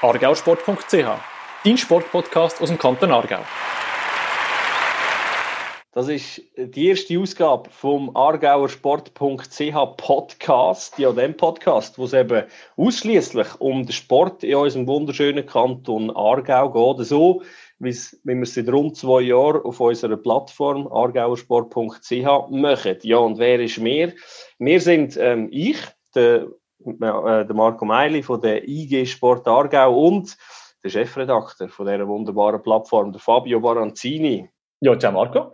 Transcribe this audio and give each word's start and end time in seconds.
argausport.ch, 0.00 1.06
dein 1.64 1.78
Sportpodcast 1.78 2.60
aus 2.60 2.68
dem 2.68 2.78
Kanton 2.78 3.10
Aargau. 3.10 3.40
Das 5.92 6.08
ist 6.08 6.42
die 6.56 6.88
erste 6.88 7.18
Ausgabe 7.20 7.70
vom 7.70 8.16
Aargauersport.ch 8.16 9.96
Podcast, 9.96 10.98
ja, 10.98 11.12
dem 11.12 11.36
Podcast, 11.36 11.98
wo 11.98 12.04
es 12.04 12.12
eben 12.12 12.42
ausschließlich 12.76 13.60
um 13.60 13.86
den 13.86 13.92
Sport 13.92 14.42
in 14.42 14.56
unserem 14.56 14.88
wunderschönen 14.88 15.46
Kanton 15.46 16.10
Aargau 16.10 16.96
geht. 16.96 17.06
So, 17.06 17.42
wie 17.78 17.94
wir 18.24 18.42
es 18.42 18.54
seit 18.54 18.68
rund 18.68 18.96
zwei 18.96 19.20
Jahren 19.20 19.62
auf 19.62 19.78
unserer 19.78 20.16
Plattform 20.16 20.88
aargauersport.ch 20.88 22.50
machen. 22.50 22.98
Ja, 23.02 23.18
und 23.18 23.38
wer 23.38 23.60
ist 23.60 23.78
mehr? 23.78 24.12
Wir 24.58 24.80
sind 24.80 25.16
ähm, 25.16 25.48
ich, 25.52 25.78
der, 26.14 26.48
der 26.84 27.54
Marco 27.54 27.84
Meili 27.84 28.22
von 28.22 28.40
der 28.40 28.68
IG 28.68 29.06
Sport 29.06 29.46
Aargau 29.48 30.06
und 30.06 30.36
der 30.82 30.90
Chefredakteur 30.90 31.68
von 31.68 31.86
dieser 31.86 32.06
wunderbaren 32.06 32.62
Plattform, 32.62 33.12
der 33.12 33.20
Fabio 33.20 33.60
Baranzini. 33.60 34.48
Ja, 34.80 34.98
ciao 34.98 35.12
Marco. 35.12 35.52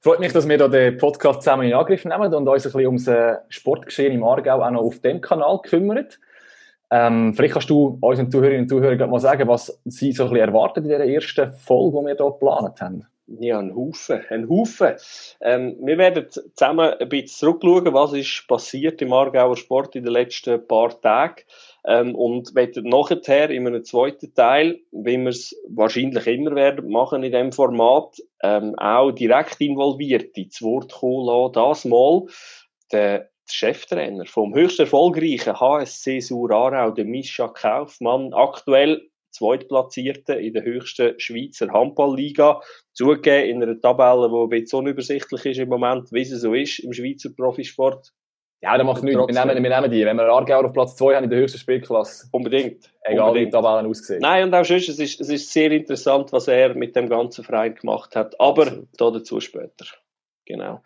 Freut 0.00 0.18
mich, 0.18 0.32
dass 0.32 0.48
wir 0.48 0.58
da 0.58 0.66
den 0.66 0.96
Podcast 0.96 1.42
zusammen 1.42 1.68
in 1.68 1.74
Angriff 1.74 2.04
nehmen 2.04 2.34
und 2.34 2.48
uns 2.48 2.66
ein 2.66 2.72
bisschen 2.72 2.86
ums 2.86 3.06
äh, 3.06 3.36
Sportgeschehen 3.48 4.12
im 4.12 4.24
Aargau 4.24 4.60
auch 4.60 4.70
noch 4.70 4.82
auf 4.82 4.98
dem 4.98 5.20
Kanal 5.20 5.60
kümmern. 5.62 6.08
Ähm, 6.90 7.32
vielleicht 7.34 7.54
kannst 7.54 7.70
du 7.70 7.96
unseren 8.00 8.30
Zuhörerinnen 8.30 8.64
und 8.64 8.68
Zuhörern 8.68 9.08
mal 9.08 9.20
sagen, 9.20 9.48
was 9.48 9.80
sie 9.84 10.12
so 10.12 10.24
ein 10.24 10.30
bisschen 10.30 10.48
erwartet 10.48 10.84
in 10.84 10.90
dieser 10.90 11.06
ersten 11.06 11.52
Folge, 11.52 11.98
die 12.00 12.04
wir 12.06 12.16
hier 12.16 12.26
geplant 12.26 12.80
haben. 12.80 13.06
Ja, 13.40 13.58
ein 13.60 13.74
Haufen, 13.74 14.22
ein 14.28 14.48
Haufen. 14.48 14.94
Ähm, 15.40 15.76
wir 15.80 15.96
werden 15.96 16.26
zusammen 16.28 16.92
ein 16.92 17.08
bisschen 17.08 17.38
zurückschauen, 17.38 17.94
was 17.94 18.12
ist 18.12 18.46
passiert 18.46 19.00
im 19.00 19.12
Aargauer 19.12 19.56
Sport 19.56 19.96
in 19.96 20.04
den 20.04 20.12
letzten 20.12 20.66
paar 20.66 21.00
Tagen. 21.00 21.42
Ähm, 21.86 22.14
und 22.14 22.54
werden 22.54 22.84
nachher 22.84 23.48
in 23.48 23.66
einem 23.66 23.84
zweiten 23.84 24.34
Teil, 24.34 24.80
wie 24.90 25.16
wir 25.16 25.30
es 25.30 25.56
wahrscheinlich 25.68 26.26
immer 26.26 26.54
werden 26.54 26.90
machen 26.90 27.22
in 27.22 27.32
dem 27.32 27.52
Format, 27.52 28.18
ähm, 28.42 28.74
auch 28.78 29.12
direkt 29.12 29.60
involviert 29.60 30.36
ins 30.36 30.60
Wort 30.60 30.92
kommen 30.92 31.24
lassen. 31.24 31.52
Das 31.54 31.84
mal 31.86 32.26
der 32.92 33.30
Cheftrainer 33.46 34.26
vom 34.26 34.54
höchst 34.54 34.78
erfolgreichen 34.78 35.58
HSC 35.58 36.20
Surarau, 36.20 36.90
der 36.90 37.06
Mischa 37.06 37.48
Kaufmann, 37.48 38.34
aktuell 38.34 39.08
Zweitplatzierten 39.32 40.38
in 40.38 40.52
der 40.54 40.62
höchsten 40.62 41.18
Schweizer 41.18 41.72
Handballliga. 41.72 42.60
Zugegeben 42.92 43.50
in 43.50 43.62
einer 43.62 43.80
Tabelle, 43.80 44.28
die 44.28 44.34
ein 44.36 44.62
bisschen 44.62 44.78
unübersichtlich 44.80 45.46
ist 45.46 45.58
im 45.58 45.68
Moment, 45.68 46.12
wie 46.12 46.22
es 46.22 46.30
so 46.30 46.54
ist 46.54 46.78
im 46.78 46.92
Schweizer 46.92 47.30
Profisport. 47.36 48.12
Ja, 48.62 48.78
das 48.78 48.86
macht 48.86 49.02
nichts. 49.02 49.18
Wir 49.18 49.44
nehmen, 49.44 49.62
wir 49.62 49.70
nehmen 49.80 49.90
die. 49.90 50.06
Wenn 50.06 50.16
wir 50.16 50.28
Aargau 50.28 50.60
auf 50.60 50.72
Platz 50.72 50.94
2 50.94 51.16
haben 51.16 51.24
in 51.24 51.30
der 51.30 51.40
höchsten 51.40 51.58
Spielklasse. 51.58 52.28
Unbedingt. 52.30 52.92
Egal 53.02 53.30
Unbedingt. 53.30 53.34
wie 53.34 53.44
die 53.46 53.50
Tabellen 53.50 53.90
aussehen. 53.90 54.20
Nein, 54.20 54.44
und 54.44 54.54
auch 54.54 54.64
sonst, 54.64 54.88
es 54.88 55.00
ist, 55.00 55.20
es 55.20 55.28
ist 55.28 55.52
sehr 55.52 55.72
interessant, 55.72 56.32
was 56.32 56.46
er 56.46 56.74
mit 56.74 56.94
dem 56.94 57.08
ganzen 57.08 57.42
Verein 57.42 57.74
gemacht 57.74 58.14
hat. 58.14 58.38
Aber 58.38 58.84
da 58.96 59.10
dazu 59.10 59.40
später. 59.40 59.86
Genau. 60.44 60.80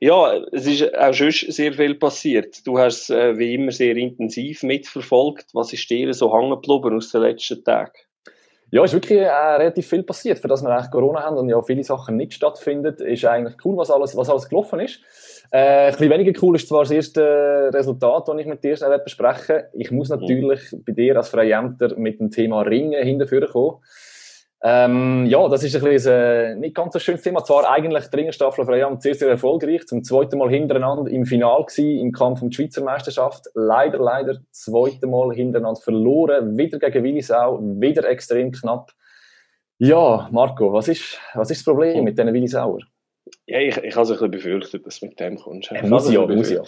Ja, 0.00 0.38
es 0.52 0.66
ist 0.66 0.96
auch 0.96 1.12
schon 1.12 1.30
sehr 1.30 1.74
viel 1.74 1.94
passiert. 1.96 2.66
Du 2.66 2.78
hast 2.78 3.10
äh, 3.10 3.36
wie 3.36 3.54
immer 3.54 3.70
sehr 3.70 3.96
intensiv 3.96 4.62
mitverfolgt. 4.62 5.46
Was 5.52 5.72
ist 5.72 5.88
dir 5.90 6.12
so 6.14 6.34
hängen 6.34 6.50
geblieben 6.50 6.96
aus 6.96 7.12
den 7.12 7.22
letzten 7.22 7.62
Tagen? 7.62 7.92
Ja, 8.70 8.82
ist 8.82 8.94
wirklich 8.94 9.18
äh, 9.18 9.28
relativ 9.28 9.86
viel 9.86 10.02
passiert. 10.02 10.38
Für 10.38 10.48
das 10.48 10.62
wir 10.62 10.70
eigentlich 10.70 10.90
Corona 10.90 11.22
haben 11.22 11.36
und 11.36 11.50
ja 11.50 11.60
viele 11.60 11.84
Sachen 11.84 12.16
nicht 12.16 12.32
stattfinden, 12.32 12.94
ist 12.94 13.22
eigentlich 13.26 13.54
cool, 13.66 13.76
was 13.76 13.90
alles, 13.90 14.16
was 14.16 14.30
alles 14.30 14.48
gelaufen 14.48 14.80
ist. 14.80 15.00
Äh, 15.50 15.88
ein 15.88 15.92
bisschen 15.92 16.10
weniger 16.10 16.40
cool 16.40 16.56
ist 16.56 16.68
zwar 16.68 16.80
das 16.80 16.90
erste 16.90 17.70
Resultat, 17.74 18.26
das 18.26 18.38
ich 18.38 18.46
mit 18.46 18.64
dir 18.64 18.74
schnell 18.74 18.98
besprechen 18.98 19.64
Ich 19.74 19.90
muss 19.90 20.08
natürlich 20.08 20.72
mhm. 20.72 20.84
bei 20.84 20.92
dir 20.92 21.18
als 21.18 21.28
Freiämter 21.28 21.94
mit 21.98 22.18
dem 22.18 22.30
Thema 22.30 22.62
Ringen 22.62 23.04
hinterführen 23.04 23.50
kommen. 23.50 23.80
Ähm, 24.64 25.26
ja, 25.26 25.48
das 25.48 25.64
ist 25.64 25.74
ein 25.74 25.82
bisschen 25.82 26.12
ein 26.12 26.60
nicht 26.60 26.76
ganz 26.76 26.92
so 26.92 27.00
schönes 27.00 27.22
Thema. 27.22 27.42
Zwar 27.42 27.68
eigentlich 27.68 28.06
die 28.06 28.16
Ringerstaffel 28.16 28.64
Freiamt 28.64 29.02
sehr, 29.02 29.14
sehr 29.14 29.28
erfolgreich. 29.28 29.86
Zum 29.86 30.04
zweiten 30.04 30.38
Mal 30.38 30.50
hintereinander 30.50 31.10
im 31.10 31.26
Final 31.26 31.64
gewesen, 31.64 31.98
im 31.98 32.12
Kampf 32.12 32.42
um 32.42 32.50
die 32.50 32.56
Schweizer 32.56 32.84
Meisterschaft. 32.84 33.46
Leider, 33.54 33.98
leider, 33.98 34.38
zweite 34.52 35.08
Mal 35.08 35.34
hintereinander 35.34 35.80
verloren. 35.80 36.56
Wieder 36.56 36.78
gegen 36.78 37.02
Willisau. 37.02 37.58
Wieder 37.60 38.08
extrem 38.08 38.52
knapp. 38.52 38.92
Ja, 39.78 40.28
Marco, 40.30 40.72
was 40.72 40.86
ist, 40.86 41.18
was 41.34 41.50
ist 41.50 41.58
das 41.58 41.64
Problem 41.64 42.04
mit 42.04 42.16
diesen 42.16 42.32
Willisauer? 42.32 42.78
Ja, 43.46 43.58
ich, 43.58 43.76
ich 43.78 43.96
habe 43.96 44.04
es 44.04 44.10
ein 44.10 44.16
bisschen 44.16 44.30
befürchtet, 44.30 44.86
dass 44.86 45.00
du 45.00 45.06
mit 45.06 45.18
dem 45.18 45.36
kommst. 45.38 45.72
Äh, 45.72 45.88
muss 45.88 46.10
ja, 46.12 46.24
muss 46.24 46.50
ja. 46.50 46.62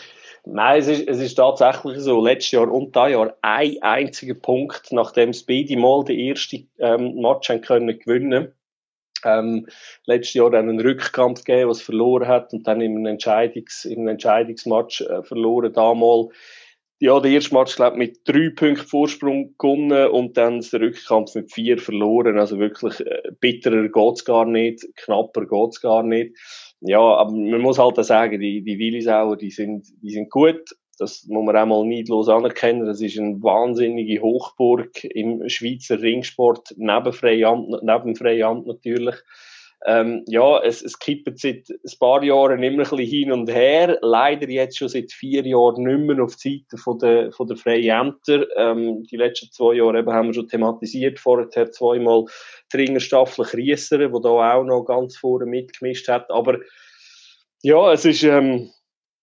Nein, 0.47 0.81
es 0.81 0.89
ist, 0.89 1.09
es 1.09 1.21
ist 1.21 1.35
tatsächlich 1.37 1.99
so. 1.99 2.23
Letztes 2.23 2.53
Jahr 2.53 2.71
und 2.71 2.95
dieses 2.95 3.11
Jahr 3.13 3.37
ein 3.43 3.83
einziger 3.83 4.35
Punkt, 4.35 4.93
nachdem 4.93 5.33
beide 5.47 5.77
Mal 5.77 6.05
den 6.05 6.19
ersten 6.19 6.71
ähm, 6.79 7.15
Match 7.21 7.49
haben 7.49 7.63
können 7.63 7.99
gewinnen 7.99 8.53
ähm, 9.25 9.67
letztes 10.07 10.35
Jahr 10.35 10.51
dann 10.51 10.69
einen 10.69 10.81
Rückkampf 10.81 11.45
gegeben, 11.45 11.71
was 11.71 11.83
verloren 11.83 12.29
hat 12.29 12.53
und 12.53 12.67
dann 12.67 12.81
einem, 12.81 13.07
Entscheidungs, 13.07 13.87
einem 13.91 14.09
Entscheidungsmatch 14.09 15.03
äh, 15.03 15.23
verloren 15.23 15.73
damals. 15.73 16.35
Ja, 17.01 17.21
der 17.21 17.33
erste 17.33 17.55
Match, 17.55 17.77
glaube 17.77 17.99
mit 17.99 18.21
drei 18.25 18.51
Punkten 18.51 18.87
Vorsprung 18.87 19.55
gewonnen 19.59 20.09
und 20.09 20.37
dann 20.37 20.61
der 20.61 20.81
Rückkampf 20.81 21.35
mit 21.35 21.53
vier 21.53 21.79
verloren. 21.79 22.39
Also 22.39 22.59
wirklich 22.59 23.01
äh, 23.01 23.33
bitterer 23.41 23.89
geht's 23.89 24.25
gar 24.25 24.45
nicht, 24.45 24.85
knapper 24.97 25.45
geht's 25.47 25.81
gar 25.81 26.03
nicht 26.03 26.35
ja, 26.87 27.01
aber 27.01 27.31
man 27.33 27.63
muss 27.63 27.79
halt 27.79 27.99
auch 27.99 28.05
sagen, 28.05 28.39
die, 28.39 28.63
die 28.63 28.79
Willisauer, 28.79 29.39
die 29.39 29.51
sind, 29.51 29.87
die 30.03 30.11
sind 30.11 30.31
gut. 30.31 30.61
Das 30.99 31.27
muss 31.27 31.45
man 31.45 31.57
auch 31.57 31.67
mal 31.67 31.85
neidlos 31.87 32.29
anerkennen. 32.29 32.85
Das 32.85 33.01
ist 33.01 33.19
eine 33.19 33.43
wahnsinnige 33.43 34.21
Hochburg 34.21 35.03
im 35.03 35.49
Schweizer 35.49 36.01
Ringsport, 36.01 36.75
neben 36.77 37.13
Freiamt, 37.13 37.83
neben 37.83 38.15
Freiamt 38.15 38.67
natürlich. 38.67 39.17
Ähm, 39.87 40.25
ja, 40.27 40.63
es, 40.63 40.83
es 40.83 40.99
kippt 40.99 41.39
seit 41.39 41.69
ein 41.69 41.99
paar 41.99 42.23
Jahren 42.23 42.63
immer 42.63 42.83
ein 42.83 42.89
bisschen 42.89 42.99
hin 42.99 43.33
und 43.33 43.51
her. 43.51 43.99
Leider 44.01 44.49
jetzt 44.49 44.79
schon 44.79 44.89
seit 44.89 45.13
vier 45.13 45.47
Jahren 45.47 45.85
nicht 45.85 46.07
mehr 46.07 46.25
auf 46.25 46.37
die 46.37 46.65
Seite 46.71 46.83
von 46.83 46.99
der, 46.99 47.33
von 47.33 47.47
der 47.49 47.59
Freiämter. 47.59 48.47
Ähm, 48.57 49.03
die 49.05 49.17
letzten 49.17 49.53
zwei 49.53 49.75
Jahre 49.75 49.99
eben 49.99 50.13
haben 50.13 50.29
wir 50.29 50.35
schon 50.35 50.49
thematisiert. 50.49 51.19
Vorher 51.21 51.71
zweimal 51.71 52.25
die 52.73 52.77
Ringerstaffel 52.79 53.45
Kriesser, 53.45 54.11
wo 54.11 54.21
da 54.21 54.55
auch 54.55 54.65
noch 54.65 54.85
ganz 54.85 55.19
vorne 55.19 55.45
mitgemischt 55.45 56.09
hat. 56.09 56.31
Aber 56.31 56.59
ja, 57.63 57.93
es 57.93 58.07
ist, 58.07 58.23
ähm, 58.23 58.71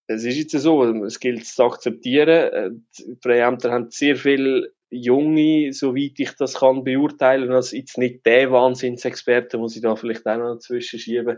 es 0.05 0.23
ist 0.25 0.37
jetzt 0.37 0.63
so, 0.63 0.83
es 1.03 1.19
gilt 1.19 1.41
es 1.41 1.55
zu 1.55 1.63
akzeptieren. 1.63 2.85
Die 2.99 3.17
Freiämter 3.23 3.71
haben 3.71 3.89
sehr 3.89 4.15
viel 4.15 4.71
Junge, 4.91 5.71
soweit 5.71 6.19
ich 6.19 6.31
das 6.37 6.55
kann 6.55 6.83
beurteilen, 6.83 7.51
als 7.51 7.71
jetzt 7.71 7.97
nicht 7.97 8.25
der 8.25 8.51
Wahnsinnsexperte, 8.51 9.57
muss 9.57 9.75
ich 9.75 9.81
da 9.81 9.95
vielleicht 9.95 10.27
auch 10.27 10.37
noch 10.37 10.53
dazwischen 10.53 10.99
schieben. 10.99 11.37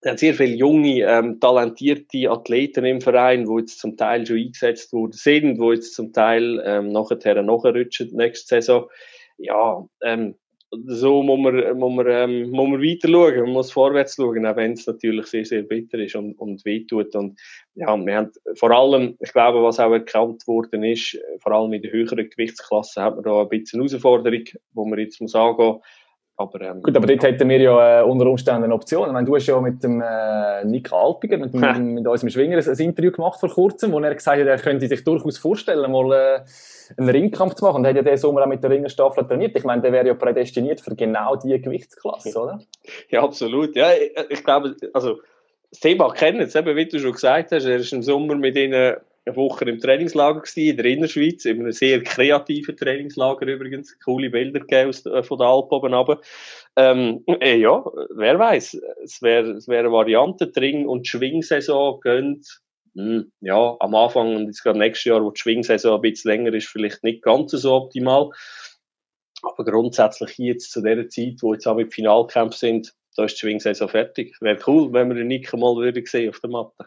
Es 0.00 0.10
haben 0.10 0.16
sehr 0.16 0.34
viele 0.34 0.54
junge, 0.54 1.02
ähm, 1.02 1.40
talentierte 1.40 2.30
Athleten 2.30 2.84
im 2.84 3.00
Verein, 3.00 3.44
die 3.44 3.58
jetzt 3.58 3.80
zum 3.80 3.96
Teil 3.96 4.26
schon 4.26 4.36
eingesetzt 4.38 4.92
worden 4.92 5.12
sind, 5.12 5.60
die 5.60 5.66
jetzt 5.74 5.94
zum 5.94 6.12
Teil 6.12 6.62
ähm, 6.64 6.88
nachher 6.92 7.42
nachrutschen 7.42 8.14
nächste 8.14 8.62
Saison. 8.62 8.88
Ja, 9.36 9.86
ähm, 10.02 10.36
so 10.70 11.22
muss 11.22 11.38
man, 11.40 11.78
muss 11.78 11.94
man, 11.94 12.06
ähm, 12.08 12.50
muss 12.50 12.68
man 12.68 12.82
weiter 12.82 13.08
schauen, 13.08 13.40
man 13.40 13.52
muss 13.52 13.72
vorwärts 13.72 14.16
schauen, 14.16 14.44
auch 14.46 14.56
wenn 14.56 14.72
es 14.72 14.86
natürlich 14.86 15.26
sehr, 15.26 15.44
sehr 15.44 15.62
bitter 15.62 15.98
ist 15.98 16.14
und, 16.14 16.34
und 16.38 16.64
wehtut. 16.64 17.14
Und 17.14 17.40
ja, 17.74 17.96
wir 17.96 18.16
haben 18.16 18.30
vor 18.54 18.70
allem, 18.70 19.16
ich 19.20 19.32
glaube, 19.32 19.62
was 19.62 19.80
auch 19.80 19.92
erkannt 19.92 20.46
worden 20.46 20.84
ist, 20.84 21.18
vor 21.40 21.52
allem 21.52 21.72
in 21.72 21.82
der 21.82 21.92
höheren 21.92 22.28
Gewichtsklasse 22.28 23.02
hat 23.02 23.14
man 23.14 23.24
da 23.24 23.42
ein 23.42 23.48
bisschen 23.48 23.80
Herausforderung, 23.80 24.44
wo 24.74 24.84
man 24.84 24.98
jetzt 24.98 25.20
muss 25.20 25.34
angehen 25.34 25.78
aber, 26.40 26.60
ähm, 26.60 26.82
Gut, 26.82 26.96
aber 26.96 27.08
dort 27.08 27.24
hätten 27.24 27.48
wir 27.48 27.60
ja 27.60 28.00
äh, 28.00 28.04
unter 28.04 28.26
Umständen 28.26 28.62
eine 28.62 28.72
Option. 28.72 29.08
Ich 29.08 29.12
meine, 29.12 29.26
du 29.26 29.34
hast 29.34 29.48
ja 29.48 29.60
mit 29.60 29.82
dem 29.82 30.00
äh, 30.00 30.64
Nick 30.64 30.92
Alpiger, 30.92 31.36
mit, 31.36 31.52
mit, 31.52 31.78
mit 31.80 32.06
unserem 32.06 32.30
Schwinger, 32.30 32.58
ein, 32.58 32.68
ein 32.68 32.78
Interview 32.78 33.10
gemacht 33.10 33.40
vor 33.40 33.48
kurzem, 33.48 33.90
wo 33.90 33.98
er 33.98 34.14
gesagt 34.14 34.38
hat, 34.40 34.46
er 34.46 34.56
könnte 34.58 34.86
sich 34.86 35.02
durchaus 35.02 35.36
vorstellen, 35.36 35.90
mal 35.90 36.12
äh, 36.12 36.40
einen 36.96 37.08
Ringkampf 37.08 37.54
zu 37.54 37.64
machen. 37.64 37.78
Und 37.78 37.84
er 37.86 37.88
hat 37.90 37.96
ja 37.96 38.02
diesen 38.02 38.18
Sommer 38.18 38.44
auch 38.44 38.46
mit 38.46 38.62
der 38.62 38.70
Ringerstaffel 38.70 39.26
trainiert. 39.26 39.56
Ich 39.56 39.64
meine, 39.64 39.82
der 39.82 39.90
wäre 39.90 40.06
ja 40.06 40.14
prädestiniert 40.14 40.80
für 40.80 40.94
genau 40.94 41.34
diese 41.34 41.58
Gewichtsklasse, 41.58 42.40
oder? 42.40 42.60
Ja, 43.10 43.24
absolut. 43.24 43.74
Ja, 43.74 43.88
ich, 43.92 44.12
ich 44.28 44.44
glaube, 44.44 44.76
also 44.92 45.18
das 45.72 45.80
Thema 45.80 46.08
kennen 46.12 46.40
es, 46.40 46.54
eben, 46.54 46.76
wie 46.76 46.86
du 46.86 47.00
schon 47.00 47.12
gesagt 47.12 47.50
hast, 47.50 47.64
er 47.64 47.76
ist 47.78 47.92
im 47.92 48.04
Sommer 48.04 48.36
mit 48.36 48.56
ihnen 48.56 48.94
eine 49.28 49.36
Woche 49.36 49.64
im 49.66 49.78
Trainingslager 49.78 50.40
gewesen, 50.40 50.70
in 50.70 50.76
der 50.76 50.86
Innerschweiz, 50.86 51.44
in 51.44 51.60
einem 51.60 51.72
sehr 51.72 52.02
kreativen 52.02 52.76
Trainingslager 52.76 53.46
übrigens, 53.46 53.98
coole 54.00 54.30
Bilder 54.30 54.60
gegeben 54.60 54.90
äh, 55.12 55.22
von 55.22 55.38
der 55.38 55.46
Alp 55.46 55.70
oben 55.70 55.94
runter. 55.94 56.20
Ähm, 56.76 57.24
äh, 57.40 57.56
ja, 57.58 57.84
wer 58.14 58.38
weiß, 58.38 58.80
es 59.04 59.22
wäre 59.22 59.52
es 59.52 59.68
wär 59.68 59.80
eine 59.80 59.92
Variante, 59.92 60.50
Ring- 60.56 60.86
und 60.86 61.06
Schwingsaison 61.06 62.00
gönnt, 62.00 62.60
hm, 62.94 63.30
ja, 63.40 63.76
am 63.80 63.94
Anfang 63.94 64.34
und 64.34 64.46
jetzt 64.46 64.62
gerade 64.62 64.78
nächstes 64.78 65.04
Jahr, 65.04 65.22
wo 65.22 65.30
die 65.30 65.40
Schwingsaison 65.40 65.96
ein 65.96 66.00
bisschen 66.00 66.30
länger 66.30 66.54
ist, 66.54 66.68
vielleicht 66.68 67.04
nicht 67.04 67.22
ganz 67.22 67.52
so 67.52 67.74
optimal. 67.74 68.30
Aber 69.42 69.64
grundsätzlich 69.64 70.36
jetzt 70.38 70.72
zu 70.72 70.82
der 70.82 71.08
Zeit, 71.08 71.36
wo 71.42 71.52
jetzt 71.52 71.66
auch 71.66 71.76
mit 71.76 71.94
Finalkämpfen 71.94 72.58
sind, 72.58 72.94
da 73.16 73.24
ist 73.24 73.34
die 73.34 73.40
Schwingsaison 73.40 73.88
fertig. 73.88 74.36
Wäre 74.40 74.58
cool, 74.66 74.92
wenn 74.92 75.08
wir 75.08 75.14
den 75.14 75.28
Nick 75.28 75.52
mal 75.52 75.76
würde 75.76 76.02
sehen 76.06 76.30
auf 76.30 76.40
der 76.40 76.50
Matte. 76.50 76.86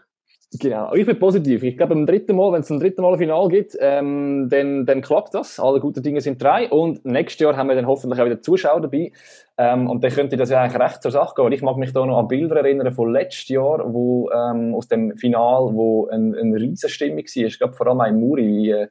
Genau, 0.60 0.94
ich 0.94 1.06
bin 1.06 1.18
positiv. 1.18 1.64
Ich 1.64 1.78
glaube, 1.78 1.96
beim 1.96 2.06
dritten 2.06 2.36
Mal, 2.36 2.52
wenn 2.52 2.60
es 2.60 2.70
ein 2.70 2.80
dritten 2.82 3.02
Mal 3.02 3.14
ein 3.14 3.20
Final 3.20 3.48
gibt, 3.48 3.78
ähm, 3.80 4.50
dann, 4.50 4.86
dann 4.86 5.02
klappt 5.02 5.34
das. 5.34 5.62
Alle 5.62 5.80
guten 5.80 6.04
Dinge 6.04 6.20
sind 6.20 6.44
drei. 6.44 6.70
Und 6.70 7.06
nächstes 7.06 7.40
Jahr 7.40 7.56
haben 7.56 7.70
wir 7.70 7.76
dann 7.76 7.88
hoffentlich 7.88 8.20
auch 8.20 8.26
wieder 8.26 8.42
Zuschauer 8.42 8.82
dabei. 8.82 9.14
Ähm, 9.58 9.90
und 9.90 10.04
dann 10.04 10.12
könnte 10.12 10.36
das 10.36 10.50
ja 10.50 10.62
eigentlich 10.62 10.82
recht 10.82 11.02
zur 11.02 11.12
Sache 11.12 11.36
gehen. 11.38 11.54
Ich 11.54 11.62
mag 11.62 11.78
mich 11.78 11.94
da 11.94 12.06
noch 12.06 12.20
an 12.20 12.28
Bilder 12.28 12.58
erinnern 12.58 12.92
von 12.92 13.14
letztes 13.14 13.48
Jahr, 13.48 13.94
wo, 13.94 14.30
ähm, 14.30 14.76
aus 14.76 14.90
dem 14.90 15.16
Final, 15.16 15.74
wo 15.74 16.08
ein, 16.08 16.36
eine 16.36 16.60
riesen 16.60 16.90
Stimmung 16.90 17.20
war. 17.20 17.46
Ich 17.46 17.58
glaube, 17.58 17.74
vor 17.74 17.88
allem 17.88 18.14
in 18.14 18.20
Muri. 18.20 18.46
Wie, 18.46 18.72
äh, 18.72 18.88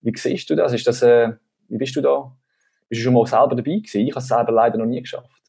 wie 0.00 0.12
siehst 0.16 0.50
du 0.50 0.56
das? 0.56 0.72
Ist 0.72 0.88
das, 0.88 1.02
äh, 1.02 1.30
wie 1.68 1.78
bist 1.78 1.94
du 1.94 2.00
da? 2.00 2.32
Bist 2.88 3.02
du 3.02 3.04
schon 3.04 3.14
mal 3.14 3.24
selber 3.24 3.54
dabei 3.54 3.76
gewesen? 3.76 4.00
Ich 4.00 4.10
habe 4.10 4.20
es 4.20 4.26
selber 4.26 4.50
leider 4.50 4.78
noch 4.78 4.86
nie 4.86 5.00
geschafft. 5.00 5.47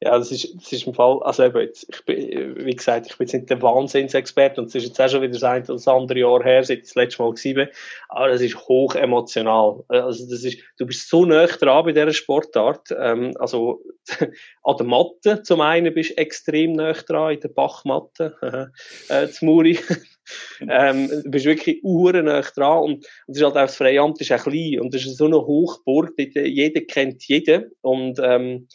Ja, 0.00 0.16
das 0.16 0.30
ist, 0.30 0.54
das 0.54 0.72
ist 0.72 0.86
im 0.86 0.94
Fall, 0.94 1.20
also 1.24 1.42
eben 1.42 1.60
jetzt, 1.60 1.84
ich 1.92 2.04
bin, 2.04 2.64
wie 2.64 2.76
gesagt, 2.76 3.08
ich 3.08 3.18
bin 3.18 3.26
jetzt 3.26 3.34
nicht 3.34 3.50
der 3.50 3.60
Wahnsinnsexperte 3.60 4.60
und 4.60 4.68
es 4.68 4.76
ist 4.76 4.84
jetzt 4.84 5.00
auch 5.00 5.08
schon 5.08 5.22
wieder 5.22 5.32
das 5.32 5.42
ein 5.42 5.68
oder 5.68 5.92
andere 5.92 6.20
Jahr 6.20 6.44
her, 6.44 6.62
seit 6.62 6.78
ich 6.78 6.84
das 6.84 6.94
letzte 6.94 7.20
Mal 7.20 7.32
bin, 7.32 7.68
aber 8.08 8.28
das 8.28 8.40
ist 8.40 8.56
hoch 8.68 8.94
emotional. 8.94 9.82
Also 9.88 10.30
das 10.30 10.44
ist, 10.44 10.60
du 10.78 10.86
bist 10.86 11.08
so 11.08 11.24
nah 11.24 11.46
dran 11.46 11.84
bei 11.84 11.90
dieser 11.90 12.12
Sportart, 12.12 12.94
ähm, 12.96 13.34
also 13.40 13.82
an 14.62 14.76
der 14.76 14.86
Matte 14.86 15.42
zum 15.42 15.60
einen 15.60 15.92
bist 15.92 16.10
du 16.10 16.18
extrem 16.18 16.74
nah 16.74 16.92
dran, 16.92 17.34
in 17.34 17.40
der 17.40 17.48
Bachmatte, 17.48 18.70
äh, 19.08 19.26
zu 19.26 19.46
Muri, 19.46 19.80
ähm, 20.60 21.08
du 21.08 21.28
bist 21.28 21.44
wirklich 21.44 21.82
uhren 21.82 22.26
nah 22.26 22.42
dran 22.42 22.84
und, 22.84 22.92
und 22.94 23.06
das 23.26 23.38
ist 23.38 23.42
halt 23.42 23.56
auch 23.56 23.62
das 23.62 23.76
Freiamt 23.76 24.20
ist 24.20 24.30
auch 24.30 24.44
klein 24.44 24.78
und 24.78 24.94
das 24.94 25.04
ist 25.04 25.16
so 25.16 25.24
eine 25.24 25.44
Hochburg, 25.44 26.12
jeder 26.16 26.82
kennt 26.82 27.24
jeden 27.24 27.72
und 27.80 28.20
ähm, 28.22 28.68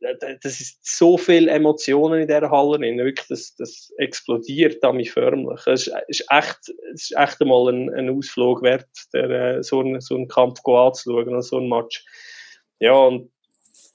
das 0.00 0.60
ist 0.60 0.78
so 0.82 1.18
viel 1.18 1.48
Emotionen 1.48 2.22
in 2.22 2.26
dieser 2.26 2.50
Halle 2.50 2.78
drin. 2.78 2.98
Wirklich, 2.98 3.26
das, 3.28 3.54
das 3.56 3.92
explodiert 3.98 4.82
an 4.82 4.96
mich 4.96 5.12
förmlich. 5.12 5.60
Es 5.66 5.86
ist, 5.86 5.94
ist, 6.08 6.26
echt, 6.30 6.58
es 6.94 7.10
ist 7.10 7.16
echt 7.16 7.40
einmal 7.40 7.68
ein, 7.68 7.90
ein 7.90 8.08
Ausflug 8.08 8.62
wert, 8.62 8.88
der, 9.12 9.30
äh, 9.30 9.62
so, 9.62 9.80
einen, 9.80 10.00
so 10.00 10.16
einen 10.16 10.28
Kampf 10.28 10.60
anzuschauen, 10.66 11.42
so 11.42 11.58
einen 11.58 11.68
Match. 11.68 12.04
Ja, 12.78 12.94
und, 12.94 13.30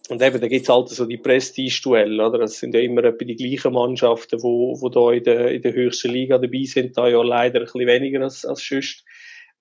und 0.10 0.22
eben, 0.22 0.40
da 0.40 0.48
gibt's 0.48 0.70
halt 0.70 0.90
so 0.90 1.06
die 1.06 1.18
Prestige-Duelle, 1.18 2.24
oder? 2.24 2.38
Das 2.38 2.60
sind 2.60 2.76
ja 2.76 2.82
immer 2.82 3.04
etwa 3.04 3.26
die 3.26 3.36
gleichen 3.36 3.74
Mannschaften, 3.74 4.44
wo, 4.44 4.80
wo 4.80 4.90
da 4.90 5.12
in 5.12 5.24
der, 5.24 5.52
in 5.52 5.64
der 5.64 5.74
höchsten 5.74 6.12
Liga 6.12 6.38
dabei 6.38 6.64
sind, 6.66 6.96
da 6.96 7.08
ja 7.08 7.24
leider 7.24 7.60
ein 7.60 7.66
bisschen 7.66 7.88
weniger 7.88 8.22
als, 8.22 8.46
als 8.46 8.64
sonst. 8.64 9.04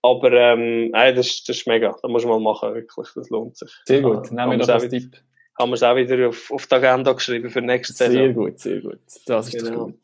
Aber, 0.02 0.31
ähm, 0.32 0.90
ey, 0.93 1.14
das, 1.14 1.43
das 1.44 1.56
ist 1.56 1.67
mega. 1.67 1.97
Das 2.02 2.11
muss 2.11 2.26
man 2.26 2.43
mal 2.43 2.52
machen, 2.52 2.75
wirklich. 2.75 3.08
Das 3.14 3.31
lohnt 3.31 3.56
sich. 3.56 3.70
Sehr 3.87 4.02
gut. 4.02 4.31
Nehmen 4.31 4.50
wir 4.50 4.58
das 4.58 4.69
als 4.69 4.90
Tipp 4.90 5.17
haben 5.59 5.71
wir 5.71 5.75
es 5.75 5.83
auch 5.83 5.97
wieder 5.97 6.29
auf, 6.29 6.51
auf 6.51 6.67
die 6.67 6.75
Agenda 6.75 7.12
geschrieben 7.12 7.51
für 7.51 7.61
nächste 7.61 7.95
Saison. 7.95 8.12
Sehr 8.15 8.33
gut, 8.33 8.59
sehr 8.59 8.81
gut. 8.81 9.01
Das 9.27 9.53
ist 9.53 9.65
genau. 9.65 9.87
gut. 9.87 9.99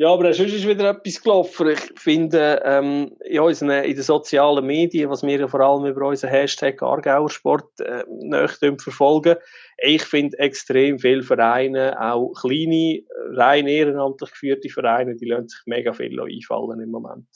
Ja, 0.00 0.08
aber 0.14 0.32
sonst 0.32 0.54
ist 0.54 0.66
wieder 0.66 0.88
etwas 0.88 1.22
gelaufen. 1.22 1.68
Ich 1.68 2.00
finde, 2.00 2.62
ähm, 2.64 3.12
in, 3.22 3.40
unseren, 3.40 3.84
in 3.84 3.94
den 3.94 4.02
sozialen 4.02 4.64
Medien, 4.64 5.10
was 5.10 5.22
wir 5.22 5.38
ja 5.38 5.46
vor 5.46 5.60
allem 5.60 5.84
über 5.84 6.08
unseren 6.08 6.30
Hashtag 6.30 6.82
Argauersport 6.82 7.68
äh, 7.80 8.76
verfolgen, 8.78 9.36
ich 9.76 10.02
finde 10.02 10.38
extrem 10.38 10.98
viele 10.98 11.22
Vereine, 11.22 12.00
auch 12.00 12.32
kleine, 12.32 13.02
rein 13.34 13.66
ehrenamtlich 13.66 14.30
geführte 14.30 14.70
Vereine, 14.70 15.16
die 15.16 15.26
lassen 15.26 15.48
sich 15.48 15.60
mega 15.66 15.92
viel 15.92 16.18
einfallen 16.18 16.80
im 16.80 16.90
Moment. 16.90 17.26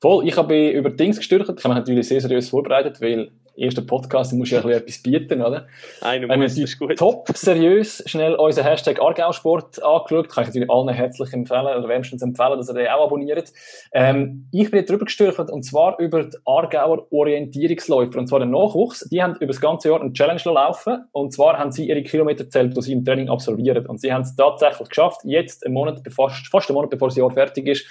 Voll, 0.00 0.26
ich 0.26 0.36
habe 0.36 0.70
über 0.70 0.90
Dings 0.90 1.18
gestürzt. 1.18 1.50
Ich 1.50 1.64
habe 1.64 1.74
mich 1.74 1.80
natürlich 1.80 2.08
sehr 2.08 2.20
seriös 2.20 2.48
vorbereitet, 2.48 3.00
weil 3.00 3.30
erster 3.54 3.82
Podcast, 3.82 4.32
da 4.32 4.36
musst 4.36 4.52
du 4.52 4.56
ja 4.56 4.68
etwas 4.70 5.02
bieten, 5.02 5.42
oder? 5.42 5.66
Einer 6.00 6.36
muss, 6.38 6.56
ist 6.56 6.78
gut. 6.78 6.96
top 6.96 7.28
seriös 7.34 8.02
schnell 8.06 8.34
unseren 8.34 8.64
Hashtag 8.64 9.00
Argausport 9.00 9.82
angeschaut, 9.82 10.28
kann 10.28 10.44
ich 10.44 10.48
natürlich 10.48 10.70
allen 10.70 10.88
herzlich 10.88 11.32
empfehlen, 11.32 11.66
oder 11.66 11.88
wärmstens 11.88 12.22
empfehlen, 12.22 12.56
dass 12.56 12.70
ihr 12.70 12.74
den 12.74 12.88
auch 12.88 13.04
abonniert. 13.04 13.52
Ähm, 13.92 14.48
ich 14.52 14.70
bin 14.70 14.84
drüber 14.86 15.04
gestürzt, 15.04 15.38
und 15.38 15.62
zwar 15.64 15.98
über 15.98 16.24
die 16.24 16.36
Argauer 16.46 17.06
Orientierungsläufer, 17.12 18.18
und 18.18 18.26
zwar 18.28 18.40
den 18.40 18.50
Nachwuchs. 18.50 19.06
Die 19.10 19.22
haben 19.22 19.34
über 19.36 19.48
das 19.48 19.60
ganze 19.60 19.90
Jahr 19.90 20.00
eine 20.00 20.12
Challenge 20.12 20.40
laufen, 20.44 21.04
und 21.12 21.32
zwar 21.32 21.58
haben 21.58 21.72
sie 21.72 21.88
ihre 21.88 22.02
Kilometer 22.02 22.48
zählt, 22.48 22.76
die 22.76 22.82
sie 22.82 22.92
im 22.92 23.04
Training 23.04 23.28
absolvieren. 23.28 23.86
Und 23.86 24.00
sie 24.00 24.12
haben 24.12 24.22
es 24.22 24.34
tatsächlich 24.34 24.88
geschafft, 24.88 25.20
jetzt 25.24 25.66
einen 25.66 25.74
Monat, 25.74 26.00
fast, 26.10 26.46
fast 26.48 26.70
einen 26.70 26.76
Monat 26.76 26.90
bevor 26.90 27.08
das 27.08 27.16
Jahr 27.16 27.30
fertig 27.30 27.66
ist, 27.66 27.86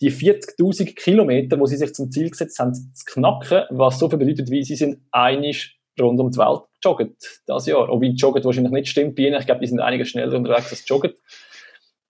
die 0.00 0.12
40.000 0.12 0.94
Kilometer, 0.94 1.58
wo 1.58 1.66
sie 1.66 1.76
sich 1.76 1.94
zum 1.94 2.10
Ziel 2.10 2.30
gesetzt 2.30 2.58
haben, 2.58 2.72
zu 2.72 3.04
knacken, 3.06 3.64
was 3.70 3.98
so 3.98 4.08
viel 4.08 4.18
bedeutet, 4.18 4.50
wie 4.50 4.62
sie 4.62 4.76
sind 4.76 5.02
einig 5.10 5.78
rund 6.00 6.20
um 6.20 6.30
die 6.30 6.38
Welt 6.38 6.60
jogget 6.82 7.42
das 7.46 7.66
Jahr. 7.66 7.88
Obwohl 7.90 8.12
Joggen 8.14 8.44
wahrscheinlich 8.44 8.72
nicht 8.72 8.88
stimmt 8.88 9.16
bei 9.16 9.24
ihnen. 9.24 9.40
Ich 9.40 9.46
glaube, 9.46 9.60
die 9.60 9.66
sind 9.66 9.80
einiges 9.80 10.08
schneller 10.08 10.36
unterwegs 10.36 10.70
als 10.70 10.88
Joggen. 10.88 11.12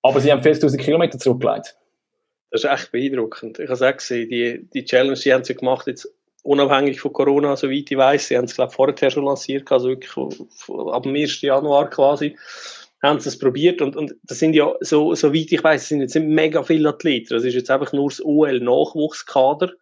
Aber 0.03 0.21
sie 0.21 0.31
haben 0.31 0.43
40.000 0.43 0.77
Kilometer 0.77 1.19
zurückgelegt. 1.19 1.77
Das 2.51 2.65
ist 2.65 2.71
echt 2.71 2.93
beeindruckend. 2.93 3.59
Ich 3.59 3.65
habe 3.65 3.75
es 3.75 3.83
auch 3.83 3.97
gesehen, 3.97 4.29
die, 4.29 4.69
die 4.73 4.85
Challenge, 4.85 5.19
die 5.19 5.33
haben 5.33 5.45
sie 5.45 5.55
gemacht, 5.55 5.87
jetzt 5.87 6.09
unabhängig 6.43 7.01
von 7.01 7.13
Corona, 7.13 7.57
soweit 7.57 7.91
ich 7.91 7.97
weiß. 7.97 8.29
Sie 8.29 8.37
haben 8.37 8.45
es, 8.45 8.55
glaube 8.55 8.71
ich, 8.71 8.77
vorher 8.77 9.11
schon 9.11 9.25
lanciert, 9.25 9.71
also 9.71 9.89
wirklich 9.89 10.17
ab 10.17 11.03
dem 11.03 11.15
1. 11.15 11.43
Januar 11.43 11.91
quasi 11.91 12.37
haben 13.03 13.21
sie 13.21 13.29
es 13.29 13.39
probiert 13.39 13.81
und, 13.81 13.97
und 13.97 14.15
das 14.25 14.39
sind 14.39 14.55
ja, 14.55 14.75
so, 14.81 15.15
so 15.15 15.33
weit 15.33 15.53
ich 15.53 15.63
weiß, 15.63 15.89
sind 15.89 16.01
jetzt 16.01 16.17
mega 16.17 16.63
viele 16.63 16.89
Athleten. 16.89 17.35
Das 17.35 17.45
ist 17.45 17.55
jetzt 17.55 17.71
einfach 17.71 17.93
nur 17.93 18.09
das 18.09 18.25
OL-Nachwuchskader. 18.25 19.73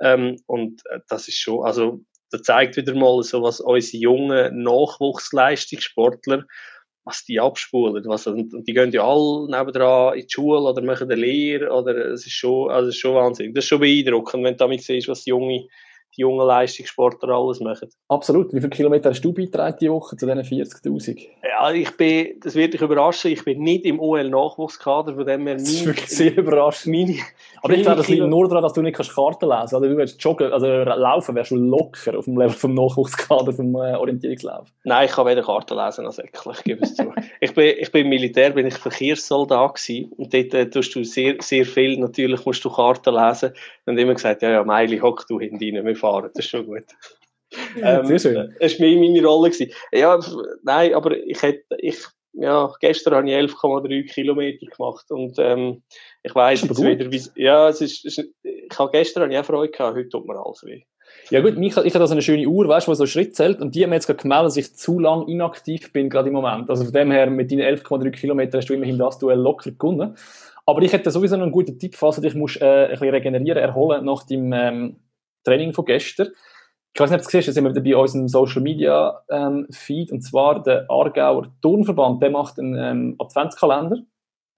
Ähm, 0.00 0.36
und 0.46 0.82
äh, 0.90 1.00
das 1.08 1.28
ist 1.28 1.38
schon, 1.38 1.64
also, 1.64 2.00
das 2.30 2.42
zeigt 2.42 2.76
wieder 2.76 2.94
mal 2.94 3.22
so, 3.22 3.42
was 3.42 3.60
unsere 3.60 4.02
jungen 4.02 4.62
Nachwuchsleistungssportler, 4.62 6.44
was 7.04 7.24
die 7.24 7.40
abspulen. 7.40 8.04
Was, 8.06 8.26
und, 8.26 8.52
und 8.52 8.68
die 8.68 8.74
gehen 8.74 8.92
ja 8.92 9.02
alle 9.02 9.46
nebendran 9.50 10.14
in 10.14 10.26
die 10.26 10.32
Schule 10.32 10.60
oder 10.60 10.82
machen 10.82 11.10
eine 11.10 11.20
Lehre 11.20 11.70
oder, 11.70 12.12
es 12.12 12.26
ist 12.26 12.34
schon, 12.34 12.70
also, 12.70 12.90
ist 12.90 12.98
schon 12.98 13.14
Wahnsinn. 13.14 13.54
Das 13.54 13.64
ist 13.64 13.68
schon 13.68 13.80
beeindruckend, 13.80 14.44
wenn 14.44 14.54
du 14.54 14.58
damit 14.58 14.82
siehst, 14.82 15.08
was 15.08 15.24
die 15.24 15.30
junge 15.30 15.66
die 16.18 16.22
jungen 16.22 16.46
Leistungssportler 16.46 17.32
alles 17.34 17.60
machen. 17.60 17.88
Absolut. 18.08 18.52
Wie 18.52 18.58
viele 18.58 18.70
Kilometer 18.70 19.10
hast 19.10 19.20
du 19.22 19.32
beitragen 19.32 19.76
die 19.80 19.90
Woche 19.90 20.16
zu 20.16 20.26
diesen 20.26 20.42
40.000? 20.42 21.28
Ja, 21.42 21.70
ich 21.70 21.96
bin, 21.96 22.40
das 22.42 22.54
wird 22.56 22.74
dich 22.74 22.80
überraschen, 22.80 23.30
ich 23.30 23.44
bin 23.44 23.60
nicht 23.60 23.84
im 23.84 24.00
OL-Nachwuchskader, 24.00 25.14
von 25.14 25.24
dem 25.24 25.46
her 25.46 25.54
Das 25.54 25.70
ist 25.70 25.86
wirklich 25.86 26.08
sehr 26.08 26.36
überraschend. 26.36 26.94
Meine, 26.94 27.18
Aber 27.62 27.72
ich 27.74 27.82
glaube, 27.82 27.98
das 27.98 28.08
liegt 28.08 28.26
nur 28.26 28.48
daran, 28.48 28.62
dass 28.62 28.72
du 28.72 28.82
nicht 28.82 28.96
Karten 28.96 29.46
lesen 29.46 29.58
kannst. 29.58 29.74
Also, 29.74 29.86
du 29.86 30.04
joggen, 30.18 30.52
also 30.52 30.66
laufen 30.66 31.34
wärst 31.34 31.50
du 31.52 31.56
locker 31.56 32.18
auf 32.18 32.24
dem 32.24 32.36
Level 32.36 32.50
vom 32.50 32.74
Nachwuchskader, 32.74 33.52
vom 33.52 33.74
äh, 33.76 33.94
Orientierungslauf. 33.94 34.68
Nein, 34.84 35.06
ich 35.06 35.12
kann 35.12 35.26
weder 35.26 35.42
Karten 35.42 35.76
lesen 35.76 36.04
noch 36.04 36.12
Säckle, 36.12 36.52
ich 36.52 36.64
gebe 36.64 36.82
es 36.82 36.96
zu. 36.96 37.12
ich 37.40 37.54
bin, 37.54 37.74
ich 37.78 37.92
bin 37.92 38.08
Militär, 38.08 38.50
bin 38.50 38.66
ich 38.66 38.74
Verkehrssoldat 38.74 39.76
gewesen. 39.76 40.12
Und 40.16 40.34
dort 40.34 40.54
äh, 40.54 40.68
tust 40.68 40.94
du 40.94 41.04
sehr, 41.04 41.36
sehr 41.40 41.64
viel, 41.64 41.98
natürlich 41.98 42.44
musst 42.44 42.64
du 42.64 42.70
Karten 42.70 43.14
lesen. 43.14 43.52
Und 43.86 43.98
immer 43.98 44.14
gesagt, 44.14 44.42
ja, 44.42 44.50
ja, 44.50 44.64
Meili, 44.64 44.98
hock 44.98 45.26
du 45.28 45.38
hinten 45.40 45.56
rein, 45.76 45.86
wir 45.86 45.96
fahren, 45.96 46.07
das 46.22 46.32
ist 46.36 46.50
schon 46.50 46.66
gut. 46.66 46.84
ähm, 47.82 48.06
Sehr 48.06 48.18
schön. 48.18 48.54
Das 48.60 48.78
war 48.78 48.88
meine 48.88 49.24
Rolle. 49.24 49.50
Gewesen. 49.50 49.72
Ja, 49.92 50.18
nein, 50.62 50.94
aber 50.94 51.16
ich 51.16 51.40
hätte, 51.42 51.64
ich, 51.78 51.98
ja, 52.32 52.70
gestern 52.80 53.14
habe 53.14 53.28
ich 53.28 53.34
11,3 53.34 54.06
Kilometer 54.12 54.66
gemacht 54.66 55.10
und 55.10 55.36
ähm, 55.38 55.82
ich 56.22 56.34
weiß 56.34 56.62
jetzt 56.62 56.82
wieder, 56.82 57.10
wie, 57.10 57.22
ja, 57.36 57.68
es 57.68 57.80
ist, 57.80 58.04
es 58.04 58.18
ist, 58.18 58.30
ich 58.42 58.78
habe 58.78 58.90
gestern 58.92 59.24
habe 59.24 59.32
ich 59.32 59.38
auch 59.38 59.44
Freude 59.44 59.72
gehabt, 59.72 59.96
heute 59.96 60.08
tut 60.08 60.26
mir 60.26 60.38
alles 60.38 60.62
weh. 60.64 60.82
Ja 61.30 61.40
gut, 61.40 61.56
ich, 61.58 61.76
ich 61.76 61.94
habe 61.94 62.06
so 62.06 62.12
eine 62.12 62.22
schöne 62.22 62.46
Uhr, 62.46 62.68
weißt 62.68 62.86
du, 62.86 62.90
wo 62.90 62.94
so 62.94 63.06
Schritt 63.06 63.34
zählt 63.34 63.60
und 63.60 63.74
die 63.74 63.82
haben 63.82 63.90
mir 63.90 63.96
jetzt 63.96 64.06
gerade 64.06 64.22
gemeldet, 64.22 64.46
dass 64.46 64.56
ich 64.56 64.74
zu 64.74 64.98
lang 64.98 65.26
inaktiv 65.26 65.92
bin, 65.92 66.10
gerade 66.10 66.28
im 66.28 66.34
Moment. 66.34 66.68
Also 66.70 66.84
von 66.84 66.92
dem 66.92 67.10
her, 67.10 67.28
mit 67.30 67.50
deinen 67.50 67.62
11,3 67.62 68.10
Kilometern 68.10 68.60
hast 68.60 68.68
du 68.68 68.74
immerhin 68.74 68.98
das 68.98 69.18
Duell 69.18 69.38
locker 69.38 69.70
gewonnen. 69.70 70.16
Aber 70.66 70.82
ich 70.82 70.92
hätte 70.92 71.10
sowieso 71.10 71.36
noch 71.36 71.44
einen 71.44 71.52
guten 71.52 71.78
Tipp, 71.78 71.96
falls 71.96 72.16
du 72.16 72.22
dich 72.22 72.34
musst, 72.34 72.60
äh, 72.60 72.84
ein 72.84 72.90
bisschen 72.90 73.08
regenerieren, 73.08 73.62
erholen 73.62 74.04
nach 74.04 74.24
dem 74.24 74.52
ähm, 74.52 74.96
Training 75.44 75.72
von 75.72 75.84
gestern. 75.84 76.28
Ich 76.94 77.00
weiß 77.00 77.10
nicht, 77.10 77.18
ob 77.18 77.22
du 77.22 77.26
es 77.26 77.32
siehst, 77.32 77.48
da 77.48 77.52
sind 77.52 77.64
wir 77.64 77.70
wieder 77.70 77.82
bei 77.82 77.96
unserem 77.96 78.28
Social 78.28 78.62
Media 78.62 79.20
ähm, 79.30 79.66
Feed, 79.70 80.10
und 80.10 80.22
zwar 80.22 80.62
der 80.62 80.86
Aargauer 80.88 81.52
Turnverband, 81.62 82.22
der 82.22 82.30
macht 82.30 82.58
einen 82.58 82.76
ähm, 82.76 83.16
Adventskalender. 83.18 83.96
Mhm. 83.96 84.06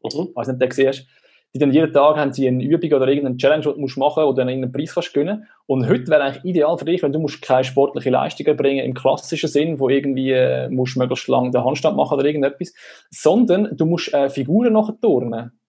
Ich 0.03 0.15
weiß 0.15 0.47
nicht, 0.47 0.55
ob 0.55 0.61
du 0.61 0.67
den 0.67 0.71
siehst. 0.71 1.07
Die 1.53 1.59
dann 1.59 1.73
jeden 1.73 1.93
Tag 1.93 2.17
haben 2.17 2.33
sie 2.33 2.47
eine 2.47 2.63
Übung 2.63 2.93
oder 2.93 3.09
irgendeine 3.09 3.37
Challenge, 3.37 3.63
die 3.63 3.73
du 3.73 3.81
musst 3.81 3.99
machen 3.99 4.23
oder 4.23 4.47
irgendeinen 4.47 4.73
Preis 4.73 4.95
kannst 4.95 5.13
gewinnen. 5.13 5.49
Und 5.67 5.89
heute 5.89 6.07
wäre 6.07 6.23
eigentlich 6.23 6.45
ideal 6.45 6.79
für 6.79 6.85
dich, 6.85 7.03
wenn 7.03 7.13
du 7.13 7.19
musst 7.19 7.43
keine 7.43 7.65
sportliche 7.65 8.11
Leistungen 8.11 8.57
bringen 8.57 8.85
im 8.85 8.95
klassischen 8.95 9.49
Sinn, 9.49 9.81
wo 9.81 9.89
irgendwie 9.89 10.31
äh, 10.31 10.69
musst 10.69 10.97
möglichst 10.97 11.27
lang 11.27 11.51
den 11.51 11.65
Handstand 11.65 11.97
machen 11.97 12.17
oder 12.17 12.25
irgendetwas, 12.25 12.73
sondern 13.11 13.77
du 13.77 13.85
musst 13.85 14.15
äh, 14.15 14.31
Figuren 14.31 14.73
nachher 14.73 14.95
turnen. 15.01 15.61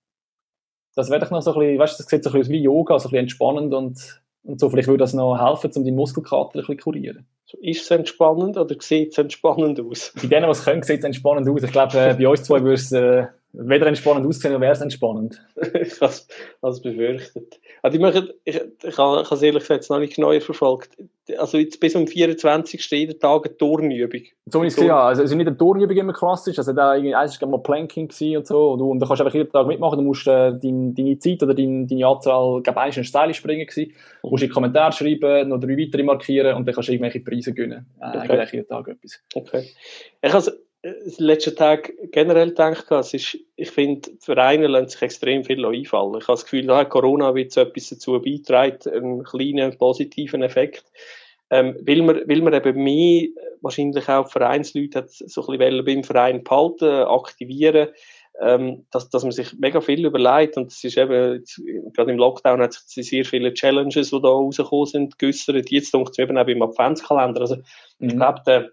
Das 0.96 1.10
wäre 1.10 1.22
doch 1.22 1.32
noch 1.32 1.42
so 1.42 1.54
ein 1.54 1.60
bisschen, 1.60 1.80
weißt 1.80 2.00
du, 2.00 2.04
das 2.04 2.10
sieht 2.10 2.24
so 2.24 2.30
ein 2.30 2.38
bisschen 2.38 2.54
wie 2.54 2.62
Yoga, 2.62 3.00
so 3.00 3.08
ein 3.08 3.12
bisschen 3.12 3.24
entspannend 3.24 3.74
und 3.74 4.22
und 4.44 4.60
so, 4.60 4.70
vielleicht 4.70 4.88
würde 4.88 5.04
das 5.04 5.14
noch 5.14 5.38
helfen, 5.38 5.72
um 5.76 5.84
die 5.84 5.92
Muskelkater 5.92 6.56
ein 6.56 6.62
bisschen 6.62 6.78
kurieren. 6.78 7.28
Ist 7.62 7.84
es 7.84 7.92
entspannend 7.92 8.58
oder 8.58 8.76
sieht 8.80 9.12
es 9.12 9.18
entspannend 9.18 9.80
aus? 9.80 10.14
Bei 10.16 10.28
denen, 10.28 10.46
die 10.46 10.52
es 10.52 10.64
können, 10.64 10.84
sieht 10.84 11.00
es 11.00 11.06
entspannend 11.06 11.48
aus. 11.48 11.64
Ich 11.64 11.72
glaube, 11.72 11.98
äh, 11.98 12.14
bei 12.16 12.28
uns 12.28 12.44
zwei 12.44 12.62
würde 12.62 12.74
es, 12.74 12.92
äh, 12.92 13.28
Weder 13.54 13.88
entspannend 13.88 14.26
ausgesehen, 14.26 14.54
noch 14.54 14.62
wäre 14.62 14.72
es 14.72 14.82
entspannend. 14.82 15.46
ich 15.74 16.00
habe 16.00 16.14
es 16.62 16.82
befürchtet. 16.82 17.60
Also 17.82 17.96
ich, 17.96 18.02
möchte, 18.02 18.36
ich, 18.46 18.62
ich 18.84 18.98
habe 18.98 19.28
es 19.30 19.42
ehrlich 19.42 19.68
gesagt 19.68 19.90
noch 19.90 20.00
nicht 20.00 20.16
genauer 20.16 20.40
verfolgt. 20.40 20.96
Also 21.38 21.58
jetzt 21.58 21.80
bis 21.82 21.94
zum 21.94 22.08
24. 22.08 22.90
jeden 22.92 23.20
Tag 23.20 23.46
eine 23.46 23.58
Turnübung. 23.58 24.22
So 24.46 24.64
ist 24.64 24.78
es 24.78 24.86
ja. 24.86 25.04
Also 25.04 25.24
es 25.24 25.32
ist 25.32 25.36
nicht 25.36 25.48
eine 25.48 25.58
Turnübung 25.58 25.98
immer 25.98 26.14
klassisch. 26.14 26.58
Also 26.58 26.72
da 26.72 26.96
war 26.96 27.48
mal 27.50 27.58
Planking 27.58 28.10
und 28.38 28.48
so. 28.48 28.72
Und, 28.72 28.80
du, 28.80 28.90
und 28.90 29.00
da 29.00 29.06
kannst 29.06 29.20
du 29.20 29.26
einfach 29.26 29.36
jeden 29.36 29.52
Tag 29.52 29.68
mitmachen. 29.68 30.00
Du 30.00 30.06
musst 30.06 30.28
äh, 30.28 30.54
dein, 30.54 30.96
deine 30.96 31.20
Zeit 31.20 31.44
oder 31.44 31.54
dein, 31.54 31.88
deine 31.88 32.08
Anzahl, 32.08 32.62
glaube 32.62 32.90
ich, 32.90 32.98
ein 32.98 33.04
Steil 33.04 33.34
springen 33.34 33.68
gewesen. 33.68 33.94
Du 34.22 34.30
musst 34.30 34.44
in 34.44 34.50
die 34.50 34.54
Kommentare 34.54 34.94
schreiben, 34.94 35.50
noch 35.50 35.60
drei 35.60 35.78
weitere 35.78 36.04
markieren 36.04 36.56
und 36.56 36.66
dann 36.66 36.74
kannst 36.74 36.88
du 36.88 36.94
irgendwelche 36.94 37.20
Preise 37.20 37.54
gewinnen. 37.54 37.86
Äh, 38.00 38.18
okay. 38.18 38.48
jeden 38.52 38.68
Tag 38.68 38.88
etwas. 38.88 39.22
Okay. 39.36 39.66
Ich 40.22 40.34
also, 40.34 40.52
letzten 40.84 41.56
Tag 41.56 41.94
generell 42.12 42.50
gedacht 42.50 42.90
es 42.92 43.14
ist, 43.14 43.38
ich 43.56 43.70
finde, 43.70 44.10
Vereine 44.20 44.68
lassen 44.68 44.90
sich 44.90 45.02
extrem 45.02 45.44
viel 45.44 45.64
einfallen. 45.64 46.16
Ich 46.18 46.28
habe 46.28 46.34
das 46.34 46.44
Gefühl, 46.44 46.66
da 46.66 46.86
Corona 46.86 47.36
wird 47.36 47.52
so 47.52 47.62
etwas 47.62 47.90
dazu 47.90 48.20
beitragen, 48.20 48.92
einen 48.92 49.24
kleinen 49.24 49.78
positiven 49.78 50.42
Effekt. 50.42 50.86
Ähm, 51.52 51.76
weil, 51.82 52.02
man, 52.02 52.22
weil 52.28 52.42
man 52.42 52.54
eben 52.54 52.82
mehr, 52.82 53.28
wahrscheinlich 53.62 54.08
auch 54.08 54.32
Vereinsleute 54.32 55.00
hat 55.00 55.12
so 55.12 55.46
ein 55.48 55.58
bisschen 55.58 55.86
beim 55.86 56.04
Verein 56.04 56.44
behalten, 56.44 56.86
aktivieren, 56.86 57.90
ähm, 58.40 58.86
dass, 58.90 59.10
dass 59.10 59.24
man 59.24 59.34
sich 59.34 59.54
mega 59.60 59.82
viel 59.82 60.06
überlegt 60.06 60.56
und 60.56 60.72
es 60.72 60.84
ist 60.84 60.98
eben, 60.98 61.34
jetzt, 61.34 61.62
gerade 61.94 62.12
im 62.12 62.18
Lockdown 62.18 62.62
hat 62.62 62.72
es 62.72 62.88
sehr 62.88 63.26
viele 63.26 63.54
Challenges, 63.54 64.12
die 64.12 64.22
da 64.22 64.30
rausgekommen 64.30 64.86
sind, 64.86 65.20
geäussert, 65.20 65.70
jetzt 65.70 65.94
denkt 65.94 66.12
es 66.12 66.20
eben 66.20 66.38
auch 66.38 66.46
beim 66.46 66.62
Adventskalender, 66.62 67.42
also 67.42 67.58
mhm. 68.00 68.08
ich 68.08 68.16
glaube, 68.16 68.42
der 68.48 68.72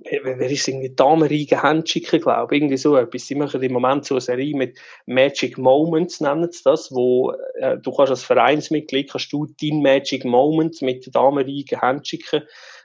wer 0.00 0.50
ist 0.50 0.68
irgendwie 0.68 0.94
Damenreigen 0.94 1.62
Handschicken, 1.62 2.20
glaube 2.20 2.54
ich, 2.54 2.62
irgendwie 2.62 2.76
so 2.76 2.96
etwas. 2.96 3.26
Sie 3.26 3.34
machen 3.34 3.62
im 3.62 3.72
Moment 3.72 4.04
so 4.04 4.14
eine 4.14 4.20
Serie 4.20 4.56
mit 4.56 4.78
Magic 5.06 5.58
Moments, 5.58 6.20
nennen 6.20 6.50
sie 6.52 6.62
das, 6.64 6.92
wo 6.92 7.32
äh, 7.54 7.76
du 7.78 7.92
kannst 7.92 8.10
als 8.10 8.22
Vereinsmitglied, 8.22 9.10
kannst 9.10 9.32
du 9.32 9.46
dein 9.60 9.82
Magic 9.82 10.24
Moment 10.24 10.80
mit 10.82 11.14
Damenreigen 11.14 11.80
Handschicken 11.80 12.42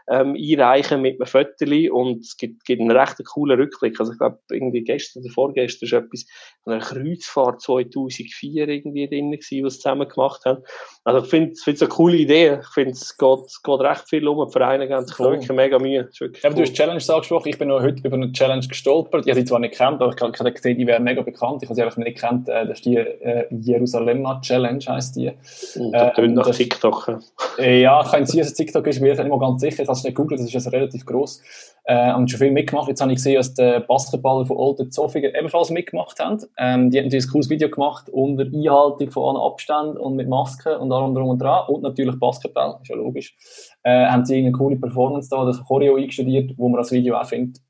ähm, 0.10 0.36
einreichen 0.36 1.02
mit 1.02 1.20
einem 1.20 1.28
Viertel 1.28 1.92
und 1.92 2.22
es 2.22 2.38
gibt, 2.38 2.66
gibt 2.66 2.82
einen 2.82 2.92
recht 2.92 3.24
coolen 3.26 3.60
Rückblick. 3.60 4.00
Also 4.00 4.12
ich 4.12 4.18
glaube, 4.18 4.40
irgendwie 4.52 4.84
gestern 4.84 5.24
oder 5.24 5.32
vorgestern 5.32 5.88
ist 5.88 5.94
etwas 5.94 6.26
von 6.64 6.74
einer 6.74 6.82
Kreuzfahrt 6.82 7.62
2004 7.62 8.68
irgendwie 8.68 9.08
drin 9.08 9.32
gewesen, 9.32 9.66
was 9.66 9.76
sie 9.76 9.80
zusammen 9.80 10.08
gemacht 10.08 10.42
haben. 10.46 10.64
Also 11.06 11.24
ich 11.24 11.30
finde 11.30 11.54
es 11.54 11.82
eine 11.82 11.90
coole 11.90 12.18
Idee. 12.18 12.60
Ich 12.62 12.68
finde, 12.74 12.92
es 12.92 13.18
geht, 13.18 13.40
geht 13.64 13.80
recht 13.80 14.10
viel 14.10 14.28
um. 14.28 14.46
Die 14.46 14.52
Vereine 14.52 14.88
geben 14.88 15.06
sich 15.06 15.20
wirklich 15.20 15.52
mega 15.52 15.80
Mühe. 15.80 16.10
Ja, 16.20 16.28
cool. 16.50 16.56
Du 16.56 16.62
hast 16.62 16.74
Challenge 16.74 17.04
angesprochen. 17.08 17.50
Ich 17.50 17.58
bin 17.58 17.70
noch 17.70 17.82
heute 17.82 18.06
über 18.06 18.16
eine 18.16 18.32
Challenge 18.32 18.66
gestolpert. 18.68 19.26
Ich 19.26 19.32
habe 19.32 19.40
sie 19.40 19.46
zwar 19.46 19.60
nicht 19.60 19.76
kennt, 19.76 20.02
aber 20.02 20.14
ich 20.14 20.22
habe 20.22 20.52
gesehen, 20.52 20.78
die 20.78 20.88
wäre 20.88 21.00
mega 21.00 21.22
bekannt. 21.22 21.64
Ich 21.64 21.70
habe 21.70 21.76
sie 21.76 21.84
einfach 21.84 21.98
nicht 21.98 22.20
kennt. 22.20 22.50
Äh, 22.50 22.68
das 22.68 22.80
ist 22.80 22.86
die 22.86 22.98
äh, 22.98 23.46
Jerusalem 23.52 24.28
Challenge, 24.42 24.84
heisst 24.88 25.16
die. 25.16 25.32
Und 25.76 25.92
das 25.92 26.18
äh, 26.18 26.28
nach 26.28 26.50
TikTok. 26.50 27.20
Äh, 27.58 27.82
ja, 27.82 28.04
kann 28.04 28.26
sein, 28.26 28.40
dass 28.40 28.48
es 28.48 28.54
TikTok 28.54 28.86
ist. 28.88 28.98
Ich 28.98 29.02
bin 29.02 29.12
nicht 29.12 29.28
mal 29.28 29.40
ganz 29.40 29.62
sicher. 29.62 29.84
Habe 29.94 30.00
es 30.00 30.04
nicht 30.04 30.16
gegoogelt. 30.16 30.40
Das 30.40 30.48
ist 30.48 30.56
also 30.56 30.70
relativ 30.70 31.06
gross. 31.06 31.42
Äh, 31.86 32.14
und 32.14 32.30
schon 32.30 32.40
viel 32.40 32.52
mitgemacht. 32.52 32.88
Jetzt 32.88 33.02
habe 33.02 33.12
ich 33.12 33.18
gesehen, 33.18 33.36
dass 33.36 33.54
die 33.54 33.80
Basketballer 33.88 34.46
von 34.46 34.58
Olden 34.58 34.92
Zofingen 34.92 35.34
ebenfalls 35.36 35.70
mitgemacht 35.70 36.20
haben. 36.20 36.42
Ähm, 36.58 36.90
die 36.90 36.98
haben 36.98 37.06
natürlich 37.06 37.26
ein 37.26 37.32
cooles 37.32 37.50
Video 37.50 37.70
gemacht 37.70 38.10
unter 38.10 38.44
Einhaltung 38.44 39.12
von 39.12 39.36
allen 39.36 39.46
Abständen 39.46 39.98
und 39.98 40.16
mit 40.16 40.28
Masken 40.28 40.76
und 40.78 40.92
allem 40.92 41.14
drum 41.14 41.30
und 41.30 41.42
dran. 41.42 41.68
Und 41.68 41.84
natürlich 41.84 42.20
Basketball, 42.20 42.80
ist 42.82 42.90
ja 42.90 42.96
logisch. 42.96 43.36
Äh, 43.84 44.06
haben 44.08 44.26
sie 44.26 44.38
eine 44.38 44.52
coole 44.52 44.78
Performance 44.78 45.30
da, 45.30 45.46
das 45.46 45.62
Choreo 45.62 45.96
eingestudiert, 45.96 46.54
wo 46.58 46.70
man 46.70 46.80
das 46.80 46.92
Video 46.92 47.16
auch 47.18 47.26
findet. 47.26 47.62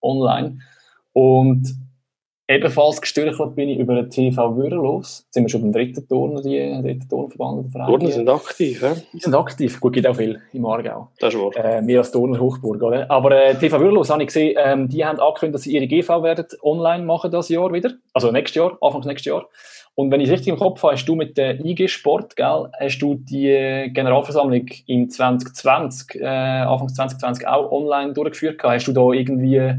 Online. 0.00 0.58
Und 1.12 1.81
Ebenfalls 2.52 3.00
gestürchelt 3.00 3.54
bin 3.56 3.70
ich 3.70 3.78
über 3.78 3.94
den 3.94 4.10
TV 4.10 4.56
Würrelos. 4.56 5.22
Jetzt 5.24 5.34
sind 5.34 5.44
wir 5.44 5.48
schon 5.48 5.62
beim 5.62 5.72
dritten 5.72 6.06
Turner, 6.06 6.42
die 6.42 6.58
dritten 6.82 7.08
Turnverband. 7.08 7.72
Turner 7.72 8.10
sind 8.10 8.28
aktiv, 8.28 8.82
ja? 8.82 8.94
Die 9.12 9.20
sind 9.20 9.34
aktiv. 9.34 9.80
Gut, 9.80 9.94
gibt 9.94 10.06
auch 10.06 10.16
viel 10.16 10.38
im 10.52 10.66
Aargau. 10.66 11.08
Das 11.18 11.32
ist 11.32 11.40
wahr. 11.40 11.56
Äh, 11.56 11.86
wir 11.86 12.00
als 12.00 12.12
Turner 12.12 12.38
Hochburg, 12.38 12.82
oder? 12.82 13.10
Aber 13.10 13.30
äh, 13.30 13.54
TV 13.54 13.80
Würrelos 13.80 14.10
habe 14.10 14.22
ich 14.22 14.26
gesehen, 14.26 14.54
ähm, 14.62 14.86
die 14.86 15.02
haben 15.02 15.18
angekündigt, 15.18 15.54
dass 15.54 15.62
sie 15.62 15.72
ihre 15.72 15.86
GV 15.86 16.22
werden 16.22 16.44
online 16.62 17.04
machen 17.04 17.30
das 17.30 17.48
Jahr 17.48 17.72
wieder. 17.72 17.92
Also 18.12 18.30
nächstes 18.30 18.56
Jahr, 18.56 18.76
Anfangs 18.82 19.06
nächstes 19.06 19.30
Jahr. 19.30 19.48
Und 19.94 20.10
wenn 20.10 20.20
ich 20.20 20.28
es 20.28 20.32
richtig 20.32 20.48
im 20.48 20.58
Kopf 20.58 20.82
habe, 20.82 20.92
hast 20.92 21.06
du 21.06 21.14
mit 21.14 21.38
der 21.38 21.64
IG 21.64 21.88
Sport, 21.88 22.36
gell, 22.36 22.68
hast 22.78 22.98
du 22.98 23.14
die 23.14 23.90
Generalversammlung 23.92 24.66
in 24.86 25.08
2020, 25.08 26.20
äh, 26.20 26.26
Anfangs 26.26 26.94
2020 26.94 27.46
auch 27.46 27.72
online 27.72 28.12
durchgeführt 28.12 28.58
gehabt? 28.58 28.74
Hast 28.74 28.88
du 28.88 28.92
da 28.92 29.10
irgendwie 29.10 29.74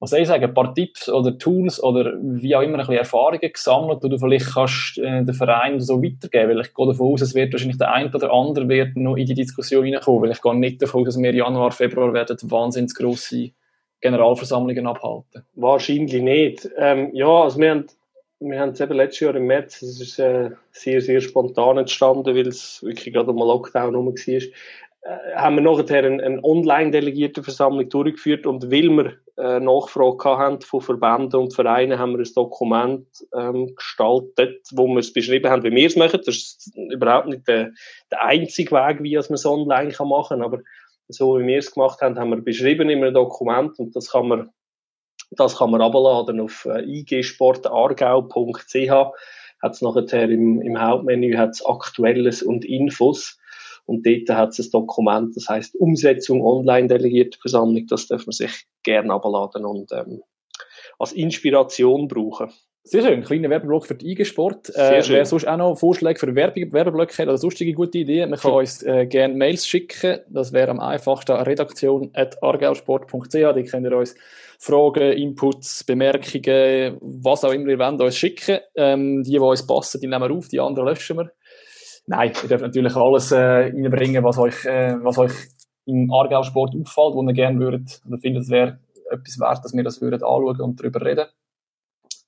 was 0.00 0.10
soll 0.10 0.20
ich 0.20 0.28
sagen, 0.28 0.44
ein 0.44 0.54
paar 0.54 0.74
Tipps 0.74 1.08
oder 1.08 1.36
Tools 1.36 1.82
oder 1.82 2.14
wie 2.20 2.54
auch 2.54 2.62
immer 2.62 2.74
ein 2.74 2.78
bisschen 2.80 2.98
Erfahrungen 2.98 3.52
gesammelt, 3.52 4.02
die 4.02 4.08
du 4.08 4.18
vielleicht 4.18 4.54
kannst 4.54 4.98
äh, 4.98 5.24
den 5.24 5.34
Verein 5.34 5.80
so 5.80 6.02
weitergeben, 6.02 6.50
weil 6.50 6.60
ich 6.60 6.74
gehe 6.74 6.86
davon 6.86 7.12
aus, 7.12 7.20
es 7.20 7.34
wird 7.34 7.52
wahrscheinlich 7.52 7.78
der 7.78 7.92
ein 7.92 8.14
oder 8.14 8.32
andere 8.32 8.68
wird 8.68 8.96
noch 8.96 9.16
in 9.16 9.26
die 9.26 9.34
Diskussion 9.34 9.84
reinkommen, 9.84 10.22
weil 10.22 10.30
ich 10.30 10.42
gehe 10.42 10.54
nicht 10.54 10.80
davon 10.80 11.00
aus, 11.00 11.14
dass 11.14 11.22
wir 11.22 11.34
Januar, 11.34 11.72
Februar 11.72 12.12
werden 12.12 12.38
wahnsinnig 12.44 12.94
grosse 12.94 13.50
Generalversammlungen 14.00 14.86
abhalten. 14.86 15.42
Wahrscheinlich 15.54 16.22
nicht. 16.22 16.68
Ähm, 16.76 17.10
ja, 17.12 17.28
also 17.28 17.58
wir 17.58 17.70
haben 17.70 17.86
wir 18.40 18.60
haben 18.60 18.70
es 18.70 18.80
eben 18.80 18.94
letztes 18.94 19.20
Jahr 19.20 19.34
im 19.34 19.46
März, 19.46 19.82
es 19.82 20.00
ist 20.00 20.18
äh, 20.20 20.50
sehr, 20.70 21.00
sehr 21.00 21.20
spontan 21.20 21.78
entstanden, 21.78 22.36
weil 22.36 22.46
es 22.46 22.82
wirklich 22.84 23.12
gerade 23.12 23.32
mal 23.32 23.46
Lockdown 23.46 23.94
rum 23.94 24.06
war. 24.06 24.12
Äh, 24.14 25.34
haben 25.34 25.56
wir 25.56 25.62
nachher 25.62 26.04
eine, 26.04 26.22
eine 26.22 26.44
Online-Delegiertenversammlung 26.44 27.88
durchgeführt 27.88 28.46
und 28.46 28.70
weil 28.70 28.90
wir 28.90 29.14
äh, 29.38 29.60
Nachfrage 29.60 30.36
haben 30.36 30.60
von 30.60 30.80
Verbänden 30.80 31.40
und 31.40 31.54
Vereinen, 31.54 31.98
haben 31.98 32.18
wir 32.18 32.24
ein 32.24 32.34
Dokument 32.34 33.06
ähm, 33.34 33.74
gestaltet, 33.76 34.66
wo 34.72 34.86
wir 34.88 34.98
es 34.98 35.12
beschrieben 35.12 35.50
haben, 35.50 35.62
wie 35.62 35.70
wir 35.70 35.86
es 35.86 35.96
machen. 35.96 36.20
Das 36.24 36.34
ist 36.34 36.72
überhaupt 36.90 37.28
nicht 37.28 37.46
der, 37.46 37.70
der 38.10 38.24
einzige 38.24 38.72
Weg, 38.72 39.02
wie 39.02 39.14
man 39.14 39.34
es 39.34 39.46
online 39.46 39.92
kann 39.92 40.08
machen 40.08 40.40
kann, 40.40 40.44
aber 40.44 40.62
so 41.08 41.38
wie 41.38 41.46
wir 41.46 41.58
es 41.58 41.72
gemacht 41.72 42.00
haben, 42.00 42.18
haben 42.18 42.30
wir 42.30 42.40
beschrieben 42.40 42.90
in 42.90 43.02
einem 43.02 43.14
Dokument 43.14 43.78
und 43.78 43.94
das 43.96 44.10
kann 44.10 44.28
man 44.28 44.50
das 45.30 45.58
kann 45.58 45.70
man 45.70 45.82
abladen 45.82 46.40
auf 46.40 46.64
äh, 46.64 46.82
igsportargau.ch 46.82 49.12
hat 49.60 49.72
es 49.72 49.82
nachher 49.82 50.30
im, 50.30 50.62
im 50.62 50.80
Hauptmenü 50.80 51.36
hat's 51.36 51.64
Aktuelles 51.64 52.42
und 52.42 52.64
Infos 52.64 53.38
und 53.88 54.06
dort 54.06 54.28
hat 54.28 54.50
es 54.50 54.58
ein 54.58 54.70
Dokument, 54.70 55.34
das 55.34 55.48
heißt 55.48 55.74
Umsetzung 55.76 56.44
online 56.44 56.88
delegierte 56.88 57.38
Versammlung. 57.38 57.86
Das 57.86 58.06
darf 58.06 58.26
man 58.26 58.32
sich 58.32 58.66
gerne 58.82 59.12
abladen 59.12 59.64
und 59.64 59.90
ähm, 59.92 60.22
als 60.98 61.12
Inspiration 61.12 62.06
brauchen. 62.06 62.50
Sehr 62.84 63.02
schön, 63.02 63.22
kleiner 63.22 63.50
Werbeblock 63.50 63.86
für 63.86 63.94
die 63.94 64.12
IG-Sport. 64.12 64.74
Äh, 64.74 65.02
wer 65.08 65.24
sonst 65.24 65.48
auch 65.48 65.56
noch 65.56 65.78
Vorschläge 65.78 66.18
für 66.18 66.34
Werbung, 66.34 66.72
Werbeblöcke 66.72 67.16
hat 67.16 67.28
oder 67.28 67.38
sonstige 67.38 67.72
gute 67.72 67.98
Ideen, 67.98 68.30
man 68.30 68.38
kann 68.38 68.52
uns 68.52 68.82
äh, 68.82 69.06
gerne 69.06 69.34
Mails 69.34 69.66
schicken. 69.66 70.20
Das 70.28 70.52
wäre 70.52 70.70
am 70.70 70.80
einfachsten 70.80 71.32
redaktion.argausport.ch. 71.32 73.32
Da 73.32 73.62
könnt 73.62 73.86
ihr 73.86 73.96
uns 73.96 74.14
Fragen, 74.58 75.12
Inputs, 75.12 75.84
Bemerkungen, 75.84 76.98
was 77.00 77.44
auch 77.44 77.52
immer 77.52 77.68
ihr 77.68 77.78
wollt, 77.78 78.00
uns 78.00 78.16
schicken. 78.16 78.58
Ähm, 78.74 79.22
die, 79.22 79.32
die 79.32 79.38
uns 79.38 79.66
passen, 79.66 80.00
die 80.00 80.06
nehmen 80.06 80.28
wir 80.28 80.36
auf, 80.36 80.48
die 80.48 80.60
anderen 80.60 80.88
löschen 80.88 81.16
wir. 81.16 81.32
Nein, 82.08 82.32
ihr 82.42 82.48
dürft 82.48 82.62
natürlich 82.62 82.96
alles 82.96 83.32
äh, 83.32 83.36
reinbringen, 83.38 84.24
was 84.24 84.38
euch, 84.38 84.64
äh, 84.64 84.96
was 85.02 85.18
euch 85.18 85.32
im 85.84 86.10
Aargau-Sport 86.10 86.74
auffällt, 86.74 87.14
wo 87.14 87.22
ihr 87.22 87.34
gerne 87.34 87.60
würdet, 87.60 88.00
oder 88.06 88.16
findet, 88.16 88.44
es 88.44 88.50
wäre 88.50 88.78
etwas 89.10 89.38
wert, 89.38 89.62
dass 89.62 89.74
wir 89.74 89.84
das 89.84 90.00
würden 90.00 90.22
anschauen 90.22 90.60
und 90.62 90.80
darüber 90.80 91.04
reden. 91.04 91.26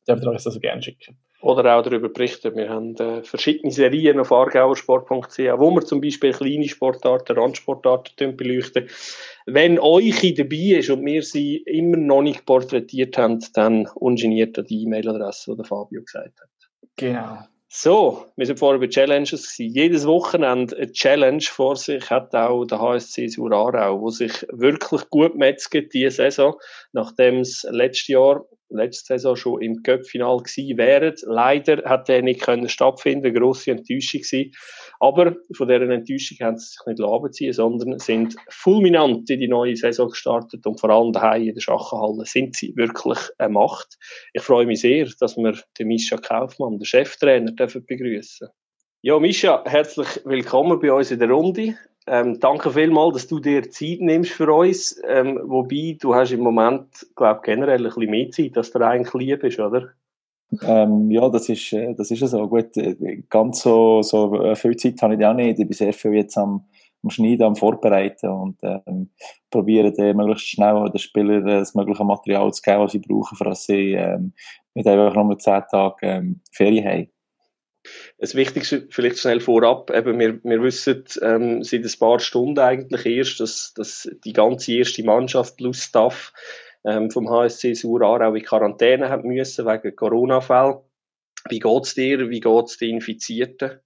Dürft 0.06 0.22
ihr 0.22 0.28
euch 0.28 0.36
das 0.36 0.48
also 0.48 0.60
gerne 0.60 0.82
schicken. 0.82 1.16
Oder 1.40 1.74
auch 1.74 1.82
darüber 1.82 2.10
berichten. 2.10 2.54
Wir 2.56 2.68
haben 2.68 2.94
äh, 2.96 3.22
verschiedene 3.22 3.72
Serien 3.72 4.20
auf 4.20 4.30
argauersport.ch, 4.32 5.38
wo 5.38 5.70
wir 5.70 5.80
zum 5.80 6.02
Beispiel 6.02 6.32
kleine 6.32 6.68
Sportarten, 6.68 7.38
Randsportarten 7.38 8.36
beleuchten. 8.36 8.86
Wenn 9.46 9.78
euch 9.78 10.34
dabei 10.34 10.78
ist 10.78 10.90
und 10.90 11.06
wir 11.06 11.22
sie 11.22 11.56
immer 11.56 11.96
noch 11.96 12.20
nicht 12.20 12.44
porträtiert 12.44 13.16
haben, 13.16 13.42
dann 13.54 13.86
ungeniert 13.94 14.58
an 14.58 14.66
die 14.66 14.82
E-Mail-Adresse, 14.82 15.56
die 15.56 15.64
Fabio 15.64 16.02
gesagt 16.02 16.38
hat. 16.38 16.50
Genau. 16.96 17.38
So, 17.72 18.26
wir 18.34 18.46
sind 18.46 18.58
vorher 18.58 18.80
bei 18.80 18.88
Challenges 18.88 19.56
gewesen. 19.56 19.72
Jedes 19.72 20.04
Wochenende 20.04 20.76
eine 20.76 20.90
Challenge 20.90 21.40
vor 21.40 21.76
sich 21.76 22.10
hat 22.10 22.34
auch 22.34 22.64
der 22.64 22.80
HSC 22.80 23.28
Surarau, 23.28 24.00
wo 24.00 24.10
sich 24.10 24.44
wirklich 24.50 25.08
gut 25.08 25.36
metzget 25.36 25.94
diese 25.94 26.10
Saison, 26.10 26.56
nachdem 26.90 27.38
es 27.38 27.64
letztes 27.70 28.08
Jahr 28.08 28.44
letzte 28.70 29.14
Saison 29.14 29.36
schon 29.36 29.62
im 29.62 29.82
Cup-Final 29.82 30.38
gewesen 30.38 30.78
wären. 30.78 31.14
Leider 31.26 31.82
hat 31.88 32.08
er 32.08 32.22
nicht 32.22 32.40
können 32.40 32.68
stattfinden, 32.68 33.26
eine 33.26 33.38
grosse 33.38 33.72
Enttäuschung 33.72 34.20
gewesen. 34.20 34.52
Aber 35.00 35.36
von 35.56 35.68
dieser 35.68 35.88
Enttäuschung 35.88 36.38
haben 36.40 36.58
sie 36.58 36.66
sich 36.66 36.86
nicht 36.86 37.00
abziehen 37.00 37.52
sondern 37.52 37.98
sind 37.98 38.36
fulminant 38.48 39.28
in 39.30 39.40
die 39.40 39.48
neue 39.48 39.76
Saison 39.76 40.08
gestartet 40.08 40.66
und 40.66 40.78
vor 40.78 40.90
allem 40.90 41.12
daheim 41.12 41.48
in 41.48 41.54
der 41.54 41.60
Schachenhalle 41.60 42.24
sind 42.26 42.56
sie 42.56 42.74
wirklich 42.76 43.18
eine 43.38 43.52
Macht. 43.52 43.96
Ich 44.32 44.42
freue 44.42 44.66
mich 44.66 44.80
sehr, 44.80 45.08
dass 45.18 45.36
wir 45.36 45.58
den 45.78 45.88
Mischa 45.88 46.16
Kaufmann, 46.16 46.78
den 46.78 46.84
Cheftrainer, 46.84 47.52
dürfen 47.52 47.84
begrüßen. 47.86 48.48
Ja, 49.02 49.18
Mischa, 49.18 49.64
herzlich 49.64 50.20
willkommen 50.26 50.78
bei 50.78 50.92
uns 50.92 51.10
in 51.10 51.18
der 51.18 51.30
Runde. 51.30 51.74
Ähm, 52.06 52.40
danke 52.40 52.70
vielmals, 52.70 53.14
dass 53.14 53.26
du 53.28 53.40
dir 53.40 53.70
Zeit 53.70 54.00
nimmst 54.00 54.32
für 54.32 54.52
uns. 54.52 55.00
Ähm, 55.06 55.38
wobei, 55.44 55.96
du 56.00 56.14
hast 56.14 56.32
im 56.32 56.40
Moment, 56.40 57.06
glaube 57.14 57.40
generell 57.44 57.78
ein 57.78 57.84
bisschen 57.84 58.10
mehr 58.10 58.30
Zeit, 58.30 58.56
als 58.56 58.72
dir 58.72 58.80
eigentlich 58.80 59.14
lieb 59.14 59.44
ist, 59.44 59.60
oder? 59.60 59.90
Ähm, 60.62 61.10
ja, 61.10 61.28
das 61.28 61.48
ist, 61.48 61.72
äh, 61.72 61.94
das 61.94 62.10
ist 62.10 62.20
so. 62.20 62.48
Gut, 62.48 62.76
äh, 62.76 63.22
ganz 63.28 63.60
so, 63.62 64.02
so 64.02 64.34
äh, 64.42 64.56
viel 64.56 64.76
Zeit 64.76 65.00
habe 65.02 65.14
ich 65.14 65.24
auch 65.24 65.34
nicht. 65.34 65.58
Ich 65.58 65.66
bin 65.66 65.72
sehr 65.72 65.92
viel 65.92 66.14
jetzt 66.14 66.36
am, 66.36 66.64
am 67.02 67.10
Schneiden, 67.10 67.44
am 67.44 67.56
Vorbereiten 67.56 68.28
und 68.28 68.58
ähm, 68.62 69.10
probiere 69.50 69.92
dann 69.92 70.16
möglichst 70.16 70.48
schnell 70.48 70.90
den 70.90 70.98
Spielern 70.98 71.46
das 71.46 71.74
mögliche 71.74 72.04
Material 72.04 72.52
zu 72.52 72.62
geben, 72.62 72.80
was 72.80 72.92
sie 72.92 72.98
brauchen, 72.98 73.36
für 73.36 73.44
dass 73.44 73.64
sie 73.64 73.92
ähm, 73.92 74.32
nicht 74.74 74.88
einfach 74.88 75.14
nur 75.14 75.38
zehn 75.38 75.62
Tage 75.70 76.06
ähm, 76.06 76.40
Ferien 76.50 76.84
haben. 76.84 77.08
Das 78.18 78.34
Wichtigste 78.34 78.86
vielleicht 78.90 79.18
schnell 79.18 79.40
vorab, 79.40 79.90
eben 79.90 80.18
wir, 80.18 80.40
wir 80.42 80.62
wissen 80.62 81.04
ähm, 81.22 81.62
seit 81.62 81.84
ein 81.84 81.98
paar 81.98 82.18
Stunden 82.20 82.58
eigentlich 82.58 83.06
erst, 83.06 83.40
dass, 83.40 83.72
dass 83.74 84.10
die 84.24 84.32
ganze 84.32 84.72
erste 84.72 85.04
Mannschaft 85.04 85.56
plus 85.56 85.82
Staff 85.82 86.32
ähm, 86.84 87.10
vom 87.10 87.30
HSC 87.30 87.74
Surar 87.74 88.28
auch 88.28 88.34
in 88.34 88.42
Quarantäne 88.42 89.08
haben 89.08 89.28
müssen 89.28 89.66
wegen 89.66 89.96
Corona-Fällen. 89.96 90.78
Wie 91.48 91.58
geht's 91.58 91.94
dir? 91.94 92.28
Wie 92.28 92.40
geht's 92.40 92.76
den 92.76 92.96
Infizierten? 92.96 93.80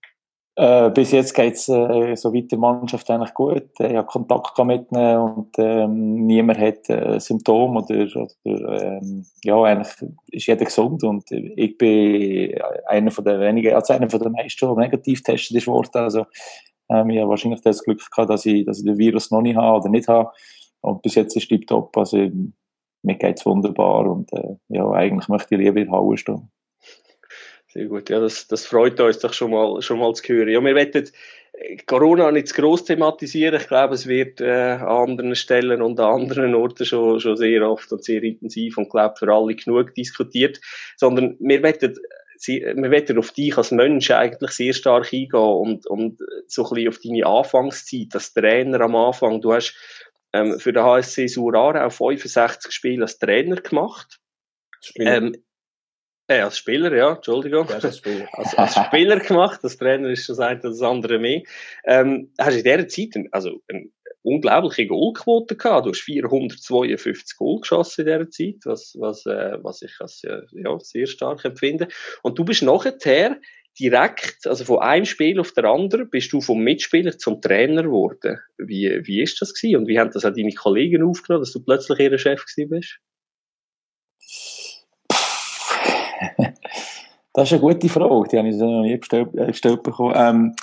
Äh, 0.57 0.91
bis 0.91 1.11
jetzt 1.11 1.35
geht's 1.35 1.69
äh, 1.69 2.15
so 2.15 2.33
weit 2.33 2.53
der 2.53 2.59
Mannschaft 2.59 3.11
eigentlich 3.11 3.35
gut. 3.35 3.71
Ich 3.77 3.97
habe 3.97 4.07
Kontakt 4.07 4.57
mitnehmen 4.65 5.19
und 5.19 5.49
ähm, 5.59 6.27
niemand 6.27 6.61
hat 6.61 6.89
äh, 6.89 7.19
Symptome 7.19 7.83
oder, 7.83 8.07
oder 8.15 8.99
ähm, 9.01 9.27
ja, 9.43 9.61
eigentlich 9.61 10.11
ist 10.31 10.47
jeder 10.47 10.65
gesund 10.65 11.03
und 11.03 11.25
ich 11.33 11.77
bin 11.77 12.57
einer 12.87 13.11
von 13.11 13.25
den 13.25 13.41
wenigen, 13.41 13.75
also 13.75 13.95
einer 13.95 14.09
von 14.09 14.21
den 14.21 14.31
meisten, 14.31 14.65
der 14.67 14.77
negativ 14.77 15.25
getestet 15.25 15.57
ist 15.57 15.67
worden. 15.67 15.91
Also 15.97 16.25
ähm, 16.89 17.11
ich 17.11 17.19
habe 17.19 17.31
wahrscheinlich 17.31 17.63
das 17.63 17.83
Glück 17.83 18.09
gehabt, 18.09 18.31
dass 18.31 18.47
ich, 18.47 18.65
dass 18.65 18.79
ich 18.79 18.85
den 18.85 18.99
Virus 18.99 19.33
noch 19.33 19.43
nicht 19.43 19.57
habe 19.57 19.81
oder 19.81 19.89
nicht 19.89 20.07
habe 20.07 20.31
und 20.83 21.03
bis 21.03 21.17
jetzt 21.17 21.37
ist 21.37 21.51
es 21.51 21.67
top. 21.67 21.97
Also 21.97 22.31
mir 23.03 23.17
geht's 23.17 23.45
wunderbar 23.45 24.07
und 24.09 24.33
äh, 24.33 24.55
ja, 24.69 24.89
eigentlich 24.93 25.29
möchte 25.29 25.57
ich 25.57 25.61
lieber 25.61 25.81
in 25.81 25.91
der 25.91 25.99
Halle 25.99 26.17
stehen. 26.17 26.49
Sehr 27.75 27.87
gut, 27.87 28.09
ja, 28.09 28.21
das, 28.21 28.47
das 28.47 28.67
freut 28.67 29.01
uns 29.01 29.19
doch 29.19 29.33
schon 29.33 29.51
mal, 29.51 29.83
schon 29.83 29.99
mal 29.99 30.15
zu 30.15 30.23
hören. 30.29 30.49
Ja, 30.49 30.63
wir 30.63 30.77
werden 30.77 31.11
äh, 31.55 31.77
Corona 31.87 32.31
nicht 32.31 32.47
zu 32.47 32.55
gross 32.55 32.85
thematisieren. 32.85 33.61
Ich 33.61 33.67
glaube, 33.67 33.95
es 33.95 34.07
wird 34.07 34.41
äh, 34.41 34.75
an 34.79 35.11
anderen 35.11 35.35
Stellen 35.35 35.83
und 35.83 35.99
an 35.99 36.23
anderen 36.23 36.55
Orten 36.55 36.87
schon, 36.87 37.19
schon 37.19 37.37
sehr 37.37 37.69
oft 37.69 37.91
und 37.91 38.05
sehr 38.05 38.23
intensiv 38.23 38.79
und 38.79 38.91
glaube 38.91 39.17
für 39.19 39.29
alle 39.29 39.57
genug 39.57 39.93
diskutiert. 39.97 40.61
Sondern 40.97 41.37
wir 41.41 41.65
werden, 41.65 41.99
wir 42.47 42.91
werden 42.93 43.19
auf 43.19 43.33
dich 43.33 43.59
als 43.59 43.73
Mensch 43.73 44.09
eigentlich 44.13 44.53
sehr 44.53 44.73
stark 44.73 45.13
eingehen 45.13 45.35
und, 45.35 45.85
und 45.89 46.21
so 46.47 46.63
ein 46.63 46.75
bisschen 46.75 46.89
auf 46.89 47.01
deine 47.01 47.27
Anfangszeit, 47.27 48.15
als 48.15 48.35
Trainer 48.35 48.83
am 48.83 48.95
Anfang. 48.95 49.41
Du 49.41 49.53
hast 49.53 49.75
ähm, 50.33 50.61
für 50.61 50.73
den 50.73 50.85
HSC 50.85 51.27
Surare 51.27 51.85
auch 51.85 51.91
65 51.91 52.71
Spiele 52.71 53.03
als 53.03 53.19
Trainer 53.19 53.57
gemacht. 53.57 54.21
Ähm, 54.97 55.35
äh, 56.27 56.41
als 56.41 56.59
Spieler, 56.59 56.95
ja, 56.95 57.15
Entschuldigung. 57.15 57.67
Ja, 57.69 57.77
als, 57.77 57.99
Spieler. 57.99 58.29
als, 58.33 58.55
als, 58.55 58.75
Spieler 58.75 59.21
gemacht, 59.21 59.61
als 59.63 59.77
Trainer 59.77 60.09
ist 60.09 60.29
das 60.29 60.39
eine 60.39 60.61
das 60.61 60.81
andere 60.83 61.19
mehr. 61.19 61.43
Ähm, 61.85 62.33
hast 62.39 62.55
du 62.55 62.59
in 62.59 62.65
dieser 62.65 62.89
Zeit 62.89 63.27
also 63.33 63.61
eine 63.69 63.91
unglaubliche 64.23 64.87
Goalquote 64.87 65.55
gehabt. 65.55 65.87
Du 65.87 65.91
hast 65.91 66.01
452 66.01 67.37
Goal 67.37 67.61
geschossen 67.61 68.07
in 68.07 68.07
dieser 68.07 68.31
Zeit, 68.31 68.57
was, 68.65 68.97
was, 68.99 69.27
äh, 69.27 69.59
was 69.63 69.83
ich 69.83 69.93
als 70.01 70.25
äh, 70.25 70.41
ja, 70.53 70.79
sehr 70.81 71.07
stark 71.07 71.45
empfinde. 71.45 71.89
Und 72.23 72.39
du 72.39 72.45
bist 72.45 72.63
nachher 72.63 72.97
direkt, 73.79 74.47
also 74.47 74.65
von 74.65 74.79
einem 74.81 75.05
Spiel 75.05 75.39
auf 75.41 75.53
der 75.53 75.65
andere, 75.65 76.07
bist 76.07 76.33
du 76.33 76.41
vom 76.41 76.61
Mitspieler 76.61 77.19
zum 77.19 77.41
Trainer 77.41 77.83
geworden. 77.83 78.39
Wie, 78.57 79.01
wie 79.05 79.23
ist 79.23 79.41
das 79.43 79.53
gewesen? 79.53 79.81
Und 79.81 79.89
wie 79.89 79.99
haben 79.99 80.11
das 80.11 80.25
auch 80.25 80.35
deine 80.35 80.55
Kollegen 80.55 81.03
aufgenommen, 81.03 81.43
dass 81.43 81.53
du 81.53 81.63
plötzlich 81.63 81.99
ihr 81.99 82.19
Chef 82.19 82.45
gewesen 82.47 82.71
bist? 82.71 82.99
Das 87.37 87.49
ist 87.49 87.55
eine 87.55 87.63
gute 87.63 87.89
Frage, 87.89 88.29
die 88.31 88.39
habe 88.39 88.49
ich 88.49 88.55
noch 88.55 88.83
nie 88.83 88.97
gestellt, 88.97 89.35
äh, 89.35 89.47
gestellt 89.47 89.83
bekommen. 89.83 90.15
Ähm, 90.17 90.55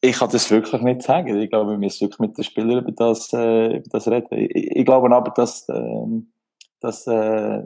ich 0.00 0.18
kann 0.18 0.28
das 0.32 0.50
wirklich 0.50 0.82
nicht 0.82 1.02
sagen. 1.02 1.40
Ich 1.40 1.48
glaube, 1.48 1.70
wir 1.70 1.78
müssen 1.78 2.00
wirklich 2.00 2.18
mit 2.18 2.36
den 2.36 2.42
Spielern 2.42 2.78
über 2.78 2.90
das, 2.90 3.32
äh, 3.32 3.76
über 3.76 3.88
das 3.88 4.08
reden. 4.08 4.26
Ich, 4.32 4.50
ich, 4.52 4.84
glaube 4.84 5.14
aber, 5.14 5.30
dass, 5.30 5.68
äh, 5.68 6.06
dass 6.80 7.06
äh, 7.06 7.62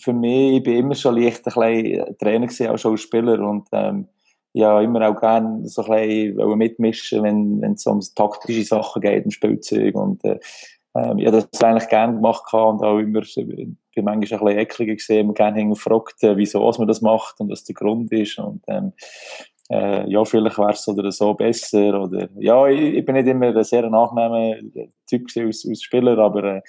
für 0.00 0.14
mich, 0.14 0.56
ich 0.56 0.62
bin 0.62 0.78
immer 0.78 0.94
schon 0.94 1.20
leicht 1.20 1.46
ein 1.46 1.52
bisschen 1.52 2.16
Trainer 2.16 2.46
gewesen, 2.46 2.68
auch 2.68 2.78
schon 2.78 2.92
als 2.92 3.02
Spieler 3.02 3.38
und 3.46 3.68
ähm, 3.72 4.08
ja, 4.54 4.80
immer 4.80 5.06
auch 5.10 5.20
gerne 5.20 5.68
so 5.68 5.82
ein 5.84 6.08
bisschen 6.08 6.56
mitmischen, 6.58 7.22
wenn, 7.22 7.60
wenn 7.60 7.72
es 7.72 7.86
um 7.86 8.00
taktische 8.14 8.64
Sachen 8.64 9.02
geht, 9.02 9.26
im 9.26 9.30
Spielzeug 9.30 9.94
und 9.94 10.24
äh, 10.24 10.38
ähm, 10.94 11.18
ja, 11.18 11.30
das 11.30 11.48
eigentlich 11.60 11.90
gerne 11.90 12.14
gemacht 12.14 12.50
und 12.54 12.82
auch 12.82 12.98
immer, 12.98 13.20
bin 13.96 14.04
manchmal 14.04 14.40
ein 14.40 14.44
bisschen 14.44 14.58
ekliger 14.60 14.94
gesehen, 14.94 15.34
gerne 15.34 15.66
gefragt, 15.68 16.22
äh, 16.22 16.36
wieso 16.36 16.60
man 16.78 16.86
das 16.86 17.00
macht 17.00 17.40
und 17.40 17.50
was 17.50 17.64
der 17.64 17.74
Grund 17.74 18.12
ist 18.12 18.38
und 18.38 18.62
ähm, 18.68 18.92
äh, 19.68 20.08
ja, 20.08 20.24
vielleicht 20.24 20.58
wäre 20.58 20.70
es 20.70 20.86
oder 20.86 21.10
so 21.10 21.34
besser 21.34 22.00
oder 22.00 22.28
ja, 22.38 22.68
ich, 22.68 22.94
ich 22.94 23.04
bin 23.04 23.16
nicht 23.16 23.26
immer 23.26 23.46
ein 23.46 23.64
sehr 23.64 23.84
angenehmer 23.84 24.56
Typ 25.08 25.26
als, 25.36 25.66
als 25.68 25.82
Spieler, 25.82 26.18
aber 26.18 26.44
äh, 26.44 26.62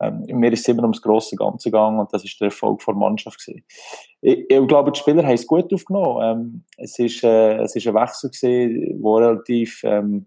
ähm, 0.00 0.24
mir 0.28 0.52
ist 0.52 0.60
es 0.60 0.68
immer 0.68 0.82
ums 0.82 1.02
grosse 1.02 1.34
Ganze 1.34 1.70
gegangen 1.70 1.98
und 1.98 2.12
das 2.12 2.24
ist 2.24 2.40
der 2.40 2.46
Erfolg 2.46 2.84
der 2.84 2.94
Mannschaft 2.94 3.44
gewesen. 3.44 3.64
Ich, 4.20 4.48
ich 4.48 4.66
glaube, 4.68 4.92
die 4.92 5.00
Spieler 5.00 5.24
haben 5.24 5.34
es 5.34 5.46
gut 5.46 5.72
aufgenommen. 5.72 6.22
Ähm, 6.22 6.64
es 6.76 6.98
ist 6.98 7.24
äh, 7.24 7.58
ein 7.58 7.64
Wechsel 7.66 8.30
wo 9.00 9.16
relativ 9.16 9.82
ähm, 9.82 10.26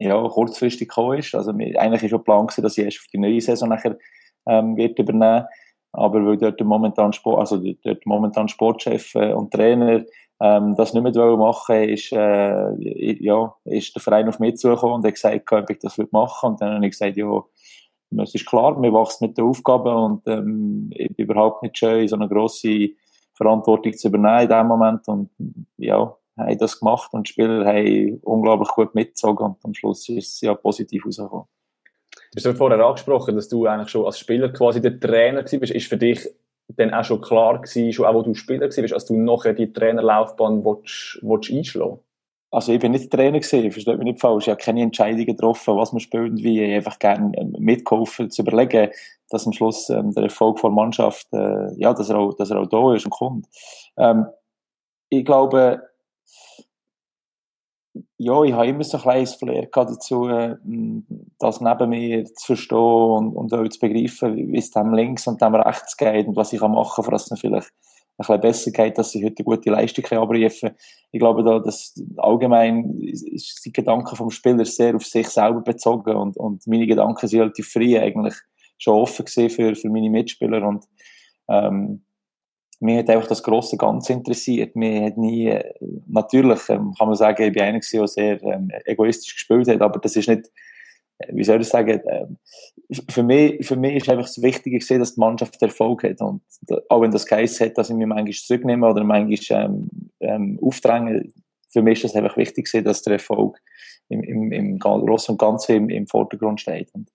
ja, 0.00 0.20
kurzfristig 0.28 0.88
gekommen 0.88 1.18
ist. 1.18 1.34
Also 1.34 1.52
eigentlich 1.52 2.02
ist 2.02 2.10
schon 2.10 2.24
Plan 2.24 2.46
dass 2.46 2.78
ich 2.78 2.84
erst 2.84 2.98
auf 2.98 3.06
die 3.12 3.18
neue 3.18 3.40
Saison 3.40 3.68
nachher 3.68 3.96
ähm, 4.46 4.76
wird 4.76 4.98
übernehmen. 4.98 5.46
Aber 5.92 6.24
weil 6.24 6.36
dort 6.36 6.60
momentan 6.60 7.12
Sport, 7.12 7.40
also 7.40 7.56
dort 7.56 8.06
momentan 8.06 8.48
Sportchef 8.48 9.14
äh, 9.14 9.32
und 9.32 9.52
Trainer 9.52 10.04
ähm, 10.40 10.76
das 10.76 10.94
nicht 10.94 11.02
mehr 11.02 11.36
machen 11.36 11.82
ist, 11.88 12.12
äh, 12.12 13.24
ja, 13.24 13.54
ist 13.64 13.94
der 13.94 14.02
Verein 14.02 14.28
auf 14.28 14.38
mich 14.38 14.56
zugekommen 14.56 14.96
und 14.96 15.06
hat 15.06 15.14
gesagt, 15.14 15.52
ob 15.52 15.70
ich 15.70 15.78
das 15.78 15.98
machen 16.12 16.50
Und 16.50 16.60
dann 16.60 16.76
habe 16.76 16.86
ich 16.86 16.92
gesagt, 16.92 17.16
ja, 17.16 17.42
es 18.22 18.34
ist 18.34 18.46
klar, 18.46 18.80
wir 18.80 18.92
wachsen 18.92 19.26
mit 19.26 19.36
der 19.36 19.44
Aufgabe 19.44 19.94
und 19.94 20.26
ähm, 20.26 20.90
überhaupt 21.16 21.62
nicht 21.62 21.76
schön, 21.76 22.06
so 22.06 22.16
eine 22.16 22.28
grosse 22.28 22.90
Verantwortung 23.34 23.92
zu 23.94 24.08
übernehmen 24.08 24.42
in 24.42 24.48
dem 24.48 24.66
Moment. 24.66 25.08
Und 25.08 25.30
ja, 25.76 26.16
haben 26.36 26.58
das 26.58 26.78
gemacht 26.78 27.12
und 27.12 27.28
die 27.28 27.32
Spieler 27.32 27.66
haben 27.66 28.20
unglaublich 28.22 28.68
gut 28.68 28.94
mitgezogen 28.94 29.44
und 29.44 29.64
am 29.64 29.74
Schluss 29.74 30.08
ist 30.08 30.34
es 30.34 30.40
ja 30.40 30.54
positiv 30.54 31.04
rausgekommen. 31.04 31.46
Du 32.34 32.44
hast 32.44 32.58
vorher 32.58 32.78
angesprochen, 32.84 33.36
dass 33.36 33.48
du 33.48 33.66
eigentlich 33.66 33.88
schon 33.88 34.06
als 34.06 34.18
Spieler 34.18 34.50
quasi 34.50 34.80
der 34.80 34.98
Trainer 34.98 35.42
warst. 35.42 35.52
Ist 35.52 35.88
für 35.88 35.96
dich 35.96 36.28
dann 36.76 36.92
auch 36.92 37.04
schon 37.04 37.20
klar 37.20 37.60
gewesen, 37.60 37.92
schon 37.92 38.06
auch 38.06 38.14
wo 38.14 38.22
du 38.22 38.34
Spieler 38.34 38.66
warst, 38.66 38.92
als 38.92 39.06
du 39.06 39.16
nachher 39.16 39.54
die 39.54 39.72
Trainerlaufbahn 39.72 40.64
willst, 40.64 41.18
willst 41.22 41.50
einschlagen 41.50 42.00
also 42.50 42.72
ich 42.72 42.80
bin 42.80 42.92
nicht 42.92 43.10
Trainer 43.10 43.40
gewesen, 43.40 43.70
versteht 43.70 43.98
mich 43.98 44.04
nicht 44.04 44.20
falsch. 44.20 44.46
Ich 44.46 44.50
habe 44.50 44.62
keine 44.62 44.82
Entscheidungen 44.82 45.26
getroffen, 45.26 45.76
was 45.76 45.92
man 45.92 46.00
spielt 46.00 46.30
und 46.30 46.42
wie. 46.42 46.62
Ich 46.62 46.74
einfach 46.74 46.98
gerne 46.98 47.32
ähm, 47.36 47.54
mitgeholfen, 47.58 48.30
zu 48.30 48.42
überlegen, 48.42 48.90
dass 49.28 49.46
am 49.46 49.52
Schluss 49.52 49.90
ähm, 49.90 50.12
der 50.12 50.24
Erfolg 50.24 50.60
der 50.60 50.70
Mannschaft, 50.70 51.26
äh, 51.32 51.74
ja, 51.76 51.92
dass 51.92 52.08
er, 52.08 52.18
auch, 52.18 52.34
dass 52.34 52.50
er 52.50 52.60
auch 52.60 52.66
da 52.66 52.94
ist 52.94 53.04
und 53.04 53.10
kommt. 53.10 53.46
Ähm, 53.98 54.26
ich 55.10 55.24
glaube, 55.24 55.82
ja, 58.20 58.42
ich 58.42 58.52
habe 58.52 58.66
immer 58.66 58.82
so 58.82 58.96
ein 58.96 59.02
kleines 59.02 59.34
Flair 59.34 59.68
dazu, 59.72 60.28
äh, 60.28 60.56
das 61.38 61.60
neben 61.60 61.88
mir 61.88 62.24
zu 62.24 62.46
verstehen 62.46 62.78
und, 62.78 63.36
und 63.36 63.54
auch 63.54 63.68
zu 63.68 63.78
begreifen, 63.78 64.36
wie 64.36 64.58
es 64.58 64.72
dem 64.72 64.92
links 64.92 65.28
und 65.28 65.40
dem 65.40 65.54
rechts 65.54 65.96
geht 65.96 66.26
und 66.26 66.36
was 66.36 66.52
ich 66.52 66.60
machen 66.60 67.04
kann, 67.04 67.12
dass 67.12 67.30
es 67.30 67.40
vielleicht 67.40 67.70
ein 68.18 68.26
bisschen 68.26 68.40
besser 68.40 68.70
geht, 68.72 68.98
dass 68.98 69.12
sie 69.12 69.24
heute 69.24 69.36
eine 69.38 69.44
gute 69.44 69.70
Leistung 69.70 70.04
abrufen 70.06 70.70
Ich 71.12 71.20
glaube, 71.20 71.44
da, 71.44 71.60
dass 71.60 71.94
allgemein 72.16 72.98
ist 73.00 73.64
die 73.64 73.72
Gedanken 73.72 74.16
vom 74.16 74.30
Spieler 74.30 74.64
sehr 74.64 74.96
auf 74.96 75.04
sich 75.04 75.28
selber 75.28 75.60
bezogen 75.60 76.16
und, 76.16 76.36
und 76.36 76.66
meine 76.66 76.88
Gedanken 76.88 77.28
sind 77.28 77.40
relativ 77.40 77.70
frei 77.70 78.02
eigentlich 78.02 78.34
schon 78.78 78.94
offen 78.94 79.24
gesehen 79.26 79.50
für, 79.50 79.76
für 79.76 79.90
meine 79.90 80.10
Mitspieler 80.10 80.66
und 80.66 80.84
ähm, 81.48 82.02
mir 82.80 82.98
hat 82.98 83.10
einfach 83.10 83.28
das 83.28 83.42
große 83.42 83.76
Ganze 83.76 84.12
interessiert. 84.12 84.76
Mir 84.76 85.06
hat 85.06 85.16
nie, 85.16 85.52
natürlich 86.06 86.68
ähm, 86.68 86.94
kann 86.96 87.08
man 87.08 87.16
sagen, 87.16 87.42
ich 87.42 87.52
bin 87.52 87.62
einer, 87.62 87.80
der 87.80 88.08
sehr 88.08 88.42
ähm, 88.42 88.70
egoistisch 88.84 89.34
gespielt 89.34 89.68
hat, 89.68 89.80
aber 89.80 89.98
das 89.98 90.14
ist 90.16 90.28
nicht, 90.28 90.50
äh, 91.18 91.32
wie 91.32 91.44
soll 91.44 91.60
ich 91.60 91.68
sagen, 91.68 92.00
äh, 92.00 92.26
für 93.10 93.22
mich, 93.22 93.66
für 93.66 93.76
mich 93.76 93.96
ist 93.96 94.08
einfach 94.08 94.26
das 94.26 94.40
Wichtige 94.42 94.78
gesehen, 94.78 95.00
dass 95.00 95.14
die 95.14 95.20
Mannschaft 95.20 95.60
Erfolg 95.60 96.04
hat. 96.04 96.20
Und 96.20 96.42
auch 96.88 97.02
wenn 97.02 97.10
das 97.10 97.26
geheißen 97.26 97.66
hat, 97.66 97.78
dass 97.78 97.90
ich 97.90 97.96
mich 97.96 98.06
manchmal 98.06 98.32
zurücknehme 98.32 98.88
oder 98.88 99.04
manchmal 99.04 99.64
ähm, 99.64 99.88
ähm, 100.20 100.58
aufdränge, 100.62 101.24
für 101.70 101.82
mich 101.82 102.02
ist 102.02 102.14
das 102.14 102.22
einfach 102.22 102.36
wichtig 102.36 102.64
gesehen, 102.64 102.84
dass 102.84 103.02
der 103.02 103.14
Erfolg 103.14 103.60
im, 104.08 104.22
im, 104.22 104.52
im 104.52 104.78
Großen 104.78 105.32
und 105.32 105.38
Ganzen 105.38 105.76
im, 105.76 105.88
im 105.90 106.06
Vordergrund 106.06 106.60
steht. 106.60 106.94
Und 106.94 107.10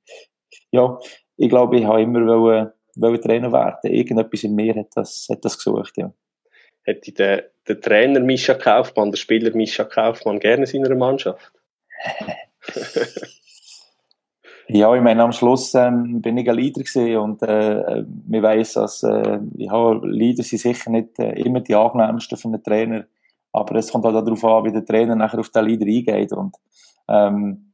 ja, 0.71 0.99
ich 1.38 1.49
glaube, 1.49 1.78
ich 1.78 1.86
habe 1.86 2.02
immer 2.02 2.26
wollen, 2.28 2.71
wollen 2.95 3.21
Trainer 3.21 3.51
werden. 3.51 3.91
Irgendetwas 3.91 4.43
in 4.43 4.56
mir 4.56 4.75
hat 4.75 4.89
das, 4.95 5.27
hat 5.29 5.43
das 5.43 5.58
gesucht, 5.58 5.97
ja. 5.97 6.12
Hätte 6.84 7.12
der, 7.13 7.49
der 7.67 7.79
Trainer 7.79 8.19
Mischa 8.19 8.53
Kaufmann, 8.56 9.12
der 9.12 9.17
Spieler 9.17 9.56
Mischa 9.56 9.86
Kaufmann 9.86 10.39
gerne 10.39 10.63
in 10.63 10.84
seiner 10.84 10.95
Mannschaft? 10.95 11.53
ja, 14.67 14.93
ich 14.93 15.01
meine, 15.01 15.23
am 15.23 15.32
Schluss 15.32 15.73
ähm, 15.75 16.21
bin 16.21 16.38
ich 16.38 16.49
ein 16.49 16.56
Leader 16.56 16.82
gewesen 16.82 17.17
und 17.17 17.41
äh, 17.43 18.03
wir 18.06 18.43
weiss, 18.43 18.73
dass 18.73 19.03
äh, 19.03 19.39
ja, 19.56 19.91
Leader 19.93 20.43
sind 20.43 20.60
sicher 20.60 20.89
nicht 20.89 21.17
äh, 21.19 21.32
immer 21.39 21.62
die 21.62 21.75
angenehmsten 21.75 22.38
für 22.38 22.49
einen 22.49 22.63
Trainer, 22.63 23.06
aber 23.53 23.75
es 23.75 23.91
kommt 23.91 24.06
auch 24.06 24.12
darauf 24.12 24.43
an, 24.43 24.65
wie 24.65 24.73
der 24.73 24.86
Trainer 24.86 25.15
nachher 25.15 25.39
auf 25.39 25.49
den 25.49 25.65
Leader 25.65 25.86
eingeht 25.86 26.34
und 26.34 26.56
ähm, 27.08 27.73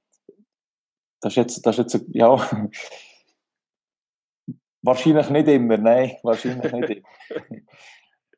das 1.21 1.33
ist 1.33 1.37
jetzt, 1.37 1.65
das 1.65 1.79
ist 1.79 1.93
jetzt 1.93 2.05
ja, 2.13 2.37
wahrscheinlich 4.81 5.29
nicht 5.29 5.47
immer, 5.47 5.77
nein, 5.77 6.13
wahrscheinlich 6.23 6.71
nicht 6.71 6.89
immer. 6.89 7.61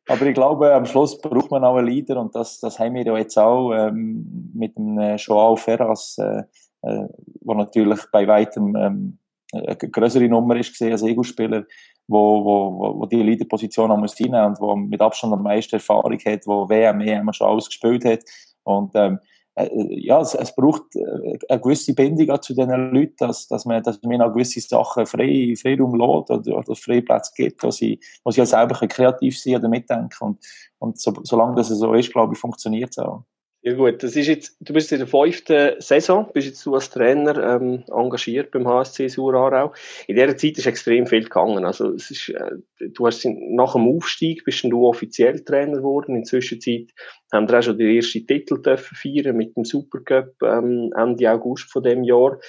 Aber 0.07 0.25
ich 0.25 0.33
glaube, 0.33 0.73
am 0.73 0.85
Schluss 0.85 1.19
braucht 1.21 1.51
man 1.51 1.63
auch 1.63 1.77
einen 1.77 1.87
Leader 1.87 2.19
und 2.19 2.35
das, 2.35 2.59
das 2.59 2.79
haben 2.79 2.95
wir 2.95 3.05
ja 3.05 3.17
jetzt 3.17 3.37
auch 3.37 3.71
ähm, 3.71 4.51
mit 4.53 4.75
dem 4.75 4.97
äh, 4.97 5.15
Joao 5.15 5.55
Ferraz, 5.55 6.17
äh, 6.17 6.43
äh, 6.81 7.07
wo 7.41 7.53
natürlich 7.53 7.99
bei 8.11 8.27
weitem 8.27 8.75
ähm, 8.75 9.17
eine 9.53 9.75
größere 9.75 10.27
Nummer 10.27 10.55
ist 10.55 10.71
gesehen 10.71 10.91
als 10.91 11.03
Ego-Spieler, 11.03 11.65
wo, 12.07 12.43
wo, 12.43 12.99
wo 12.99 13.05
die 13.05 13.21
Leaderposition 13.21 13.91
auch 13.91 13.97
muss 13.97 14.19
und 14.19 14.59
wo 14.59 14.75
mit 14.75 15.01
Abstand 15.01 15.33
am 15.33 15.43
meisten 15.43 15.75
Erfahrung 15.75 16.17
hat, 16.25 16.47
wo 16.47 16.67
WM, 16.67 17.01
EM 17.01 17.31
schon 17.33 17.47
alles 17.47 17.67
gespielt 17.67 18.03
hat 18.05 18.21
und 18.63 18.91
ähm, 18.95 19.15
äh, 19.15 19.30
ja, 19.55 20.21
es, 20.21 20.33
es 20.33 20.55
braucht 20.55 20.95
äh, 20.95 21.37
eine 21.49 21.59
gewisse 21.59 21.93
Bindung 21.93 22.41
zu 22.41 22.53
diesen 22.53 22.93
Leuten, 22.93 23.15
dass, 23.17 23.47
dass 23.47 23.65
man, 23.65 23.83
dass 23.83 24.01
man 24.01 24.21
auch 24.21 24.31
gewisse 24.31 24.61
Sachen 24.61 25.05
frei, 25.05 25.55
Freiraum 25.61 25.95
lässt 25.95 26.31
oder, 26.31 26.57
oder 26.57 26.75
Freiplätze 26.75 27.31
gibt, 27.35 27.61
wo 27.61 27.69
sie, 27.69 27.99
wo 28.23 28.31
sie 28.31 28.41
auch 28.41 28.45
selber 28.45 28.75
kreativ 28.87 29.37
sein 29.37 29.57
oder 29.57 29.67
mitdenken. 29.67 30.15
Und, 30.21 30.39
und 30.79 30.99
so, 30.99 31.13
solange 31.23 31.55
das 31.55 31.67
so 31.67 31.93
ist, 31.93 32.11
glaube 32.11 32.33
ich, 32.33 32.39
funktioniert 32.39 32.91
es 32.91 32.99
auch. 32.99 33.23
Ja 33.63 33.75
gut, 33.75 34.01
das 34.01 34.15
ist 34.15 34.25
jetzt, 34.25 34.57
du 34.59 34.73
bist 34.73 34.91
in 34.91 34.97
der 34.97 35.07
fünften 35.07 35.79
Saison, 35.79 36.27
bist 36.33 36.47
jetzt 36.47 36.65
du 36.65 36.73
als 36.73 36.89
Trainer 36.89 37.37
ähm, 37.37 37.83
engagiert 37.95 38.49
beim 38.49 38.67
HSC 38.67 39.07
Surarau. 39.07 39.71
In 40.07 40.15
dieser 40.15 40.35
Zeit 40.35 40.57
ist 40.57 40.65
extrem 40.65 41.05
viel 41.05 41.25
gegangen. 41.25 41.63
Also 41.63 41.93
es 41.93 42.09
ist, 42.09 42.29
äh, 42.29 42.55
du 42.79 43.05
hast 43.05 43.23
nach 43.23 43.73
dem 43.73 43.87
Aufstieg 43.87 44.45
bist 44.45 44.63
du 44.63 44.87
offiziell 44.87 45.43
Trainer 45.43 45.77
geworden. 45.77 46.15
In 46.15 46.21
der 46.21 46.29
Zwischenzeit 46.29 46.87
haben 47.31 47.47
wir 47.47 47.59
auch 47.59 47.61
schon 47.61 47.77
den 47.77 47.95
ersten 47.95 48.25
Titel 48.25 48.59
dürfen 48.59 48.95
feiern 48.95 49.37
mit 49.37 49.55
dem 49.55 49.63
Supercup 49.63 50.33
ähm, 50.41 50.91
Ende 50.97 51.31
August 51.31 51.71
von 51.71 51.83
dem 51.83 52.03
Jahr. 52.03 52.39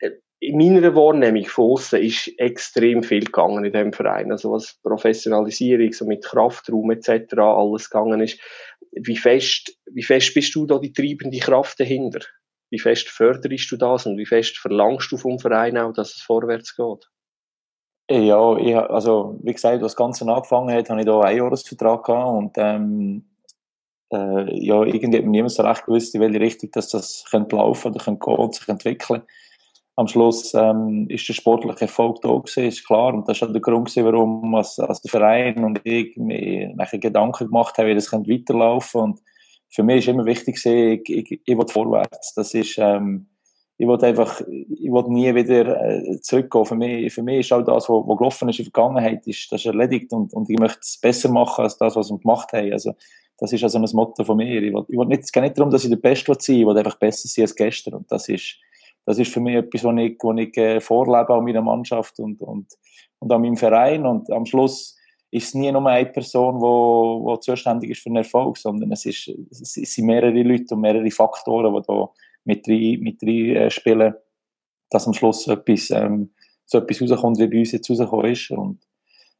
Äh, 0.00 0.10
in 0.40 0.56
meiner 0.56 0.96
Wahrnehmung 0.96 1.44
von 1.44 1.72
außen 1.72 2.02
ist 2.02 2.32
extrem 2.38 3.04
viel 3.04 3.26
gegangen 3.26 3.64
in 3.64 3.72
dem 3.72 3.92
Verein. 3.92 4.32
Also 4.32 4.50
was 4.50 4.80
Professionalisierung, 4.82 5.92
so 5.92 6.06
mit 6.06 6.24
Kraftraum 6.24 6.90
etc. 6.90 7.34
alles 7.38 7.88
gegangen 7.88 8.20
ist 8.20 8.40
wie 8.92 9.16
fest, 9.16 9.76
wie 9.92 10.02
fest 10.02 10.34
bist 10.34 10.54
du 10.54 10.66
da 10.66 10.78
die 10.78 10.92
treibende 10.92 11.38
Kraft 11.38 11.78
dahinter? 11.80 12.20
Wie 12.70 12.78
fest 12.78 13.08
förderst 13.08 13.70
du 13.70 13.76
das 13.76 14.06
und 14.06 14.16
wie 14.16 14.26
fest 14.26 14.58
verlangst 14.58 15.10
du 15.10 15.16
vom 15.16 15.38
Verein 15.38 15.76
auch, 15.78 15.92
dass 15.92 16.16
es 16.16 16.22
vorwärts 16.22 16.76
geht? 16.76 17.08
Ja, 18.10 18.56
ich, 18.56 18.76
also 18.76 19.38
wie 19.42 19.52
gesagt, 19.52 19.74
als 19.74 19.82
das 19.82 19.96
Ganze 19.96 20.26
angefangen 20.26 20.74
hat, 20.74 20.90
habe 20.90 21.00
ich 21.00 21.06
da 21.06 21.20
einen 21.20 21.38
Jahresvertrag 21.38 22.04
gehabt 22.04 22.28
und 22.28 22.52
ähm, 22.56 23.30
äh, 24.12 24.64
ja, 24.64 24.82
irgendwie 24.82 25.18
hat 25.18 25.24
mir 25.24 25.30
niemand 25.30 25.52
so 25.52 25.62
recht 25.62 25.86
gewusst, 25.86 26.14
in 26.14 26.20
welche 26.20 26.40
Richtung 26.40 26.70
dass 26.72 26.88
das 26.88 27.24
könnte 27.30 27.56
laufen 27.56 27.92
oder 27.92 28.04
könnte 28.04 28.24
gehen 28.24 28.36
und 28.36 28.54
sich 28.54 28.68
entwickeln 28.68 29.22
am 30.00 30.08
Schluss 30.08 30.54
ähm, 30.54 31.06
ist 31.10 31.28
der 31.28 31.34
sportliche 31.34 31.82
Erfolg 31.82 32.22
da 32.22 32.30
gewesen, 32.30 32.64
ist 32.64 32.86
klar. 32.86 33.12
Und 33.12 33.28
das 33.28 33.40
war 33.42 33.48
der 33.48 33.60
Grund, 33.60 33.88
gewesen, 33.88 34.06
warum 34.06 34.54
als, 34.54 34.78
als 34.78 35.02
der 35.02 35.10
Verein 35.10 35.62
und 35.62 35.80
ich 35.84 36.16
mir 36.16 36.74
Gedanken 36.92 37.48
gemacht 37.48 37.76
haben, 37.76 37.86
wie 37.86 37.94
das 37.94 38.10
weiterlaufen 38.10 39.00
könnte. 39.00 39.20
Und 39.20 39.22
für 39.68 39.82
mich 39.82 39.98
ist 39.98 40.08
immer 40.08 40.24
wichtig, 40.24 40.56
gewesen, 40.56 41.02
ich, 41.04 41.10
ich, 41.10 41.40
ich 41.44 41.58
will 41.58 41.68
vorwärts. 41.68 42.32
Das 42.34 42.54
ist, 42.54 42.78
ähm, 42.78 43.26
ich 43.76 43.86
will 43.86 44.02
einfach, 44.02 44.40
ich 44.40 44.90
will 44.90 45.04
nie 45.08 45.34
wieder 45.34 45.82
äh, 45.82 46.20
zurückgehen. 46.22 46.64
Für 46.64 46.76
mich, 46.76 47.12
für 47.12 47.22
mich 47.22 47.40
ist 47.40 47.52
auch 47.52 47.62
das, 47.62 47.86
was 47.90 48.18
gelaufen 48.18 48.48
ist 48.48 48.58
in 48.58 48.64
der 48.64 48.72
Vergangenheit, 48.72 49.26
ist, 49.26 49.52
das 49.52 49.60
ist 49.60 49.66
erledigt 49.66 50.14
und, 50.14 50.32
und 50.32 50.48
ich 50.48 50.58
möchte 50.58 50.80
es 50.80 50.98
besser 50.98 51.30
machen 51.30 51.62
als 51.62 51.76
das, 51.76 51.94
was 51.94 52.10
wir 52.10 52.18
gemacht 52.18 52.54
haben. 52.54 52.72
Also, 52.72 52.94
das 53.36 53.52
ist 53.52 53.62
also 53.62 53.78
ein 53.78 53.88
Motto 53.92 54.24
von 54.24 54.38
mir. 54.38 54.62
Ich 54.62 54.72
will, 54.72 54.84
ich 54.88 54.98
will 54.98 55.06
nicht, 55.06 55.24
es 55.24 55.32
geht 55.32 55.42
nicht 55.42 55.58
darum, 55.58 55.70
dass 55.70 55.84
ich 55.84 55.90
der 55.90 55.96
Beste 55.96 56.34
sein 56.38 56.56
will, 56.56 56.60
ich 56.60 56.66
will 56.66 56.78
einfach 56.78 56.98
besser 56.98 57.28
sein 57.28 57.44
als 57.44 57.54
gestern. 57.54 57.94
Und 57.94 58.10
das 58.10 58.26
ist, 58.30 58.56
das 59.10 59.18
ist 59.18 59.32
für 59.32 59.40
mich 59.40 59.56
etwas, 59.56 59.84
was 59.84 59.96
ich, 59.98 60.16
was 60.20 60.38
ich 60.38 60.56
äh, 60.56 60.80
vorlebe 60.80 61.34
an 61.34 61.44
meiner 61.44 61.62
Mannschaft 61.62 62.18
und, 62.20 62.40
und, 62.40 62.72
und 63.18 63.32
an 63.32 63.42
meinem 63.42 63.56
Verein. 63.56 64.06
Und 64.06 64.30
am 64.30 64.46
Schluss 64.46 64.96
ist 65.30 65.48
es 65.48 65.54
nie 65.54 65.70
nur 65.70 65.84
eine 65.86 66.06
Person, 66.06 66.56
die 66.56 66.62
wo, 66.62 67.20
wo 67.24 67.36
zuständig 67.36 67.90
ist 67.90 68.02
für 68.02 68.10
den 68.10 68.16
Erfolg, 68.16 68.56
sondern 68.56 68.92
es, 68.92 69.04
ist, 69.06 69.28
es 69.50 69.72
sind 69.72 70.06
mehrere 70.06 70.42
Leute 70.42 70.74
und 70.74 70.80
mehrere 70.80 71.10
Faktoren, 71.10 71.74
die 71.74 71.82
da 71.86 72.08
mit 72.44 72.68
rein, 72.68 73.00
mit 73.00 73.22
rein 73.22 73.56
äh, 73.56 73.70
spielen, 73.70 74.14
dass 74.90 75.06
am 75.06 75.12
Schluss 75.12 75.46
etwas, 75.48 75.90
ähm, 75.90 76.30
so 76.66 76.78
etwas 76.78 77.02
rauskommt, 77.02 77.38
wie 77.38 77.48
bei 77.48 77.58
uns 77.58 77.72
jetzt 77.72 77.90
rausgekommen 77.90 78.32
ist. 78.32 78.50
Und 78.50 78.80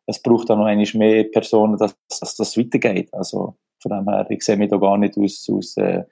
es 0.06 0.20
braucht 0.20 0.50
dann 0.50 0.58
noch 0.58 0.66
einmal 0.66 0.86
mehr 0.94 1.24
Personen, 1.24 1.76
dass, 1.76 1.96
dass 2.08 2.34
das 2.36 2.56
weitergeht. 2.56 3.12
Also 3.12 3.56
von 3.78 3.92
dem 3.92 4.08
her, 4.08 4.26
ich 4.28 4.42
sehe 4.42 4.56
mich 4.56 4.70
da 4.70 4.76
gar 4.76 4.98
nicht 4.98 5.16
aus, 5.16 5.48
aus 5.50 5.76
äh, 5.76 6.04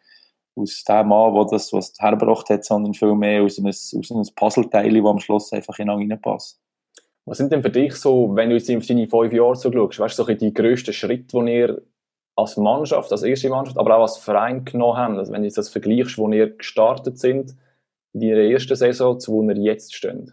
aus 0.59 0.85
dem 0.85 1.09
Mann, 1.09 1.35
der 1.35 1.47
das 1.47 1.73
was 1.73 1.93
hergebracht 1.99 2.51
hat, 2.51 2.65
sondern 2.65 2.95
vielmehr 2.95 3.43
aus 3.43 3.59
einem, 3.59 3.69
aus 3.69 4.11
einem 4.11 4.25
Puzzleteil, 4.35 4.95
das 4.95 5.11
am 5.11 5.19
Schluss 5.19 5.53
einfach 5.53 5.77
hineinpasst. 5.77 6.61
Was 7.25 7.39
sind 7.39 7.53
denn 7.53 7.63
für 7.63 7.71
dich 7.71 7.95
so, 7.95 8.35
wenn 8.35 8.51
du 8.51 8.57
jetzt 8.57 8.71
auf 8.71 8.87
deine 8.87 9.07
fünf 9.07 9.33
Jahre 9.33 9.55
so 9.55 9.71
schaust, 9.71 9.99
weißt 9.99 10.19
du, 10.19 10.25
so 10.25 10.35
die 10.35 10.55
grössten 10.55 10.95
Schritte, 10.95 11.45
die 11.45 11.53
ihr 11.53 11.83
als 12.37 12.57
Mannschaft, 12.57 13.13
als 13.13 13.23
erste 13.23 13.51
Mannschaft, 13.51 13.77
aber 13.77 13.97
auch 13.97 14.03
als 14.03 14.17
Verein 14.17 14.65
genommen 14.65 14.97
habt? 14.97 15.19
Also 15.19 15.33
wenn 15.33 15.43
du 15.43 15.51
das 15.51 15.69
vergleichst, 15.69 16.17
wo 16.17 16.31
ihr 16.31 16.57
gestartet 16.57 17.19
sind, 17.19 17.55
in 18.15 18.23
ihrer 18.23 18.51
ersten 18.51 18.77
Saison, 18.77 19.21
zu 19.21 19.33
wo 19.33 19.43
ihr 19.43 19.57
jetzt 19.57 19.95
steht? 19.95 20.33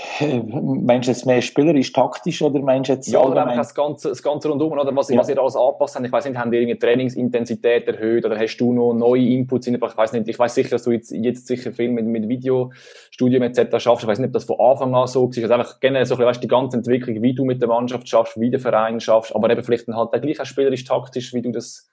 Meinst 0.20 1.08
du 1.08 1.12
jetzt 1.12 1.26
mehr 1.26 1.42
spielerisch, 1.42 1.92
taktisch 1.92 2.40
oder 2.40 2.60
meinst 2.60 2.88
du 2.88 2.92
jetzt 2.92 3.08
Ja, 3.08 3.20
oder 3.20 3.42
einfach 3.42 3.56
das 3.56 3.74
ganze, 3.74 4.10
das 4.10 4.22
ganze 4.22 4.48
rundum, 4.48 4.70
oder 4.70 4.94
was, 4.94 5.08
ja. 5.08 5.18
was 5.18 5.28
ihr 5.28 5.38
alles 5.38 5.56
angepasst 5.56 5.96
habt. 5.96 6.06
Ich 6.06 6.12
weiß 6.12 6.24
nicht, 6.26 6.38
haben 6.38 6.52
ihr 6.52 6.60
irgendwie 6.60 6.78
Trainingsintensität 6.78 7.88
erhöht 7.88 8.24
oder 8.24 8.38
hast 8.38 8.58
du 8.58 8.72
noch 8.72 8.92
neue 8.92 9.26
Inputs 9.26 9.66
reingebracht? 9.66 9.94
Ich 9.94 9.98
weiß 9.98 10.12
nicht, 10.12 10.28
ich 10.28 10.38
weiß 10.38 10.54
sicher, 10.54 10.70
dass 10.70 10.84
du 10.84 10.92
jetzt, 10.92 11.10
jetzt 11.10 11.48
sicher 11.48 11.72
viel 11.72 11.90
mit, 11.90 12.06
mit 12.06 12.28
Videostudium 12.28 13.42
etc. 13.42 13.80
schaffst. 13.80 14.04
Ich 14.04 14.08
weiß 14.08 14.20
nicht, 14.20 14.28
ob 14.28 14.32
das 14.34 14.44
von 14.44 14.60
Anfang 14.60 14.94
an 14.94 15.08
so 15.08 15.22
war. 15.28 15.42
Also 15.42 15.54
einfach 15.54 15.80
generell 15.80 16.06
so 16.06 16.14
ein 16.14 16.18
bisschen, 16.18 16.28
weißt, 16.28 16.42
die 16.44 16.48
ganze 16.48 16.76
Entwicklung, 16.76 17.20
wie 17.20 17.34
du 17.34 17.44
mit 17.44 17.60
der 17.60 17.68
Mannschaft 17.68 18.08
schaffst, 18.08 18.38
wie 18.38 18.50
der 18.50 18.60
Verein 18.60 19.00
schaffst, 19.00 19.34
aber 19.34 19.50
eben 19.50 19.64
vielleicht 19.64 19.88
dann 19.88 19.96
halt 19.96 20.14
auch 20.14 20.20
gleich 20.20 20.40
auch 20.40 20.46
spielerisch, 20.46 20.84
taktisch, 20.84 21.34
wie 21.34 21.42
du 21.42 21.50
das 21.50 21.90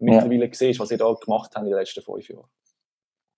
mittlerweile 0.00 0.46
ja. 0.46 0.50
siehst, 0.52 0.80
was 0.80 0.90
ihr 0.90 0.98
da 0.98 1.12
gemacht 1.12 1.52
habt 1.54 1.64
in 1.64 1.70
den 1.70 1.78
letzten 1.78 2.02
fünf 2.02 2.28
Jahren. 2.28 2.48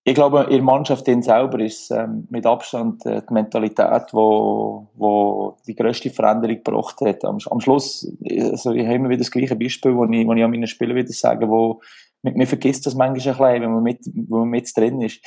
Ich 0.07 0.15
glaube, 0.15 0.43
in 0.43 0.51
der 0.51 0.61
Mannschaft 0.61 1.05
selber 1.05 1.59
ist 1.59 1.91
ähm, 1.91 2.27
mit 2.29 2.45
Abstand 2.45 3.05
äh, 3.05 3.21
die 3.29 3.33
Mentalität, 3.33 4.03
wo, 4.13 4.87
wo 4.95 5.57
die 5.67 5.75
grösste 5.75 6.09
Veränderung 6.09 6.63
gebracht 6.63 7.01
hat. 7.01 7.25
Am, 7.25 7.39
am 7.49 7.59
Schluss, 7.59 8.09
also 8.39 8.71
ich 8.71 8.85
habe 8.85 8.95
immer 8.95 9.09
wieder 9.09 9.19
das 9.19 9.31
gleiche 9.31 9.57
Beispiel, 9.57 9.93
wo 9.93 10.05
ich, 10.05 10.25
wo 10.25 10.31
ich 10.31 10.43
an 10.45 10.51
meinen 10.51 10.65
Spielern 10.65 10.95
wieder 10.95 11.11
sage, 11.11 11.49
wo 11.49 11.81
man, 12.23 12.37
man 12.37 12.47
vergisst 12.47 12.85
das 12.85 12.95
manchmal 12.95 13.17
ein 13.17 13.57
bisschen, 13.57 13.63
wenn 13.63 13.73
man 13.73 13.83
mit, 13.83 13.99
wenn 14.05 14.39
man 14.39 14.47
mit 14.47 14.77
drin 14.77 15.01
ist. 15.01 15.19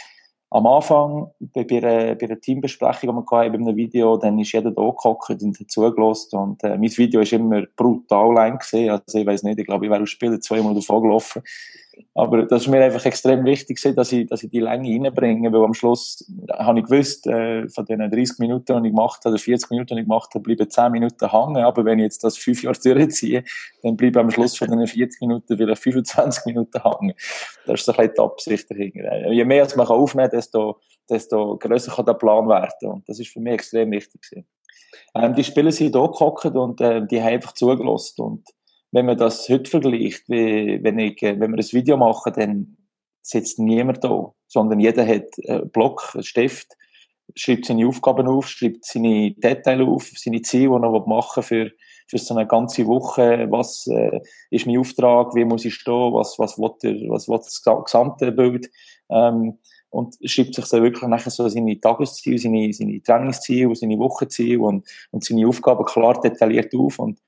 Am 0.49 0.66
Anfang, 0.66 1.31
bei, 1.38 1.64
bei, 1.64 1.77
einer, 1.77 2.14
bei 2.14 2.25
einer 2.25 2.40
Teambesprechung, 2.40 3.11
die 3.11 3.14
wir 3.14 3.25
bei 3.27 3.43
einem 3.43 3.77
Video, 3.77 4.16
dann 4.16 4.38
ist 4.38 4.53
jeder 4.53 4.71
da 4.71 4.81
gehockt 4.81 5.43
und 5.43 5.61
hat 5.61 5.71
zugelassen. 5.71 6.38
Und 6.38 6.64
äh, 6.64 6.79
mein 6.79 6.97
Video 6.97 7.21
ist 7.21 7.35
immer 7.35 7.64
brutal 7.77 8.33
lang 8.33 8.59
gesehen. 8.59 8.90
Also 8.90 9.19
ich 9.19 9.27
weiß 9.27 9.43
nicht, 9.43 9.59
ich 9.59 9.66
glaube, 9.66 9.85
ich 9.85 9.90
wäre 9.90 10.03
aus 10.03 10.09
Spielen 10.09 10.40
zweimal 10.40 10.75
davor 10.75 11.03
gelaufen. 11.03 11.43
Aber 12.14 12.42
das 12.44 12.62
ist 12.62 12.68
mir 12.68 12.83
einfach 12.83 13.05
extrem 13.07 13.44
wichtig, 13.44 13.81
dass 13.94 14.11
ich, 14.11 14.27
dass 14.27 14.42
ich 14.42 14.51
die 14.51 14.59
Länge 14.59 14.90
reinbringe, 14.90 15.53
weil 15.53 15.64
am 15.64 15.75
Schluss 15.75 16.29
habe 16.53 16.81
ich 16.81 16.87
gewusst, 16.87 17.27
äh, 17.29 17.68
von 17.68 17.85
den 17.85 18.01
30 18.11 18.40
Minuten, 18.40 18.83
die 18.83 18.88
ich 18.88 18.94
gemacht 18.94 19.25
habe, 19.25 19.35
oder 19.35 19.42
40 19.42 19.70
Minuten, 19.70 19.94
die 19.94 20.01
ich 20.01 20.09
gemacht 20.09 20.35
habe, 20.35 20.42
bleiben 20.42 20.68
10 20.68 20.90
Minuten 20.90 21.31
hängen. 21.31 21.64
Aber 21.64 21.85
wenn 21.85 22.01
ich 22.01 22.05
jetzt 22.05 22.25
das 22.25 22.37
fünf 22.37 22.62
Jahre 22.64 22.79
durchziehe, 22.85 23.44
dann 23.83 23.96
bleiben 23.96 24.18
am 24.18 24.31
Schluss 24.31 24.59
von 24.59 24.68
den 24.68 24.85
40 24.85 25.20
Minuten 25.20 25.57
vielleicht 25.57 25.83
25 25.83 26.46
Minuten 26.46 26.83
hängen. 26.83 27.14
Das 27.66 27.81
ist 27.81 27.87
so 27.87 27.92
ein 27.92 27.96
bisschen 27.99 28.14
die 28.14 28.20
Absicht 28.20 28.70
dahinter. 28.70 29.31
Je 29.31 29.44
mehr 29.44 29.68
man 29.77 29.87
aufnehmen 29.87 30.29
kann, 30.29 30.37
desto, 30.37 30.81
desto 31.09 31.59
grösser 31.59 31.92
kann 31.92 32.07
der 32.07 32.14
Plan 32.14 32.49
werden. 32.49 32.90
Und 32.90 33.09
das 33.09 33.20
ist 33.20 33.33
für 33.33 33.40
mich 33.40 33.55
extrem 33.55 33.92
wichtig. 33.92 34.20
Ähm, 35.14 35.35
die 35.35 35.44
Spieler 35.44 35.70
sind 35.70 35.94
hier 35.94 36.09
gehockt 36.09 36.44
und 36.44 36.81
äh, 36.81 37.07
die 37.07 37.20
haben 37.20 37.35
einfach 37.35 37.53
zugelassen. 37.53 38.42
Wenn 38.92 39.07
man 39.07 39.16
das 39.16 39.48
heute 39.48 39.70
vergleicht, 39.70 40.29
wie, 40.29 40.83
wenn, 40.83 40.98
ich, 40.98 41.22
äh, 41.22 41.38
wenn 41.38 41.53
wir 41.53 41.59
ein 41.59 41.72
Video 41.72 41.96
machen, 41.96 42.33
dann 42.35 42.76
sitzt 43.22 43.59
niemand 43.59 44.03
da, 44.03 44.33
sondern 44.46 44.81
jeder 44.81 45.07
hat 45.07 45.26
einen 45.46 45.70
Block, 45.70 46.11
einen 46.14 46.22
Stift, 46.22 46.76
schreibt 47.37 47.66
seine 47.66 47.87
Aufgaben 47.87 48.26
auf, 48.26 48.48
schreibt 48.48 48.85
seine 48.85 49.33
Details 49.33 49.87
auf, 49.87 50.11
seine 50.16 50.42
Ziele, 50.42 50.81
die 50.81 50.87
er 50.87 51.07
machen 51.07 51.42
für, 51.42 51.70
für 52.09 52.18
so 52.18 52.35
eine 52.35 52.46
ganze 52.46 52.87
Woche. 52.87 53.46
Was 53.50 53.87
äh, 53.87 54.20
ist 54.50 54.66
mein 54.66 54.79
Auftrag? 54.79 55.35
Wie 55.35 55.44
muss 55.44 55.64
ich 55.64 55.74
stehen? 55.74 56.12
Was, 56.12 56.38
was 56.38 56.59
will, 56.59 56.72
er, 56.83 57.11
was 57.11 57.29
will 57.29 57.38
das 57.38 57.62
gesamte 57.62 58.33
Bild? 58.33 58.70
Ähm, 59.09 59.59
und 59.90 60.16
schreibt 60.24 60.55
sich 60.55 60.68
dann 60.68 60.83
wirklich 60.83 61.09
nachher 61.09 61.31
so 61.31 61.48
seine 61.48 61.79
Tagesziele, 61.79 62.38
seine, 62.38 62.72
seine 62.72 63.03
Trainingsziele, 63.03 63.74
seine 63.74 63.98
Wochenziele 63.98 64.61
und, 64.61 64.87
und 65.11 65.24
seine 65.24 65.46
Aufgaben 65.46 65.85
klar 65.85 66.20
detailliert 66.20 66.74
auf. 66.74 66.98
Und 67.00 67.18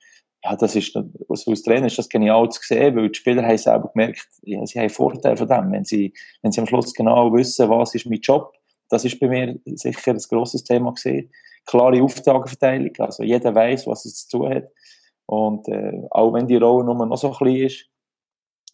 ja, 0.44 0.56
das 0.56 0.74
ist, 0.74 0.96
also 0.96 1.50
als 1.50 1.62
Trainer 1.62 1.86
ist 1.86 1.98
das 1.98 2.08
genial 2.08 2.48
zu 2.48 2.60
sehen, 2.62 2.96
weil 2.96 3.08
die 3.10 3.18
Spieler 3.18 3.46
haben 3.46 3.58
selber 3.58 3.90
gemerkt, 3.92 4.26
ja, 4.42 4.64
sie 4.66 4.80
haben 4.80 4.90
Vorteile 4.90 5.36
von 5.36 5.46
dem, 5.46 5.70
wenn 5.70 5.84
sie, 5.84 6.12
wenn 6.42 6.50
sie 6.50 6.60
am 6.60 6.66
Schluss 6.66 6.92
genau 6.92 7.32
wissen, 7.32 7.70
was 7.70 7.94
ist 7.94 8.06
mein 8.06 8.20
Job. 8.20 8.52
Das 8.88 9.04
ist 9.04 9.20
bei 9.20 9.28
mir 9.28 9.58
sicher 9.66 10.10
ein 10.10 10.18
grosses 10.18 10.64
Thema 10.64 10.92
gesehen. 10.92 11.30
Klare 11.64 12.02
Auftragsverteilung, 12.02 12.92
also 12.98 13.22
jeder 13.22 13.54
weiß, 13.54 13.86
was 13.86 14.04
es 14.04 14.26
zu 14.26 14.38
tun 14.38 14.54
hat. 14.54 14.68
Und 15.26 15.68
äh, 15.68 16.02
auch 16.10 16.32
wenn 16.32 16.48
die 16.48 16.56
Rolle 16.56 16.84
nur 16.84 17.06
noch 17.06 17.16
so 17.16 17.30
klein 17.30 17.56
ist, 17.56 17.86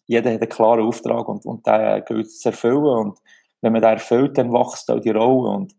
jeder 0.07 0.33
hat 0.33 0.41
einen 0.41 0.49
klaren 0.49 0.87
Auftrag 0.87 1.29
und, 1.29 1.45
und 1.45 1.67
den 1.67 2.03
gilt 2.05 2.31
zu 2.31 2.49
erfüllen. 2.49 2.83
Und 2.83 3.19
wenn 3.61 3.73
man 3.73 3.81
den 3.83 3.91
erfüllt, 3.91 4.37
dann 4.39 4.51
wächst 4.51 4.89
auch 4.89 4.99
die 4.99 5.11
Rolle. 5.11 5.51
Und 5.51 5.75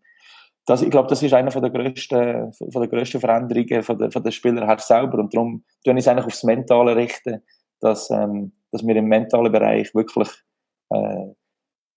das, 0.66 0.83
ich 0.83 0.90
glaube, 0.90 1.09
das 1.09 1.23
ist 1.23 1.33
eine 1.33 1.51
von 1.51 1.62
der 1.62 1.70
grössten, 1.70 2.53
von 2.53 2.83
der 2.83 2.88
grössten 2.88 3.20
Veränderungen 3.20 3.83
von 3.83 3.99
der, 3.99 4.11
von 4.11 4.23
der 4.23 4.31
Spieler 4.31 4.66
her 4.66 4.79
selber. 4.79 5.18
Und 5.18 5.35
darum 5.35 5.64
tue 5.85 5.94
ich 5.94 6.01
es 6.01 6.09
eigentlich 6.09 6.27
aufs 6.27 6.44
Mentale 6.44 6.94
richten, 6.96 7.42
dass, 7.81 8.11
ähm, 8.11 8.53
dass 8.70 8.87
wir 8.87 8.94
im 8.96 9.07
mentalen 9.07 9.51
Bereich 9.51 9.94
wirklich, 9.94 10.29
äh, 10.90 11.27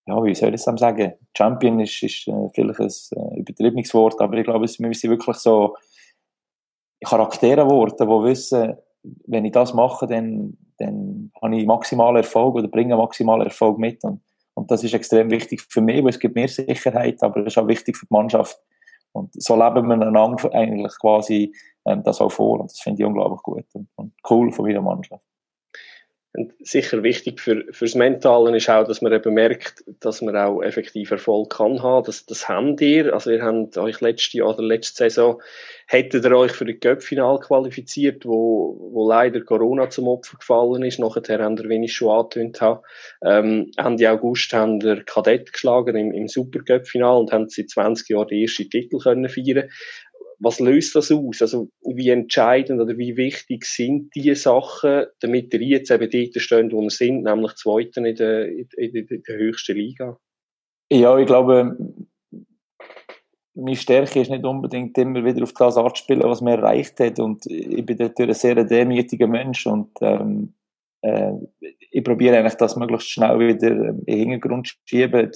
ja, 0.05 0.23
wie 0.23 0.35
soll 0.35 0.53
ich 0.53 0.63
das 0.63 0.79
sagen? 0.79 1.13
Champion 1.37 1.79
ist, 1.79 2.01
ist 2.03 2.27
äh, 2.27 2.49
vielleicht 2.53 2.79
ein 2.79 2.87
äh, 2.87 3.39
übertriebenes 3.39 3.93
Wort, 3.93 4.19
aber 4.21 4.37
ich 4.37 4.45
glaube, 4.45 4.65
wir 4.65 4.87
müssen 4.87 5.09
wirklich 5.09 5.37
so 5.37 5.75
Charaktere 7.03 7.69
Worte, 7.69 8.05
die 8.05 8.11
wissen, 8.11 8.77
wenn 9.27 9.45
ich 9.45 9.51
das 9.51 9.73
mache, 9.73 10.07
dann, 10.07 10.57
dann 10.77 11.31
habe 11.41 11.57
ich 11.57 11.65
maximalen 11.65 12.17
Erfolg 12.17 12.55
oder 12.55 12.67
bringe 12.69 12.95
maximalen 12.95 13.45
Erfolg 13.45 13.77
mit. 13.77 14.03
Und 14.03 14.21
und 14.55 14.69
das 14.69 14.83
ist 14.83 14.93
extrem 14.93 15.31
wichtig 15.31 15.61
für 15.67 15.81
mich, 15.81 16.03
weil 16.03 16.09
es 16.09 16.19
gibt 16.19 16.35
mir 16.35 16.47
Sicherheit, 16.47 17.21
aber 17.23 17.41
es 17.41 17.47
ist 17.47 17.57
auch 17.57 17.67
wichtig 17.67 17.97
für 17.97 18.05
die 18.05 18.13
Mannschaft. 18.13 18.59
Und 19.11 19.31
so 19.41 19.55
leben 19.55 19.87
wir 19.87 19.93
einander 19.93 20.53
eigentlich 20.53 20.93
quasi 20.99 21.53
ähm, 21.85 22.03
das 22.03 22.19
auch 22.19 22.31
vor. 22.31 22.59
Und 22.59 22.71
das 22.71 22.79
finde 22.79 23.01
ich 23.01 23.05
unglaublich 23.05 23.41
gut 23.41 23.65
und, 23.73 23.87
und 23.95 24.13
cool 24.29 24.51
von 24.51 24.65
meiner 24.65 24.81
Mannschaft. 24.81 25.25
Und 26.35 26.51
sicher 26.61 27.03
wichtig 27.03 27.39
für, 27.39 27.63
fürs 27.71 27.93
Mentale 27.93 28.57
ist 28.57 28.67
auch, 28.67 28.87
dass 28.87 29.03
man 29.03 29.13
eben 29.13 29.35
merkt, 29.35 29.83
dass 29.99 30.23
man 30.23 30.35
auch 30.35 30.63
effektiv 30.63 31.11
Erfolg 31.11 31.51
kann 31.51 31.83
haben. 31.83 32.05
Das, 32.05 32.25
das 32.25 32.49
habt 32.49 32.81
ihr. 32.81 33.13
Also 33.13 33.29
ihr 33.29 33.43
habt 33.43 33.77
euch 33.77 34.01
letzte 34.01 34.39
Jahr 34.39 34.49
oder 34.49 34.63
letzte 34.63 34.97
Saison, 34.97 35.39
hättet 35.85 36.25
ihr 36.25 36.35
euch 36.35 36.51
für 36.51 36.65
das 36.65 36.79
Göppfinal 36.79 37.39
qualifiziert, 37.39 38.25
wo, 38.25 38.89
wo 38.93 39.07
leider 39.07 39.41
Corona 39.41 39.91
zum 39.91 40.07
Opfer 40.07 40.37
gefallen 40.39 40.81
ist. 40.81 40.97
Nachher 40.97 41.37
haben 41.37 41.55
ihr, 41.57 41.69
wie 41.69 41.85
ich 41.85 41.93
schon 41.93 42.09
angetönt 42.09 42.61
habe, 42.61 42.81
ähm, 43.23 43.69
Ende 43.77 44.09
August 44.09 44.53
haben 44.53 44.81
ihr 44.81 45.03
Kadett 45.03 45.53
geschlagen 45.53 45.95
im, 45.95 46.11
im 46.11 46.27
Supercup-Final 46.27 47.17
und 47.17 47.31
haben 47.31 47.47
seit 47.47 47.69
20 47.69 48.09
Jahren 48.09 48.27
den 48.29 48.41
ersten 48.41 48.71
Titel 48.71 48.97
können 48.97 49.29
feiern 49.29 49.69
was 50.43 50.59
löst 50.59 50.95
das 50.95 51.11
aus? 51.11 51.41
Also 51.41 51.69
wie 51.83 52.09
entscheidend 52.09 52.81
oder 52.81 52.97
wie 52.97 53.15
wichtig 53.15 53.65
sind 53.65 54.13
diese 54.13 54.35
Sachen, 54.35 55.05
damit 55.21 55.53
ihr 55.53 55.61
jetzt 55.61 55.89
eben 55.89 56.09
dort 56.09 56.41
stehen, 56.41 56.71
wo 56.71 56.81
ihr 56.81 56.89
sind, 56.89 57.23
nämlich 57.23 57.55
Zweiten 57.55 58.05
in 58.05 58.15
der, 58.15 58.47
in, 58.49 58.67
in, 58.77 59.07
in 59.07 59.23
der 59.23 59.37
höchsten 59.37 59.77
Liga? 59.77 60.17
Ja, 60.91 61.17
ich 61.17 61.25
glaube, 61.25 61.77
meine 63.55 63.75
Stärke 63.75 64.21
ist 64.21 64.31
nicht 64.31 64.43
unbedingt 64.43 64.97
immer 64.97 65.23
wieder 65.23 65.43
auf 65.43 65.53
das 65.53 65.77
anzuspielen, 65.77 66.23
was 66.23 66.41
man 66.41 66.59
erreicht 66.59 66.99
hat. 66.99 67.19
Und 67.19 67.45
ich 67.45 67.85
bin 67.85 67.97
natürlich 67.97 68.35
ein 68.35 68.55
sehr 68.55 68.63
demütiger 68.63 69.27
Mensch 69.27 69.65
und 69.65 69.91
ähm, 70.01 70.53
äh, 71.01 71.33
ich 71.91 72.03
probiere 72.03 72.37
eigentlich 72.37 72.55
das 72.55 72.75
möglichst 72.75 73.09
schnell 73.09 73.39
wieder 73.39 73.71
in 73.71 74.05
den 74.05 74.17
Hintergrund 74.17 74.67
zu 74.67 74.75
schieben 74.85 75.31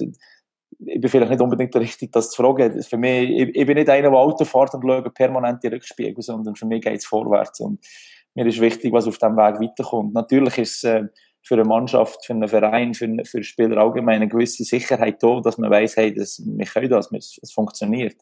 ich 0.79 1.01
bin 1.01 1.09
vielleicht 1.09 1.31
nicht 1.31 1.41
unbedingt 1.41 1.73
der 1.73 1.81
Richtige, 1.81 2.11
das 2.11 2.29
zu 2.29 2.41
fragen. 2.41 2.81
Für 2.83 2.97
mich, 2.97 3.29
ich, 3.29 3.55
ich 3.55 3.65
bin 3.65 3.75
nicht 3.75 3.89
einer, 3.89 4.09
der 4.09 4.19
Auto 4.19 4.45
fährt 4.45 4.73
und 4.73 4.83
schaut 4.83 5.13
permanent 5.13 5.63
die 5.63 5.67
Rückspiegel, 5.67 6.21
sondern 6.21 6.55
für 6.55 6.65
mich 6.65 6.81
geht 6.81 6.97
es 6.97 7.05
vorwärts. 7.05 7.59
Und 7.59 7.79
mir 8.35 8.45
ist 8.45 8.61
wichtig, 8.61 8.93
was 8.93 9.07
auf 9.07 9.17
diesem 9.17 9.35
Weg 9.37 9.59
weiterkommt. 9.59 10.13
Natürlich 10.13 10.57
ist 10.59 10.77
es 10.77 10.83
äh, 10.83 11.03
für 11.41 11.55
eine 11.55 11.63
Mannschaft, 11.63 12.25
für 12.25 12.33
einen 12.33 12.47
Verein, 12.47 12.93
für, 12.93 13.07
für 13.25 13.43
Spieler 13.43 13.77
allgemein 13.77 14.17
eine 14.17 14.27
gewisse 14.27 14.63
Sicherheit 14.63 15.23
da, 15.23 15.39
dass 15.39 15.57
man 15.57 15.71
weiß, 15.71 15.97
hey, 15.97 16.13
das, 16.13 16.41
wir 16.45 16.65
können 16.65 16.89
das, 16.89 17.09
es 17.11 17.51
funktioniert. 17.51 18.17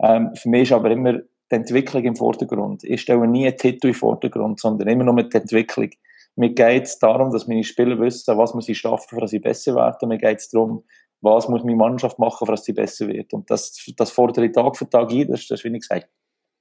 Ähm, 0.00 0.34
für 0.34 0.48
mich 0.48 0.62
ist 0.62 0.72
aber 0.72 0.90
immer 0.90 1.12
die 1.12 1.54
Entwicklung 1.54 2.02
im 2.04 2.16
Vordergrund. 2.16 2.82
Ich 2.84 3.02
stelle 3.02 3.26
nie 3.28 3.46
einen 3.46 3.56
Titel 3.56 3.88
im 3.88 3.94
Vordergrund, 3.94 4.58
sondern 4.58 4.88
immer 4.88 5.04
nur 5.04 5.14
mit 5.14 5.32
der 5.32 5.42
Entwicklung. 5.42 5.90
Mir 6.34 6.50
geht 6.50 6.84
es 6.84 6.98
darum, 6.98 7.30
dass 7.30 7.46
meine 7.46 7.64
Spieler 7.64 7.98
wissen, 7.98 8.36
was 8.36 8.52
muss 8.52 8.68
ich 8.68 8.78
schaffen, 8.78 9.18
dass 9.20 9.30
sie 9.30 9.38
besser 9.38 9.74
werden. 9.74 10.08
Mir 10.08 10.18
geht 10.18 10.38
es 10.38 10.50
darum, 10.50 10.84
was 11.20 11.48
muss 11.48 11.64
meine 11.64 11.76
Mannschaft 11.76 12.18
machen, 12.18 12.46
dass 12.46 12.64
sie 12.64 12.72
besser 12.72 13.08
wird. 13.08 13.32
Und 13.32 13.50
das, 13.50 13.74
das 13.96 14.10
fordere 14.10 14.46
ich 14.46 14.52
Tag 14.52 14.76
für 14.76 14.88
Tag 14.88 15.10
ein, 15.10 15.28
das, 15.28 15.46
das 15.46 15.64
wie 15.64 15.68
ich 15.68 15.80
gesagt 15.80 16.08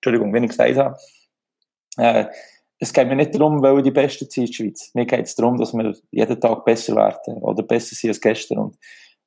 Entschuldigung, 0.05 0.33
wenn 0.33 0.43
ich 0.43 0.51
gesagt 0.51 0.77
habe. 0.77 0.97
Äh, 1.97 2.25
es 2.77 2.93
geht 2.93 3.07
mir 3.07 3.15
nicht 3.15 3.33
darum, 3.33 3.61
weil 3.61 3.77
wir 3.77 3.83
die 3.83 3.91
Besten 3.91 4.29
sind 4.29 4.43
in 4.43 4.45
der 4.47 4.53
Schweiz. 4.53 4.91
Mir 4.93 5.05
geht 5.05 5.25
es 5.25 5.35
darum, 5.35 5.57
dass 5.57 5.73
wir 5.73 5.95
jeden 6.11 6.39
Tag 6.39 6.65
besser 6.65 6.95
werden 6.95 7.41
oder 7.41 7.63
besser 7.63 7.95
sind 7.95 8.09
als 8.09 8.21
gestern. 8.21 8.57
Und, 8.59 8.77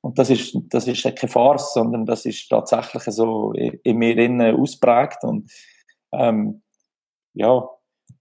und 0.01 0.17
das 0.17 0.29
ist, 0.29 0.55
das 0.69 0.87
ist 0.87 1.03
keine 1.03 1.31
Farce, 1.31 1.73
sondern 1.73 2.05
das 2.05 2.25
ist 2.25 2.47
tatsächlich 2.47 3.03
so 3.03 3.51
in, 3.53 3.79
in 3.83 3.97
mir 3.97 4.17
innen 4.17 4.55
ausprägt. 4.55 5.23
Und 5.23 5.51
ähm, 6.13 6.61
ja, 7.33 7.67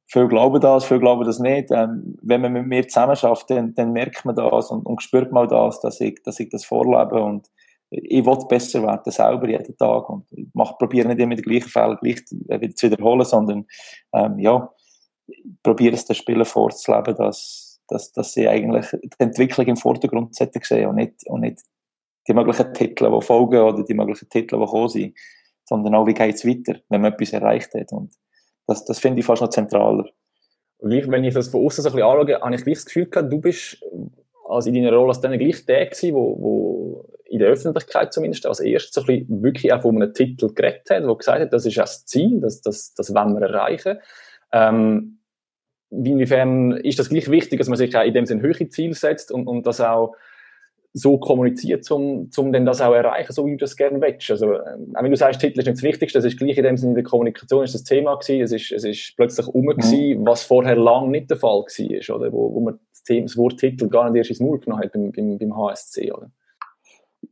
viele 0.08 0.28
glauben 0.28 0.60
das, 0.60 0.84
viele 0.84 1.00
glauben 1.00 1.24
das 1.24 1.38
nicht. 1.38 1.70
Ähm, 1.70 2.16
wenn 2.22 2.40
man 2.40 2.52
mit 2.52 2.66
mir 2.66 2.88
zusammen 2.88 3.16
schafft, 3.16 3.50
dann, 3.50 3.74
dann 3.74 3.92
merkt 3.92 4.24
man 4.24 4.34
das 4.34 4.70
und, 4.70 4.84
und 4.84 5.02
spürt 5.02 5.32
mal 5.32 5.46
das, 5.46 5.80
dass 5.80 6.00
ich, 6.00 6.22
dass 6.24 6.40
ich 6.40 6.48
das 6.48 6.64
vorlebe 6.64 7.22
und 7.22 7.48
ich 7.90 8.24
will 8.24 8.38
besser 8.48 8.82
werden, 8.82 9.10
selber 9.10 9.48
jeden 9.48 9.76
Tag 9.76 10.10
und 10.10 10.26
ich 10.32 10.46
probiere 10.78 11.08
nicht 11.08 11.20
immer 11.20 11.36
die 11.36 11.42
gleichen 11.42 11.70
Fälle 11.70 11.96
gleich 12.00 12.22
wieder 12.30 12.74
zu 12.74 12.90
wiederholen, 12.90 13.24
sondern 13.24 13.66
ähm, 14.12 14.38
ja, 14.38 14.70
probiere 15.62 15.94
es 15.94 16.04
den 16.04 16.16
Spielern 16.16 16.44
vorzuleben, 16.44 17.16
dass, 17.16 17.80
dass, 17.88 18.12
dass 18.12 18.32
sie 18.32 18.48
eigentlich 18.48 18.86
die 18.90 19.10
Entwicklung 19.18 19.66
im 19.66 19.76
Vordergrund 19.76 20.34
sehen 20.34 20.86
und 20.86 20.96
nicht, 20.96 21.26
und 21.26 21.40
nicht 21.40 21.62
die 22.26 22.34
möglichen 22.34 22.74
Titel, 22.74 23.10
die 23.10 23.22
folgen 23.24 23.60
oder 23.60 23.82
die 23.82 23.94
möglichen 23.94 24.28
Titel, 24.28 24.58
die 24.58 24.66
kommen 24.66 24.88
sind, 24.88 25.18
sondern 25.64 25.94
auch, 25.94 26.06
wie 26.06 26.14
geht 26.14 26.34
es 26.34 26.46
weiter, 26.46 26.80
wenn 26.90 27.00
man 27.00 27.12
etwas 27.14 27.32
erreicht 27.32 27.72
hat 27.74 27.92
und 27.92 28.12
das, 28.68 28.85
das 28.85 29.00
finde 29.00 29.20
ich 29.20 29.26
fast 29.26 29.42
noch 29.42 29.48
zentraler. 29.48 30.09
Wenn 30.81 31.24
ich 31.24 31.35
das 31.35 31.48
von 31.48 31.64
außen 31.64 31.83
so 31.83 31.90
ein 31.90 31.96
bisschen 31.96 32.09
anschaue, 32.09 32.40
habe 32.40 32.54
ich 32.54 32.64
das 32.64 32.85
Gefühl 32.85 33.07
gehabt, 33.07 33.33
du 33.33 33.40
bist 33.40 33.83
also 34.48 34.68
in 34.68 34.76
deiner 34.76 34.92
Rolle 34.92 35.09
als 35.09 35.20
dann 35.20 35.37
gleich 35.38 35.66
der 35.66 35.87
gewesen, 35.87 36.14
wo, 36.14 36.40
wo 36.40 37.09
in 37.26 37.40
der 37.40 37.48
Öffentlichkeit 37.48 38.12
zumindest 38.12 38.46
als 38.46 38.61
erstes 38.61 38.94
so 38.94 39.00
ein 39.02 39.07
bisschen 39.07 39.42
wirklich 39.42 39.72
auch 39.72 39.83
von 39.83 40.00
einem 40.00 40.14
Titel 40.14 40.52
geredet 40.54 40.88
hat, 40.90 41.07
wo 41.07 41.16
gesagt 41.16 41.40
hat, 41.40 41.52
das 41.52 41.66
ist 41.66 41.76
das 41.76 42.07
Ziel, 42.07 42.40
das, 42.40 42.61
das, 42.62 42.94
das 42.94 43.14
wollen 43.14 43.35
wir 43.35 43.46
erreichen. 43.46 43.98
Ähm, 44.52 45.18
inwiefern 45.90 46.72
ist 46.72 46.98
das 46.98 47.11
gleich 47.11 47.31
wichtig, 47.31 47.59
dass 47.59 47.68
man 47.68 47.76
sich 47.76 47.94
auch 47.96 48.04
in 48.04 48.14
dem 48.14 48.26
Sinne 48.26 48.42
höhere 48.42 48.68
Ziele 48.68 48.94
setzt 48.94 49.33
und, 49.33 49.46
und 49.46 49.66
das 49.66 49.81
auch 49.81 50.14
so 50.92 51.18
kommuniziert, 51.18 51.88
um, 51.90 52.31
um 52.37 52.53
dann 52.53 52.64
das 52.64 52.81
auch 52.81 52.94
erreichen, 52.94 53.33
so 53.33 53.46
wie 53.46 53.53
du 53.53 53.59
das 53.59 53.77
gerne 53.77 54.01
willst. 54.01 54.31
Also, 54.31 54.55
ähm, 54.55 54.94
auch 54.94 55.03
wenn 55.03 55.11
du 55.11 55.16
sagst, 55.16 55.40
Titel 55.40 55.61
ist 55.61 55.66
nicht 55.66 55.79
das 55.79 55.83
Wichtigste, 55.83 56.18
das 56.18 56.24
ist 56.24 56.38
gleich 56.38 56.57
in 56.57 56.64
dem 56.64 56.77
Sinne 56.77 56.92
in 56.92 56.96
der 56.96 57.05
Kommunikation 57.05 57.64
ist 57.64 57.74
das 57.74 57.85
Thema 57.85 58.16
gewesen, 58.16 58.42
es 58.42 58.53
ist, 58.53 58.72
es 58.72 58.85
ist 58.85 59.14
plötzlich 59.16 59.46
um 59.46 59.64
mhm. 59.64 59.77
gewesen, 59.77 60.27
was 60.27 60.42
vorher 60.42 60.77
lang 60.77 61.11
nicht 61.11 61.31
der 61.31 61.37
Fall 61.37 61.61
war, 61.61 62.16
oder? 62.16 62.33
Wo, 62.33 62.55
wo 62.55 62.61
man 62.61 62.79
das, 62.90 63.03
Thema, 63.03 63.27
das 63.27 63.37
Wort 63.37 63.59
Titel 63.59 63.88
gar 63.88 64.11
nicht 64.11 64.18
erst 64.18 64.31
ins 64.31 64.40
Maul 64.40 64.59
genommen 64.59 64.83
hat 64.83 64.92
beim, 64.92 65.12
beim, 65.12 65.38
beim 65.38 65.57
HSC, 65.57 66.12
oder? 66.12 66.31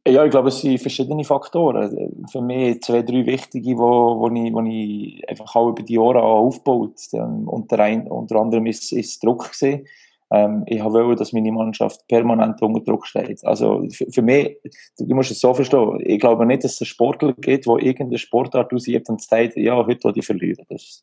Ja, 0.06 0.24
ich 0.24 0.30
glaube, 0.30 0.48
es 0.48 0.60
sind 0.60 0.78
verschiedene 0.78 1.24
Faktoren. 1.24 2.26
Für 2.30 2.40
mich 2.40 2.80
zwei, 2.82 3.02
drei 3.02 3.26
wichtige, 3.26 3.76
wo, 3.76 4.20
wo, 4.20 4.28
ich, 4.28 4.52
wo 4.52 4.60
ich 4.62 5.28
einfach 5.28 5.56
auch 5.56 5.70
über 5.70 5.82
die 5.82 5.94
Jahre 5.94 6.22
aufgebaut 6.22 7.00
ähm, 7.12 7.48
unter, 7.48 7.78
ein, 7.80 8.06
unter 8.06 8.36
anderem 8.36 8.66
ist, 8.66 8.92
ist 8.92 9.22
Druck 9.24 9.48
gesehen 9.50 9.86
ähm, 10.30 10.64
ich 10.66 10.82
wollte, 10.82 11.20
dass 11.20 11.32
meine 11.32 11.52
Mannschaft 11.52 12.06
permanent 12.08 12.60
unter 12.60 12.80
Druck 12.80 13.06
steht. 13.06 13.44
Also 13.44 13.86
für, 13.90 14.06
für 14.10 14.22
mich, 14.22 14.58
du, 14.98 15.14
musst 15.14 15.30
es 15.30 15.40
so 15.40 15.54
verstehen, 15.54 16.00
ich 16.00 16.18
glaube 16.18 16.46
nicht, 16.46 16.64
dass 16.64 16.74
es 16.74 16.80
einen 16.80 16.86
Sportler 16.86 17.32
gibt, 17.34 17.66
der 17.66 17.76
irgendeine 17.76 18.18
Sportart 18.18 18.72
ausübt 18.72 19.08
und 19.08 19.22
sagt, 19.22 19.56
ja, 19.56 19.76
heute 19.76 20.04
will 20.04 20.12
ich 20.16 20.26
verlieren. 20.26 20.64
Das 20.68 21.02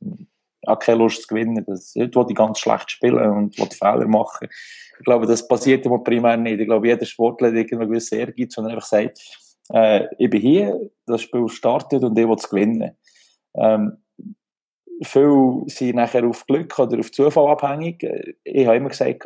ich 0.63 0.69
habe 0.69 0.79
keine 0.79 0.99
Lust 0.99 1.23
zu 1.23 1.27
gewinnen. 1.27 1.63
Das, 1.67 1.93
heute 1.97 2.19
will 2.19 2.25
ich 2.29 2.35
ganz 2.35 2.59
schlecht 2.59 2.89
spielen 2.89 3.29
und 3.31 3.57
will 3.59 3.67
Fehler 3.71 4.07
machen. 4.07 4.47
Ich 4.97 5.03
glaube, 5.03 5.27
das 5.27 5.45
passiert 5.45 5.85
immer 5.85 5.99
primär 5.99 6.37
nicht. 6.37 6.59
Ich 6.59 6.65
glaube, 6.65 6.87
jeder 6.87 7.05
Sportler 7.05 7.49
hat 7.49 7.55
irgendwie 7.55 7.85
gewisse 7.85 8.15
Ehrgeiz 8.15 8.57
und 8.57 8.67
einfach 8.67 8.85
sagt, 8.85 9.19
äh, 9.73 10.07
ich 10.17 10.29
bin 10.29 10.41
hier, 10.41 10.89
das 11.05 11.21
Spiel 11.21 11.49
startet 11.49 12.03
und 12.03 12.17
ich 12.17 12.25
will 12.25 12.35
es 12.35 12.49
gewinnen. 12.49 12.95
Ähm, 13.55 13.97
viele 15.01 15.63
sind 15.67 15.95
nachher 15.95 16.25
auf 16.25 16.45
Glück 16.45 16.77
oder 16.79 16.99
auf 16.99 17.11
Zufall 17.11 17.47
abhängig. 17.49 18.05
Ich 18.43 18.65
habe 18.65 18.77
immer 18.77 18.89
gesagt, 18.89 19.25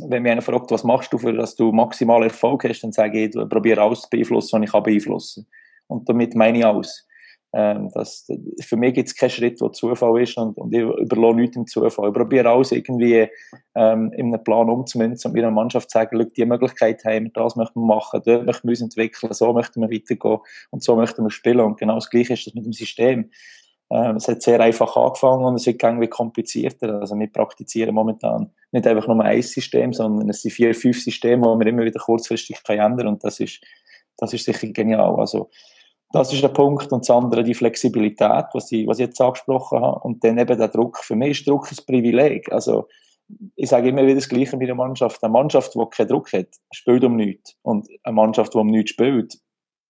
wenn 0.00 0.22
mich 0.22 0.32
einer 0.32 0.42
fragt, 0.42 0.70
was 0.70 0.84
machst 0.84 1.12
du, 1.12 1.18
für 1.18 1.32
dass 1.32 1.54
du 1.54 1.70
maximal 1.72 2.22
Erfolg 2.22 2.64
hast, 2.64 2.80
dann 2.80 2.92
sage 2.92 3.24
ich, 3.24 3.34
ich 3.34 3.48
probiere 3.48 3.82
alles 3.82 4.02
zu 4.02 4.10
beeinflussen, 4.10 4.60
was 4.60 4.64
ich 4.64 4.72
kann 4.72 4.82
beeinflussen. 4.82 5.46
Und 5.86 6.08
damit 6.08 6.34
meine 6.34 6.58
ich 6.58 6.64
alles. 6.64 7.06
Ähm, 7.54 7.90
das, 7.92 8.26
für 8.62 8.76
mich 8.78 8.94
gibt 8.94 9.08
es 9.08 9.14
keinen 9.14 9.28
Schritt, 9.28 9.60
der 9.60 9.72
Zufall 9.72 10.22
ist 10.22 10.38
und, 10.38 10.56
und 10.56 10.72
ich 10.72 10.80
überlasse 10.80 11.36
nichts 11.36 11.56
im 11.56 11.66
Zufall. 11.66 12.08
Ich 12.08 12.14
probiere 12.14 12.48
alles 12.48 12.72
irgendwie 12.72 13.28
ähm, 13.74 14.10
in 14.16 14.32
einem 14.32 14.42
Plan 14.42 14.70
umzumünzen 14.70 15.30
und 15.30 15.36
meiner 15.36 15.50
Mannschaft 15.50 15.90
zu 15.90 15.98
sagen, 15.98 16.26
die 16.34 16.46
Möglichkeit 16.46 17.04
haben 17.04 17.24
wir, 17.24 17.30
das 17.34 17.56
möchten 17.56 17.80
wir 17.80 17.94
machen, 17.94 18.22
dort 18.24 18.46
möchten 18.46 18.68
wir 18.68 18.72
uns 18.72 18.80
entwickeln, 18.80 19.34
so 19.34 19.52
möchten 19.52 19.82
wir 19.82 19.90
weitergehen 19.90 20.38
und 20.70 20.82
so 20.82 20.96
möchten 20.96 21.22
wir 21.22 21.30
spielen. 21.30 21.60
Und 21.60 21.78
genau 21.78 21.96
das 21.96 22.08
Gleiche 22.08 22.32
ist 22.32 22.46
das 22.46 22.54
mit 22.54 22.64
dem 22.64 22.72
System 22.72 23.30
es 24.16 24.28
hat 24.28 24.42
sehr 24.42 24.60
einfach 24.60 24.96
angefangen 24.96 25.44
und 25.44 25.56
es 25.56 25.66
wird 25.66 25.82
irgendwie 25.82 26.08
komplizierter. 26.08 27.00
Also 27.00 27.18
wir 27.18 27.26
praktizieren 27.30 27.94
momentan 27.94 28.50
nicht 28.70 28.86
einfach 28.86 29.06
nur 29.06 29.22
ein 29.22 29.42
System, 29.42 29.92
sondern 29.92 30.28
es 30.30 30.42
sind 30.42 30.52
vier, 30.52 30.74
fünf 30.74 31.02
Systeme, 31.02 31.42
die 31.42 31.56
man 31.56 31.66
immer 31.66 31.84
wieder 31.84 32.00
kurzfristig 32.00 32.58
ändern 32.68 32.96
kann 32.96 33.06
und 33.08 33.24
das 33.24 33.40
ist, 33.40 33.60
das 34.16 34.32
ist 34.32 34.44
sicher 34.44 34.68
genial. 34.68 35.16
Also 35.18 35.50
das 36.12 36.32
ist 36.32 36.42
der 36.42 36.48
Punkt. 36.48 36.92
Und 36.92 37.00
das 37.00 37.10
andere, 37.10 37.42
die 37.42 37.54
Flexibilität, 37.54 38.46
was 38.52 38.70
ich, 38.70 38.86
was 38.86 38.98
ich 38.98 39.06
jetzt 39.06 39.20
angesprochen 39.20 39.80
habe. 39.80 40.00
Und 40.00 40.22
dann 40.22 40.38
eben 40.38 40.58
der 40.58 40.68
Druck. 40.68 40.98
Für 40.98 41.16
mich 41.16 41.40
ist 41.40 41.48
Druck 41.48 41.70
ein 41.72 41.84
Privileg. 41.86 42.52
Also, 42.52 42.86
ich 43.56 43.70
sage 43.70 43.88
immer 43.88 44.02
wieder 44.02 44.16
das 44.16 44.28
Gleiche 44.28 44.56
bei 44.58 44.66
der 44.66 44.74
Mannschaft. 44.74 45.22
Eine 45.24 45.32
Mannschaft, 45.32 45.74
die 45.74 45.84
keinen 45.90 46.08
Druck 46.08 46.32
hat, 46.34 46.48
spielt 46.70 47.02
um 47.02 47.16
nichts. 47.16 47.56
Und 47.62 47.88
eine 48.02 48.14
Mannschaft, 48.14 48.52
die 48.52 48.58
um 48.58 48.66
nichts 48.66 48.90
spielt, 48.90 49.38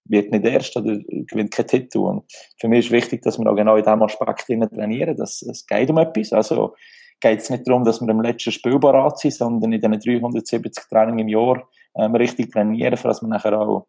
wird 0.05 0.33
nicht 0.33 0.45
erst 0.45 0.77
oder 0.77 0.99
gewinnt 0.99 1.53
keinen 1.53 1.67
Titel. 1.67 1.99
Und 1.99 2.25
für 2.59 2.69
mich 2.69 2.87
ist 2.87 2.93
wichtig, 2.93 3.23
dass 3.23 3.39
wir 3.39 3.51
auch 3.51 3.57
genau 3.57 3.77
in 3.77 3.85
diesem 3.85 4.03
Aspekt 4.03 4.47
trainieren. 4.47 5.17
Dass, 5.17 5.43
es 5.43 5.67
geht 5.67 5.91
um 5.91 5.99
etwas. 5.99 6.33
Also, 6.33 6.75
geht 7.21 7.41
es 7.41 7.51
nicht 7.51 7.67
darum, 7.69 7.85
dass 7.85 8.01
wir 8.01 8.09
im 8.09 8.21
letzten 8.21 8.53
Spiel 8.53 8.79
bereit 8.79 9.19
sind, 9.19 9.35
sondern 9.35 9.73
in 9.73 9.81
diesen 9.81 10.21
370 10.21 10.89
Trainings 10.89 11.23
im 11.23 11.29
Jahr 11.29 11.69
ähm, 11.97 12.15
richtig 12.17 12.53
trainieren, 12.53 12.99
dass 13.01 13.23
wir 13.23 13.29
nachher 13.29 13.59
auch 13.59 13.87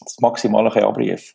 das 0.00 0.16
Maximale 0.20 0.70
abrufen 0.70 1.34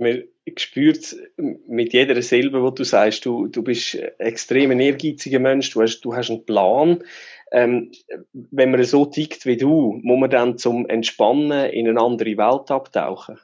man 0.00 0.24
spürt 0.56 1.14
mit 1.36 1.92
jeder 1.92 2.20
Silbe, 2.22 2.62
wo 2.62 2.70
du 2.70 2.84
sagst, 2.84 3.26
du, 3.26 3.46
du 3.46 3.62
bist 3.62 3.94
extrem 4.18 4.78
ehrgeiziger 4.80 5.38
Mensch, 5.38 5.70
du 5.70 5.82
hast, 5.82 6.00
du 6.00 6.14
hast 6.14 6.30
einen 6.30 6.44
Plan. 6.44 7.04
Ähm, 7.52 7.92
wenn 8.32 8.70
man 8.70 8.82
so 8.84 9.04
tickt 9.04 9.44
wie 9.44 9.56
du, 9.56 10.00
muss 10.02 10.18
man 10.18 10.30
dann 10.30 10.56
zum 10.56 10.88
Entspannen 10.88 11.70
in 11.70 11.88
eine 11.88 12.00
andere 12.00 12.36
Welt 12.36 12.70
abtauchen. 12.70 13.38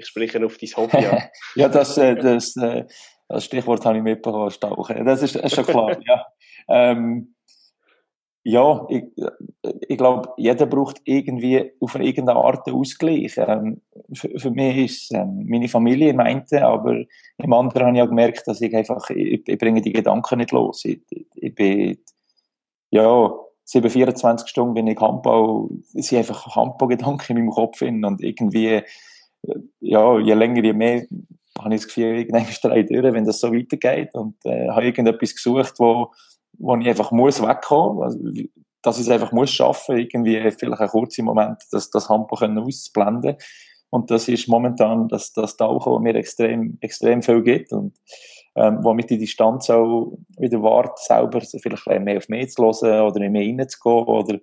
Ich 0.00 0.06
spreche 0.06 0.44
auf 0.44 0.56
dein 0.58 0.70
Hobby 0.76 1.06
an. 1.06 1.22
ja, 1.54 1.68
das, 1.68 1.96
äh, 1.98 2.16
das, 2.16 2.56
äh, 2.56 2.84
das 3.28 3.44
Stichwort 3.44 3.84
habe 3.84 3.98
ich 3.98 4.02
mitbekommen, 4.02 4.52
Tauchen. 4.60 5.04
Das 5.04 5.22
ist, 5.22 5.36
ist 5.36 5.54
schon 5.54 5.64
klar, 5.64 5.96
ja. 6.06 6.26
Ähm, 6.68 7.34
ja, 8.42 8.86
ich, 8.88 9.04
ich 9.86 9.98
glaube, 9.98 10.30
jeder 10.38 10.64
braucht 10.64 11.02
irgendwie 11.04 11.72
auf 11.78 11.94
eine 11.94 12.06
irgendeine 12.06 12.38
Art 12.38 12.66
einen 12.66 12.76
Ausgleich. 12.76 13.36
Ähm, 13.36 13.82
für, 14.14 14.30
für, 14.38 14.50
mich 14.50 14.76
ist 14.76 15.14
ähm, 15.14 15.44
meine 15.46 15.68
Familie 15.68 16.14
meinte, 16.14 16.64
aber 16.64 17.04
im 17.36 17.52
anderen 17.52 17.88
habe 17.88 17.96
ich 17.98 18.02
auch 18.02 18.08
gemerkt, 18.08 18.48
dass 18.48 18.62
ich 18.62 18.74
einfach, 18.74 19.10
ich, 19.10 19.46
ich 19.46 19.58
bringe 19.58 19.82
die 19.82 19.92
Gedanken 19.92 20.38
nicht 20.38 20.52
los. 20.52 20.86
Ich, 20.86 21.00
ich 21.34 21.54
bin, 21.54 21.98
ja, 22.90 23.30
7, 23.64 23.90
24 23.90 24.48
Stunden 24.48 24.74
bin 24.74 24.86
ich 24.86 24.98
Handball, 24.98 25.68
es 25.94 26.08
sind 26.08 26.18
einfach 26.18 26.56
Handball-Gedanken 26.56 27.36
in 27.36 27.44
meinem 27.44 27.54
Kopf 27.54 27.78
hin 27.78 28.04
und 28.04 28.22
irgendwie, 28.22 28.82
ja, 29.80 30.18
je 30.18 30.34
länger, 30.34 30.62
je 30.62 30.72
mehr 30.72 31.06
habe 31.58 31.74
ich 31.74 31.82
das 31.82 31.88
Gefühl, 31.88 32.18
irgendwann 32.18 32.48
ist 32.48 32.64
der 32.64 32.82
durch, 32.82 33.14
wenn 33.14 33.24
das 33.24 33.40
so 33.40 33.52
weitergeht. 33.52 34.14
Und 34.14 34.36
äh, 34.44 34.68
habe 34.68 34.84
irgendetwas 34.84 35.34
gesucht, 35.34 35.74
wo 35.78 36.10
wo 36.60 36.76
ich 36.76 36.88
einfach 36.88 37.10
muss 37.10 37.42
wegkommen, 37.42 38.02
also, 38.02 38.18
dass 38.82 38.98
ich 38.98 39.06
es 39.06 39.10
einfach 39.10 39.32
muss 39.32 39.50
schaffen, 39.50 39.98
irgendwie 39.98 40.38
vielleicht 40.52 40.80
einen 40.80 40.90
kurzen 40.90 41.24
Moment, 41.24 41.58
das, 41.70 41.90
das 41.90 42.08
Handball 42.08 42.38
können 42.38 42.58
auszublenden. 42.58 43.36
Und 43.90 44.10
das 44.10 44.28
ist 44.28 44.48
momentan 44.48 45.08
das, 45.08 45.32
das 45.32 45.56
Tauchen, 45.56 45.92
was 45.92 46.00
mir 46.00 46.14
extrem, 46.14 46.78
extrem 46.80 47.22
viel 47.22 47.42
gibt 47.42 47.72
und 47.72 47.96
ähm, 48.54 48.78
womit 48.82 49.10
die 49.10 49.18
Distanz 49.18 49.68
auch 49.70 50.16
wieder 50.38 50.62
wart, 50.62 50.98
selber 50.98 51.40
vielleicht 51.40 51.86
mehr 51.86 52.18
auf 52.18 52.28
mich 52.28 52.50
zu 52.50 52.62
hören 52.62 53.08
oder 53.08 53.28
mich 53.28 53.58
reinzugehen 53.58 54.06
oder 54.06 54.38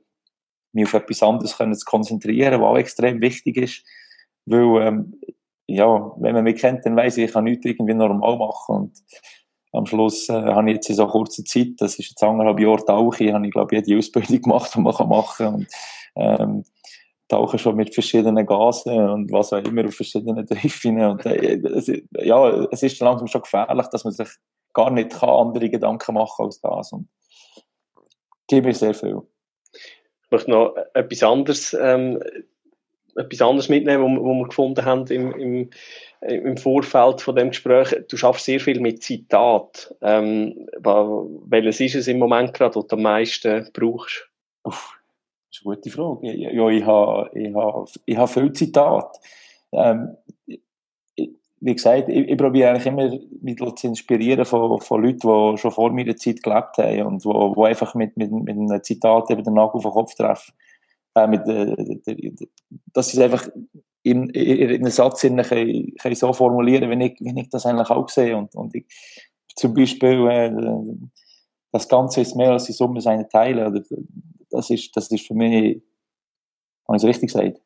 mich 0.74 0.86
auf 0.86 0.94
etwas 0.94 1.24
anderes 1.24 1.58
können 1.58 1.76
zu 1.76 1.86
konzentrieren, 1.86 2.62
was 2.62 2.68
auch 2.68 2.78
extrem 2.78 3.22
wichtig 3.22 3.58
ist, 3.58 3.84
weil 4.48 4.88
ähm, 4.88 5.22
ja, 5.68 6.12
wenn 6.18 6.34
man 6.34 6.44
mich 6.44 6.60
kennt, 6.60 6.86
dann 6.86 6.96
weiß 6.96 7.18
ich, 7.18 7.26
ich 7.26 7.34
kann 7.34 7.44
nichts 7.44 7.66
irgendwie 7.66 7.94
normal 7.94 8.38
machen 8.38 8.76
und 8.76 9.04
am 9.74 9.86
Schluss 9.86 10.30
äh, 10.30 10.34
habe 10.34 10.70
ich 10.70 10.76
jetzt 10.76 10.90
in 10.90 10.96
so 10.96 11.08
kurzer 11.08 11.44
Zeit, 11.44 11.74
das 11.78 12.00
ist 12.00 12.10
jetzt 12.10 12.24
anderthalb 12.24 12.60
Jahre 12.60 12.84
Tauchen, 12.84 13.34
habe 13.34 13.46
ich 13.46 13.52
glaube 13.52 13.76
ich 13.76 13.86
jede 13.86 14.00
Ausbildung 14.00 14.42
gemacht, 14.42 14.74
die 14.74 14.80
man 14.80 14.94
kann 14.94 15.10
machen 15.10 15.46
kann. 15.46 15.56
Und, 15.56 15.68
ähm, 16.16 16.64
tauchen 17.28 17.60
schon 17.60 17.76
mit 17.76 17.94
verschiedenen 17.94 18.46
Gasen 18.46 18.98
und 18.98 19.32
was 19.32 19.52
auch 19.52 19.64
immer 19.64 19.86
auf 19.86 19.94
verschiedenen 19.94 20.48
Triffen. 20.48 21.02
Und, 21.02 21.26
äh, 21.26 21.56
es, 21.56 21.92
ja, 22.12 22.68
es 22.72 22.84
ist 22.84 23.00
langsam 23.02 23.28
schon 23.28 23.42
gefährlich, 23.42 23.88
dass 23.88 24.04
man 24.04 24.14
sich 24.14 24.30
gar 24.74 24.92
nicht 24.92 25.12
kann 25.12 25.30
andere 25.30 25.70
Gedanken 25.70 26.16
machen 26.16 26.46
als 26.46 26.62
das. 26.62 26.94
Und 26.94 27.10
gebe 28.48 28.68
mir 28.68 28.74
sehr 28.74 28.94
viel. 28.94 29.22
Ich 29.74 30.32
möchte 30.32 30.52
noch 30.52 30.76
etwas 30.94 31.24
anderes, 31.24 31.78
ähm, 31.80 32.22
etwas 33.18 33.42
anderes 33.42 33.70
mitnehmen, 33.70 34.18
was 34.18 34.24
wir 34.24 34.48
gefunden 34.48 34.86
haben 34.86 35.08
im, 35.08 35.32
im 35.34 35.70
im 36.22 36.58
Vorfeld 36.58 37.22
von 37.22 37.36
dem 37.36 37.50
Gespräch, 37.50 37.96
du 38.10 38.18
schaffst 38.18 38.46
sehr 38.46 38.60
viel 38.60 38.80
mit 38.80 39.04
Zitat. 39.04 39.94
Ähm, 40.02 40.68
welches 41.46 41.80
ist 41.80 41.96
es 41.96 42.08
im 42.08 42.20
Moment 42.20 42.54
gerade, 42.54 42.76
was 42.76 42.88
du 42.88 42.96
am 42.96 43.04
meisten 43.04 43.70
brauchst? 43.74 44.28
Uff, 44.64 44.98
das 45.50 45.60
ist 45.60 45.66
eine 45.66 45.76
gute 45.76 45.90
Frage. 45.92 46.34
Ja, 46.36 46.70
ich 46.70 46.86
habe 46.86 47.30
ich 47.34 47.54
hab, 47.54 47.88
ich 48.06 48.18
hab 48.18 48.30
viel 48.30 48.52
Zitat. 48.52 49.20
Ähm, 49.72 50.18
wie 51.60 51.74
gesagt, 51.74 52.10
ich, 52.10 52.30
ich 52.30 52.38
probiere 52.38 52.70
eigentlich 52.70 52.86
immer, 52.86 53.12
mich 53.42 53.58
zu 53.76 53.88
inspirieren 53.88 54.46
von, 54.46 54.80
von 54.82 55.04
Leuten, 55.04 55.20
die 55.20 55.58
schon 55.58 55.72
vor 55.72 55.92
meiner 55.92 56.16
Zeit 56.16 56.42
gelebt 56.42 56.78
haben 56.78 57.04
und 57.04 57.26
wo, 57.26 57.56
wo 57.56 57.66
einfach 57.66 57.94
mit, 57.96 58.18
mit, 58.18 58.32
mit 58.32 58.50
einem 58.56 58.84
Zitat 58.84 59.30
eben 59.30 59.44
den 59.44 59.54
Nagel 59.54 59.78
auf 59.78 59.84
den 59.84 59.92
Kopf 59.92 60.16
treffen. 60.16 60.54
Äh, 61.18 61.28
mit, 61.28 61.48
äh, 61.48 62.32
das 62.94 63.14
ist 63.14 63.20
einfach 63.20 63.48
in, 64.04 64.30
in, 64.30 64.70
in 64.70 64.82
einen 64.82 64.92
Satz 64.92 65.22
kann, 65.22 65.38
kann 65.38 66.12
ich 66.12 66.20
so 66.20 66.32
formulieren, 66.34 66.90
wie 66.90 67.06
ich, 67.06 67.18
wie 67.20 67.42
ich 67.42 67.50
das 67.50 67.66
eigentlich 67.66 67.90
auch 67.90 68.10
sehe. 68.10 68.38
Und, 68.38 68.56
und 68.56 68.76
ich, 68.76 68.86
zum 69.56 69.74
Beispiel, 69.74 70.28
äh, 70.28 70.52
das 71.72 71.88
Ganze 71.88 72.22
ist 72.22 72.36
mehr 72.36 72.52
als 72.52 72.66
die 72.66 72.74
Summe 72.74 73.02
seiner 73.02 73.28
Teile. 73.28 73.68
Oder, 73.68 73.84
das, 74.50 74.70
ist, 74.70 74.96
das 74.96 75.12
ist 75.12 75.28
für 75.28 75.34
mich, 75.34 75.82
habe 76.88 76.98
ich 76.98 77.04
es 77.04 77.06
richtig 77.06 77.34
gesagt? 77.34 77.60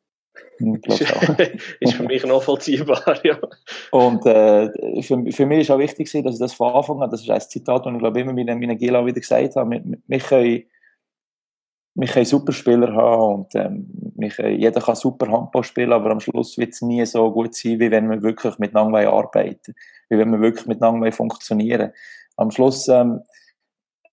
ist 1.80 1.94
für 1.94 2.04
mich 2.04 2.24
nachvollziehbar, 2.24 3.20
ja. 3.24 3.38
Und 3.92 4.26
äh, 4.26 5.02
für, 5.02 5.24
für 5.32 5.46
mich 5.46 5.62
ist 5.62 5.72
auch 5.72 5.80
wichtig, 5.80 6.12
dass 6.12 6.34
ich 6.36 6.40
das 6.40 6.54
von 6.54 6.74
Anfang 6.74 7.02
an, 7.02 7.10
das 7.10 7.22
ist 7.22 7.30
ein 7.30 7.42
Zitat, 7.42 7.86
das 7.86 7.94
ich 7.94 8.00
glaube 8.00 8.20
immer 8.20 8.34
meinen, 8.34 8.60
meinen 8.60 8.78
Gila 8.78 9.06
wieder 9.06 9.20
gesagt 9.20 9.56
habe, 9.56 9.72
wir, 9.72 9.84
wir 10.08 10.20
können 10.20 10.64
wir 11.94 12.08
können 12.08 12.26
super 12.26 12.54
Spieler 12.54 12.94
haben 12.94 13.36
und 13.36 13.56
ähm, 13.56 14.14
können, 14.36 14.60
jeder 14.60 14.82
kann 14.82 14.96
super 14.96 15.30
Handball 15.30 15.64
spielen, 15.64 15.92
aber 15.92 16.12
am 16.12 16.20
Schluss 16.20 16.58
wird 16.58 16.74
es 16.74 16.82
nie 16.82 17.06
so 17.06 17.32
gut 17.32 17.54
sein, 17.54 17.80
wie 17.80 17.92
wenn 17.92 18.10
wir 18.10 18.22
wirklich 18.22 18.58
miteinander 18.60 19.12
arbeiten, 19.12 19.74
wie 20.10 20.18
wenn 20.18 20.32
wir 20.32 20.40
wirklich 20.40 20.68
miteinander 20.68 21.12
funktionieren. 21.12 21.92
Am 22.38 22.50
Schluss 22.52 22.88
ähm, 22.88 23.22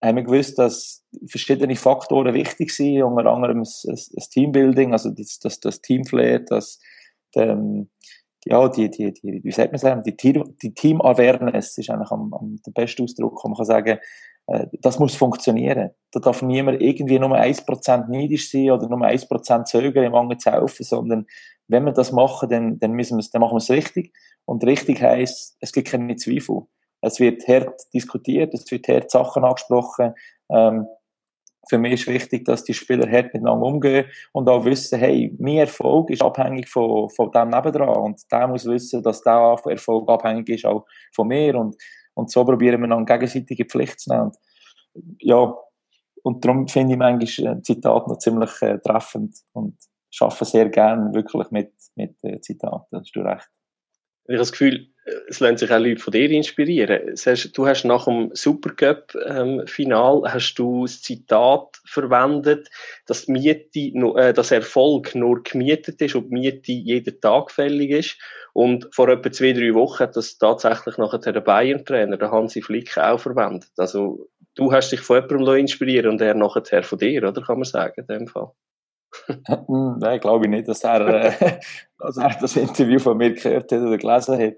haben 0.03 0.17
wir 0.17 0.25
gewusst, 0.25 0.59
dass 0.59 1.05
verschiedene 1.27 1.77
Faktoren 1.77 2.35
wichtig 2.35 2.73
sind, 2.73 3.03
unter 3.03 3.31
anderem 3.31 3.61
das, 3.61 3.87
das, 4.12 4.29
Teambuilding, 4.29 4.93
also 4.93 5.11
das, 5.11 5.38
das, 5.38 5.61
das 5.61 5.81
Teamflair, 5.81 6.41
das, 6.41 6.81
ähm, 7.35 7.91
ja, 8.45 8.69
die, 8.69 8.91
die, 8.91 9.12
die, 9.12 9.41
wie 9.45 9.53
sagt 9.53 9.73
man 9.73 9.79
sagen, 9.79 10.03
die, 10.05 10.17
die 10.17 10.75
Team-Awareness 10.75 11.79
ist 11.79 11.91
eigentlich 11.91 12.11
am, 12.11 12.33
am, 12.33 12.61
der 12.64 12.73
beste 12.73 13.03
Ausdruck, 13.03 13.43
man 13.45 13.55
kann 13.55 13.67
sagen, 13.67 13.99
das 14.81 14.99
muss 14.99 15.15
funktionieren. 15.15 15.91
Da 16.11 16.21
darf 16.21 16.41
niemand 16.41 16.81
irgendwie 16.81 17.19
nur 17.19 17.37
1% 17.37 18.09
neidisch 18.09 18.51
sein 18.51 18.71
oder 18.71 18.89
nur 18.89 18.99
1% 19.01 19.65
zögern, 19.65 20.05
im 20.05 20.15
anderen 20.15 20.41
zu 20.41 20.51
helfen, 20.51 20.85
sondern 20.85 21.27
wenn 21.69 21.85
wir 21.85 21.93
das 21.93 22.13
machen, 22.13 22.49
dann, 22.49 22.79
dann, 22.79 22.93
müssen 22.93 23.19
wir 23.19 23.25
dann 23.31 23.43
machen 23.43 23.55
wir 23.55 23.59
es 23.59 23.71
richtig. 23.71 24.15
Und 24.47 24.65
richtig 24.65 25.03
heisst, 25.03 25.57
es 25.61 25.73
gibt 25.73 25.89
keine 25.89 26.17
Zweifel. 26.17 26.63
Es 27.03 27.21
wird 27.21 27.47
hart 27.47 27.79
diskutiert, 27.93 28.55
es 28.55 28.71
wird 28.71 28.89
hart 28.89 29.11
Sachen 29.11 29.45
angesprochen. 29.45 30.15
Ähm, 30.51 30.87
für 31.69 31.77
mich 31.77 31.93
ist 31.93 32.07
wichtig, 32.07 32.47
dass 32.47 32.65
die 32.65 32.73
Spieler 32.73 33.11
hart 33.11 33.35
miteinander 33.35 33.67
umgehen 33.67 34.07
und 34.33 34.49
auch 34.49 34.65
wissen, 34.65 34.99
hey, 34.99 35.37
mein 35.39 35.59
Erfolg 35.59 36.09
ist 36.09 36.23
abhängig 36.23 36.71
von, 36.71 37.11
von 37.11 37.31
dem 37.31 37.51
nebendran 37.51 37.97
und 37.97 38.21
der 38.33 38.49
muss 38.49 38.65
wissen, 38.65 39.03
dass 39.03 39.21
der 39.21 39.59
Erfolg 39.67 40.09
abhängig 40.09 40.49
ist 40.49 40.65
auch 40.65 40.87
von 41.15 41.29
mir 41.29 41.55
und 41.57 41.77
und 42.19 42.31
so 42.31 42.45
probieren 42.45 42.81
wir 42.81 42.89
dann 42.89 43.07
gegenseitige 43.07 43.65
Pflicht 43.65 44.01
zu 44.01 44.11
nehmen. 44.11 44.33
ja, 45.21 45.55
und 46.25 46.45
darum 46.45 46.67
finde 46.67 46.95
ich 46.95 46.99
manchmal 46.99 47.55
ein 47.55 47.63
Zitat 47.63 48.09
noch 48.09 48.19
ziemlich 48.19 48.51
äh, 48.61 48.79
treffend 48.81 49.37
und 49.53 49.79
arbeite 50.21 50.45
sehr 50.45 50.69
gerne 50.69 51.15
wirklich 51.15 51.51
mit, 51.51 51.73
mit 51.95 52.17
äh, 52.25 52.41
Zitaten. 52.41 52.99
Hast 52.99 53.15
du 53.15 53.21
recht. 53.21 53.49
Ich 54.25 54.33
habe 54.33 54.39
das 54.39 54.53
Gefühl, 54.53 54.89
es 55.29 55.40
lassen 55.40 55.57
sich 55.57 55.71
auch 55.71 55.79
Leute 55.79 56.01
von 56.01 56.12
dir 56.12 56.31
inspirieren. 56.31 57.14
Du 57.55 57.66
hast 57.66 57.85
nach 57.85 58.05
dem 58.05 58.31
Supercup-Final 58.33 60.16
ähm, 60.16 60.33
hast 60.33 60.55
du 60.55 60.85
das 60.85 61.03
Zitat 61.03 61.81
verwendet, 61.85 62.68
dass 63.07 63.29
Miete, 63.29 63.79
äh, 63.79 64.33
dass 64.33 64.51
Erfolg 64.51 65.14
nur 65.14 65.42
gemietet 65.42 66.01
ist 66.01 66.14
und 66.14 66.29
die 66.29 66.35
Miete 66.35 66.73
jeden 66.73 67.21
Tag 67.21 67.51
fällig 67.51 67.90
ist. 67.90 68.18
Und 68.53 68.88
vor 68.92 69.09
etwa 69.09 69.31
zwei, 69.31 69.53
drei 69.53 69.75
Wochen 69.75 70.01
hat 70.01 70.16
das 70.16 70.38
tatsächlich 70.38 70.99
nachher 70.99 71.18
der 71.18 71.40
Bayern-Trainer, 71.40 72.16
der 72.16 72.31
Hansi 72.31 72.62
Flick, 72.62 72.97
auch 72.99 73.21
verwendet. 73.21 73.71
Also 73.77 74.29
du 74.55 74.73
hast 74.73 74.90
dich 74.90 75.01
von 75.01 75.23
jemandem 75.23 75.57
inspirieren 75.57 76.11
und 76.11 76.21
er 76.21 76.35
nachher 76.35 76.83
von 76.83 76.99
dir, 76.99 77.22
oder 77.28 77.43
kann 77.43 77.59
man 77.59 77.64
sagen, 77.64 77.95
in 78.01 78.07
dem 78.07 78.26
Fall? 78.26 78.51
Nein, 79.68 80.20
glaube 80.20 80.47
ich 80.47 80.51
nicht, 80.51 80.68
dass 80.68 80.85
er, 80.85 81.07
äh, 81.41 81.61
dass 81.99 82.16
er 82.16 82.37
das 82.41 82.57
Interview 82.57 82.99
von 82.99 83.16
mir 83.16 83.33
gehört 83.33 83.70
hat 83.70 83.80
oder 83.80 83.97
gelesen 83.97 84.39
hat 84.39 84.55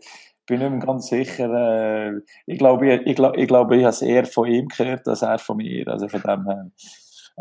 bin 0.51 0.59
nicht 0.59 0.71
mehr 0.71 0.81
ganz 0.81 1.07
sicher. 1.07 1.49
Äh, 1.49 2.21
ich 2.45 2.59
glaube, 2.59 2.93
ich, 2.93 3.01
ich, 3.03 3.19
ich, 3.19 3.49
glaube, 3.49 3.77
ich 3.77 3.85
habe 3.85 3.91
es 3.91 4.03
eher 4.03 4.27
von 4.27 4.47
ihm 4.49 4.69
gehört, 4.69 5.09
als 5.09 5.23
er 5.23 5.39
von 5.39 5.57
mir. 5.57 5.89
Also 5.89 6.09
von 6.09 6.21
dem 6.21 6.47
her. 6.47 6.71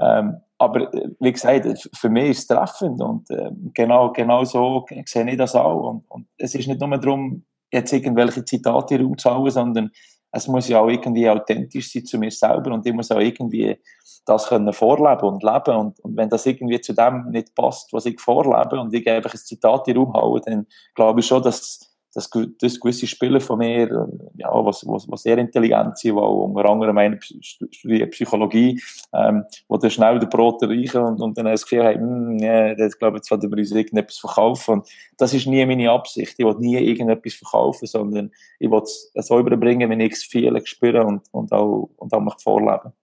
Ähm, 0.01 0.37
aber 0.57 0.93
äh, 0.93 1.09
wie 1.19 1.33
gesagt, 1.33 1.89
für 1.93 2.09
mich 2.09 2.29
ist 2.29 2.39
es 2.39 2.47
treffend 2.47 3.01
und 3.01 3.29
äh, 3.31 3.49
genau, 3.73 4.11
genau 4.11 4.43
so 4.43 4.85
sehe 5.05 5.29
ich 5.29 5.37
das 5.37 5.55
auch. 5.55 5.89
Und, 5.89 6.09
und 6.09 6.27
es 6.37 6.55
ist 6.55 6.67
nicht 6.67 6.79
nur 6.79 6.97
darum, 6.97 7.43
jetzt 7.71 7.91
irgendwelche 7.91 8.45
Zitate 8.45 8.95
in 8.95 9.17
zu 9.17 9.29
hauen, 9.29 9.49
sondern 9.49 9.91
es 10.31 10.47
muss 10.47 10.67
ja 10.67 10.79
auch 10.79 10.89
irgendwie 10.89 11.29
authentisch 11.29 11.91
sein 11.91 12.05
zu 12.05 12.19
mir 12.19 12.31
selber 12.31 12.71
und 12.71 12.85
ich 12.85 12.93
muss 12.93 13.11
auch 13.11 13.19
irgendwie 13.19 13.77
das 14.25 14.47
können 14.47 14.71
vorleben 14.73 15.27
und 15.27 15.43
leben 15.43 15.75
und, 15.75 15.99
und 16.01 16.15
wenn 16.15 16.29
das 16.29 16.45
irgendwie 16.45 16.79
zu 16.79 16.93
dem 16.93 17.31
nicht 17.31 17.55
passt, 17.55 17.91
was 17.93 18.05
ich 18.05 18.21
vorlebe 18.21 18.79
und 18.79 18.93
ich 18.93 19.09
einfach 19.09 19.33
ein 19.33 19.39
Zitat 19.39 19.87
in 19.87 19.95
den 19.95 20.03
Raum 20.03 20.13
haue, 20.13 20.41
dann 20.41 20.67
glaube 20.93 21.21
ich 21.21 21.25
schon, 21.25 21.41
dass 21.41 21.89
dass, 22.13 22.29
dass 22.59 22.79
gewisse 22.79 23.07
Spieler 23.07 23.39
von 23.39 23.59
mir, 23.59 24.07
ja, 24.35 24.49
was, 24.51 24.85
was, 24.87 25.09
was 25.09 25.23
sehr 25.23 25.37
intelligent 25.37 25.97
sind, 25.97 26.15
die 26.15 26.21
unter 26.21 26.69
anderem 26.69 26.97
eine 26.97 27.19
studieren 27.21 28.09
Psychologie, 28.09 28.81
ähm, 29.13 29.43
wo 29.67 29.77
dann 29.77 29.91
schnell 29.91 30.19
den 30.19 30.29
Brot 30.29 30.61
erreichen 30.61 31.01
und, 31.01 31.21
und 31.21 31.37
dann 31.37 31.45
das 31.45 31.63
Gefühl 31.63 31.85
haben, 31.85 31.99
hm, 31.99 32.39
ja, 32.39 32.75
das 32.75 32.97
glaube 32.97 33.17
jetzt 33.17 33.29
werden 33.31 33.51
wir 33.51 33.57
uns 33.57 33.71
irgendetwas 33.71 34.17
verkaufen. 34.17 34.73
Und 34.75 34.89
das 35.17 35.33
ist 35.33 35.47
nie 35.47 35.65
meine 35.65 35.91
Absicht. 35.91 36.35
Ich 36.37 36.45
will 36.45 36.55
nie 36.59 36.77
irgendetwas 36.77 37.33
verkaufen, 37.33 37.85
sondern 37.85 38.31
ich 38.59 38.69
will 38.69 38.81
es 38.81 39.11
so 39.15 39.39
überbringen, 39.39 39.89
wenn 39.89 39.99
ich 39.99 40.13
es 40.13 40.23
viel 40.23 40.59
spüre 40.65 41.05
und, 41.05 41.27
und 41.31 41.51
auch, 41.51 41.89
und 41.97 42.13
auch 42.13 42.21
mich 42.21 42.35
vorleben 42.41 42.93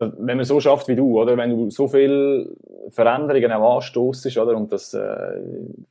wenn 0.00 0.38
man 0.38 0.44
so 0.44 0.60
schafft 0.60 0.88
wie 0.88 0.96
du, 0.96 1.20
oder 1.20 1.36
wenn 1.36 1.50
du 1.50 1.70
so 1.70 1.86
viele 1.86 2.56
Veränderungen 2.88 3.52
auch 3.52 3.76
anstoßest, 3.76 4.38
oder 4.38 4.56
und 4.56 4.72
das 4.72 4.94
äh, 4.94 5.40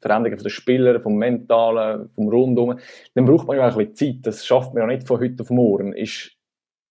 Veränderungen 0.02 0.38
von 0.38 0.44
den 0.44 0.50
Spielern, 0.50 1.02
vom 1.02 1.16
Mentalen, 1.16 2.10
vom 2.16 2.28
Rundum, 2.28 2.80
dann 3.14 3.26
braucht 3.26 3.48
man 3.48 3.58
ja 3.58 3.68
auch 3.68 3.78
ein 3.78 3.88
bisschen 3.88 4.16
Zeit. 4.16 4.26
Das 4.26 4.46
schafft 4.46 4.74
man 4.74 4.82
ja 4.82 4.88
nicht 4.88 5.08
von 5.08 5.20
heute 5.20 5.44
auf 5.44 5.52
morgen. 5.52 5.94
Ist 5.94 6.32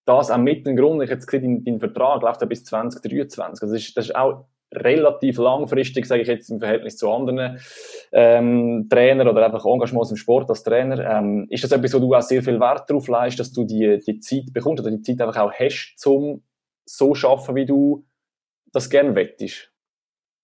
das 0.05 0.31
auch 0.31 0.39
mit 0.39 0.65
dem 0.67 0.77
Grund? 0.77 1.03
Ich 1.03 1.11
jetzt 1.11 1.27
gesehen, 1.27 1.65
dein, 1.65 1.81
Vertrag 1.81 2.23
läuft 2.23 2.41
ja 2.41 2.47
bis 2.47 2.65
2023. 2.65 3.63
Also 3.63 3.75
das 3.75 3.83
ist, 3.83 3.97
das 3.97 4.05
ist 4.07 4.17
auch 4.17 4.45
relativ 4.73 5.39
langfristig, 5.39 6.07
sage 6.07 6.23
ich 6.23 6.29
jetzt 6.29 6.51
im 6.51 6.61
Verhältnis 6.61 6.99
zu 6.99 7.11
anderen 7.11 7.59
ähm, 8.13 8.87
Trainer 8.89 9.29
oder 9.29 9.47
einfach 9.47 9.65
Engagements 9.65 10.11
im 10.11 10.17
Sport 10.17 10.51
als 10.51 10.63
Trainer. 10.63 11.05
Ähm, 11.05 11.47
ist 11.51 11.65
das 11.65 11.73
etwas, 11.73 11.95
wo 11.95 11.99
du 11.99 12.15
auch 12.15 12.23
sehr 12.23 12.43
viel 12.43 12.61
Wert 12.61 12.89
darauf 12.89 13.09
leist, 13.09 13.41
dass 13.41 13.53
du 13.53 13.65
die, 13.65 13.99
die 14.07 14.21
Zeit 14.21 14.53
bekommst 14.53 14.85
oder 14.85 14.95
die 14.95 15.03
Zeit 15.03 15.21
einfach 15.21 15.43
auch 15.43 15.53
hast, 15.53 15.95
zum 15.97 16.43
so 16.89 17.15
schaffen, 17.15 17.55
wie 17.55 17.67
du 17.67 18.05
das 18.73 18.89
gerne 18.89 19.15
wettest? 19.15 19.71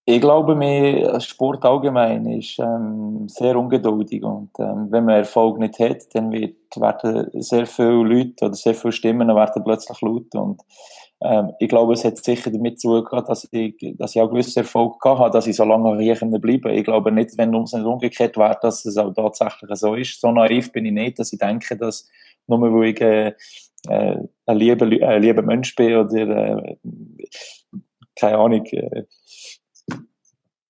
Ich 0.07 0.21
glaube, 0.21 0.55
mir 0.55 1.19
Sport 1.21 1.65
allgemein 1.65 2.27
ist 2.27 2.59
ähm, 2.59 3.27
sehr 3.27 3.57
ungeduldig 3.57 4.23
und 4.23 4.51
ähm, 4.59 4.89
wenn 4.91 5.07
man 5.07 5.17
Erfolg 5.17 5.59
nicht 5.59 5.79
hat, 5.79 6.15
dann 6.15 6.31
wird, 6.31 6.57
werden 6.77 7.31
sehr 7.41 7.67
viele 7.67 8.03
Leute 8.03 8.45
oder 8.45 8.55
sehr 8.55 8.75
viele 8.75 8.93
Stimmen 8.93 9.29
werden 9.29 9.65
plötzlich 9.65 9.99
laut 10.03 10.35
und 10.35 10.61
ähm, 11.23 11.53
ich 11.59 11.71
glaube, 11.71 11.95
es 11.95 12.05
hat 12.05 12.23
sicher 12.23 12.51
damit 12.51 12.81
zu 12.81 13.01
tun, 13.01 13.25
dass 13.27 13.49
ich, 13.51 13.77
dass 13.97 14.15
ich 14.15 14.21
auch 14.21 14.29
gewissen 14.29 14.59
Erfolg 14.59 15.01
gehabt 15.01 15.21
habe, 15.21 15.31
dass 15.31 15.47
ich 15.47 15.57
so 15.57 15.65
lange 15.65 15.99
hier 15.99 16.17
bleiben 16.17 16.71
Ich 16.75 16.85
glaube 16.85 17.11
nicht, 17.11 17.39
wenn 17.39 17.55
es 17.55 17.73
nicht 17.73 17.87
umgekehrt 17.87 18.37
wäre, 18.37 18.59
dass 18.61 18.85
es 18.85 18.99
auch 18.99 19.15
tatsächlich 19.15 19.71
so 19.79 19.95
ist. 19.95 20.21
So 20.21 20.31
naiv 20.33 20.71
bin 20.71 20.85
ich 20.85 20.93
nicht, 20.93 21.19
dass 21.19 21.33
ich 21.33 21.39
denke, 21.39 21.79
dass 21.79 22.07
nur 22.47 22.61
weil 22.61 22.91
ich 22.91 23.01
äh, 23.01 23.33
äh, 23.89 24.17
ein, 24.47 24.57
lieber, 24.57 24.87
ein 24.87 25.23
lieber 25.23 25.43
Mensch 25.43 25.75
bin 25.75 25.95
oder 25.95 26.17
äh, 26.17 26.77
keine 28.17 28.39
Ahnung, 28.39 28.65
äh, 28.67 29.05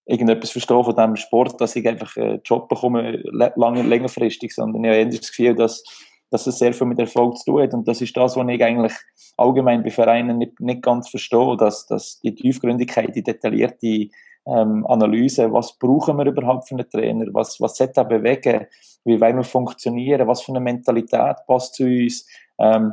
irgendetwas 0.07 0.51
verstehe 0.51 0.85
von 0.85 0.95
diesem 0.95 1.17
Sport, 1.17 1.61
dass 1.61 1.77
ich 1.77 1.87
einfach 1.87 2.17
einen 2.17 2.41
Job 2.45 2.69
bekomme, 2.69 3.23
lange, 3.57 3.83
längerfristig, 3.83 4.55
sondern 4.55 4.85
ich 4.85 4.91
habe 4.91 5.09
das 5.09 5.29
Gefühl, 5.29 5.55
dass, 5.55 5.83
dass 6.31 6.47
es 6.47 6.59
sehr 6.59 6.75
viel 6.75 6.87
mit 6.87 6.99
Erfolg 6.99 7.39
zu 7.39 7.53
tun 7.53 7.63
hat. 7.63 7.75
Und 7.75 7.89
das 7.89 8.01
ist 8.01 8.17
das, 8.17 8.37
was 8.37 8.49
ich 8.49 8.63
eigentlich 8.63 8.93
allgemein 9.37 9.83
bei 9.83 9.91
Vereinen 9.91 10.39
nicht, 10.39 10.61
nicht 10.61 10.83
ganz 10.83 11.09
verstehe, 11.09 11.57
dass, 11.57 11.87
dass 11.87 12.21
die 12.21 12.35
Tiefgründigkeit, 12.35 13.15
die 13.15 13.23
detaillierte 13.23 14.09
ähm, 14.47 14.87
Analyse, 14.87 15.51
was 15.53 15.79
brauchen 15.79 16.19
wir 16.19 16.27
überhaupt 16.27 16.69
für 16.69 16.75
einen 16.75 16.89
Trainer, 16.89 17.27
was, 17.33 17.61
was 17.61 17.77
sollte 17.77 18.01
er 18.01 18.05
bewegen, 18.05 18.67
wie 19.05 19.21
wollen 19.21 19.37
wir 19.37 19.45
funktionieren, 19.45 20.29
was 20.29 20.43
für 20.43 20.53
eine 20.53 20.61
Mentalität 20.61 21.37
passt 21.47 21.77
zu 21.77 21.85
uns, 21.85 22.27
ähm, 22.59 22.93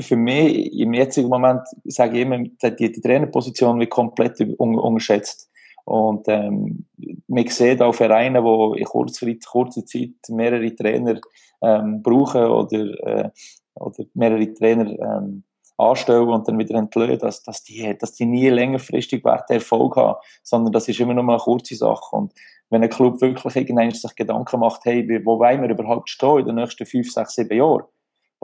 für 0.00 0.16
mich 0.16 0.72
im 0.78 0.92
jetzigen 0.92 1.28
Moment 1.28 1.62
sage 1.84 2.18
ich 2.18 2.22
immer, 2.22 2.38
die, 2.38 2.92
die 2.92 3.00
Trainerposition 3.00 3.80
wird 3.80 3.90
komplett 3.90 4.40
un 4.58 4.78
unterschätzt. 4.78 5.50
Und 5.84 6.26
ähm, 6.28 6.86
man 7.26 7.46
sieht 7.48 7.82
auch 7.82 7.94
Vereine, 7.94 8.42
die 8.42 8.80
in 8.80 8.84
kurzer, 8.86 9.26
kurzer 9.46 9.84
Zeit 9.84 10.14
mehrere 10.28 10.74
Trainer 10.74 11.20
ähm, 11.62 12.02
brauchen 12.02 12.44
oder, 12.44 12.78
äh, 13.06 13.30
oder 13.74 14.04
mehrere 14.14 14.52
Trainer 14.54 14.90
ähm, 14.98 15.44
anstellen 15.76 16.28
und 16.28 16.46
dann 16.48 16.58
wieder 16.58 16.76
entlösen, 16.76 17.18
dass, 17.18 17.42
dass, 17.42 17.62
die, 17.64 17.96
dass 17.98 18.12
die 18.12 18.26
nie 18.26 18.48
längerfristig 18.48 19.24
Werte 19.24 19.54
Erfolg 19.54 19.96
haben, 19.96 20.18
sondern 20.42 20.72
das 20.72 20.88
ist 20.88 21.00
immer 21.00 21.14
nur 21.14 21.24
eine 21.24 21.38
kurze 21.38 21.74
Sache. 21.74 22.16
Und 22.16 22.32
wenn 22.70 22.82
ein 22.82 22.88
Club 22.88 23.20
wirklich 23.20 23.52
sich 23.52 24.14
Gedanken 24.16 24.60
macht, 24.60 24.84
hey, 24.84 25.06
wo 25.24 25.38
wollen 25.38 25.62
wir 25.62 25.70
überhaupt 25.70 26.08
stehen 26.08 26.40
in 26.40 26.46
den 26.46 26.54
nächsten 26.56 26.86
fünf, 26.86 27.12
sechs, 27.12 27.34
sieben 27.34 27.56
Jahren? 27.56 27.84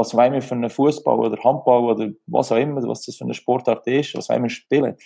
Was 0.01 0.15
wollen 0.15 0.33
wir 0.33 0.43
für 0.43 0.55
einen 0.55 0.71
Fußball 0.71 1.19
oder 1.19 1.43
Handball 1.45 1.85
oder 1.85 2.11
was 2.27 2.51
auch 2.51 2.57
immer, 2.57 2.83
was 2.89 3.05
das 3.05 3.17
für 3.17 3.25
eine 3.25 3.35
Sportart 3.35 3.87
ist, 3.87 4.17
was 4.17 4.29
wollen 4.29 4.45
wir 4.45 4.51
spielen, 4.51 4.97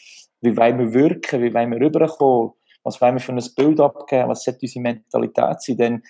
wie 0.41 0.57
wollen 0.57 0.79
wir 0.79 0.95
wirken, 0.95 1.43
wie 1.43 1.53
wollen 1.53 1.73
wir 1.73 1.81
rüberkommen, 1.81 2.53
was 2.85 3.01
wollen 3.01 3.15
wir 3.15 3.21
für 3.21 3.33
ein 3.33 3.43
Bild 3.57 3.81
abgeben, 3.81 4.29
was 4.29 4.45
sollte 4.45 4.61
unsere 4.63 4.83
Mentalität 4.83 5.63
sein, 5.63 5.77
dann 5.77 6.03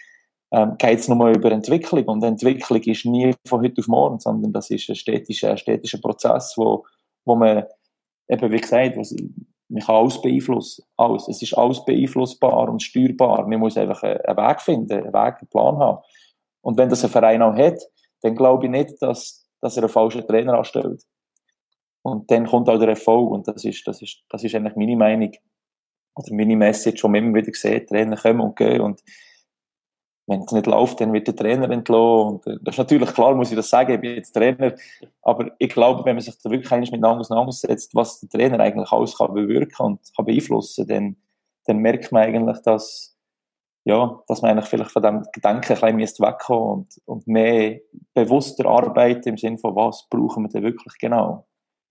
ähm, 0.53 0.77
geht 0.79 0.99
es 0.99 1.09
nochmal 1.09 1.35
über 1.35 1.51
Entwicklung. 1.51 2.05
Und 2.05 2.23
Entwicklung 2.23 2.83
ist 2.83 3.07
nie 3.07 3.35
von 3.47 3.63
heute 3.63 3.81
auf 3.81 3.89
morgen, 3.89 4.21
sondern 4.21 4.53
das 4.53 4.71
ist 4.71 4.89
ein 4.91 4.97
städtischer, 4.97 5.53
ein 5.53 5.59
städtischer 5.59 5.99
Prozess, 5.99 6.55
wo, 6.57 6.85
wo 7.25 7.37
man 7.37 7.65
eben, 8.29 8.53
wie 8.53 8.61
gesagt, 8.61 8.97
was, 8.97 9.15
man 9.69 9.83
kann 9.83 9.97
alles 9.97 10.21
beeinflussen, 10.21 10.85
alles. 10.97 11.27
Es 11.29 11.41
ist 11.41 11.55
alles 11.55 11.85
beeinflussbar 11.85 12.69
und 12.69 12.83
steuerbar. 12.83 13.47
Man 13.47 13.61
muss 13.61 13.77
einfach 13.77 14.03
einen 14.03 14.37
Weg 14.37 14.61
finden, 14.61 14.93
einen 14.93 15.13
Weg, 15.13 15.37
einen 15.39 15.49
Plan 15.51 15.79
haben. 15.79 15.99
Und 16.61 16.77
wenn 16.77 16.89
das 16.89 17.05
ein 17.05 17.11
Verein 17.11 17.43
auch 17.43 17.57
hat, 17.57 17.81
dann 18.25 18.35
glaube 18.35 18.65
ich 18.65 18.71
nicht, 18.71 19.03
dass, 19.03 19.47
dass 19.61 19.77
er 19.77 19.83
einen 19.83 19.93
falschen 19.93 20.27
Trainer 20.27 20.55
anstellt. 20.55 21.03
Und 22.03 22.31
dann 22.31 22.47
kommt 22.47 22.69
auch 22.69 22.79
der 22.79 22.89
Erfolg 22.89 23.31
und 23.31 23.47
das 23.47 23.65
ist, 23.65 23.87
das 23.87 24.01
ist, 24.01 24.23
das 24.31 24.43
ist 24.43 24.55
eigentlich 24.55 24.77
meine 24.77 24.97
Meinung 24.97 25.33
oder 26.17 26.35
meine 26.35 26.57
Message, 26.57 27.03
die 27.03 27.09
man 27.09 27.23
immer 27.23 27.35
wieder 27.35 27.53
sieht, 27.53 27.89
Trainer 27.89 28.17
kommen 28.17 28.41
und 28.41 28.57
gehen 28.57 28.81
und 28.81 29.03
wenn 30.27 30.41
es 30.41 30.53
nicht 30.53 30.67
läuft, 30.67 31.03
dann 31.03 31.13
wird 31.13 31.27
der 31.27 31.37
Trainer 31.37 31.69
entlassen. 31.69 32.35
Und 32.35 32.47
äh, 32.47 32.57
das 32.63 32.77
ist 32.77 32.79
natürlich 32.79 33.13
klar, 33.13 33.35
muss 33.35 33.51
ich 33.51 33.57
das 33.57 33.69
sagen, 33.69 33.93
ich 33.93 34.01
bin 34.01 34.15
jetzt 34.15 34.33
Trainer. 34.33 34.75
Aber 35.21 35.55
ich 35.59 35.69
glaube, 35.69 36.03
wenn 36.07 36.17
man 36.17 36.23
sich 36.23 36.35
da 36.43 36.51
wirklich 36.51 36.71
miteinander 36.71 37.21
auseinandersetzt, 37.21 37.95
was 37.95 38.21
der 38.21 38.31
Trainer 38.31 38.59
eigentlich 38.59 38.91
alles 38.91 39.19
kann 39.19 39.35
bewirken 39.35 39.85
und 39.85 40.01
kann 40.17 40.25
beeinflussen, 40.25 40.87
dann, 40.87 41.17
dann 41.67 41.77
merkt 41.77 42.11
man 42.11 42.23
eigentlich, 42.23 42.59
dass, 42.63 43.14
ja, 43.85 44.23
dass 44.27 44.43
man 44.43 44.53
eigentlich 44.53 44.69
vielleicht 44.69 44.91
von 44.91 45.03
dem 45.03 45.23
Gedanken 45.33 45.77
ein 45.83 45.97
bisschen 45.99 46.27
wegkommen 46.27 46.71
und, 46.71 47.01
und 47.05 47.27
mehr 47.27 47.81
bewusster 48.15 48.67
arbeiten 48.67 49.31
im 49.31 49.37
Sinne 49.37 49.59
von, 49.59 49.77
was 49.77 50.07
brauchen 50.09 50.45
wir 50.45 50.49
denn 50.49 50.63
wirklich 50.63 50.95
genau. 50.99 51.47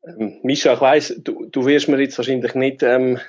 Ähm, 0.06 0.40
Mischa, 0.44 0.74
ich 0.74 0.82
weiss, 0.82 1.16
du, 1.24 1.46
du 1.46 1.66
wirst 1.66 1.88
mir 1.88 2.00
jetzt 2.00 2.18
wahrscheinlich 2.18 2.56
nicht 2.56 2.84
ähm, 2.84 3.20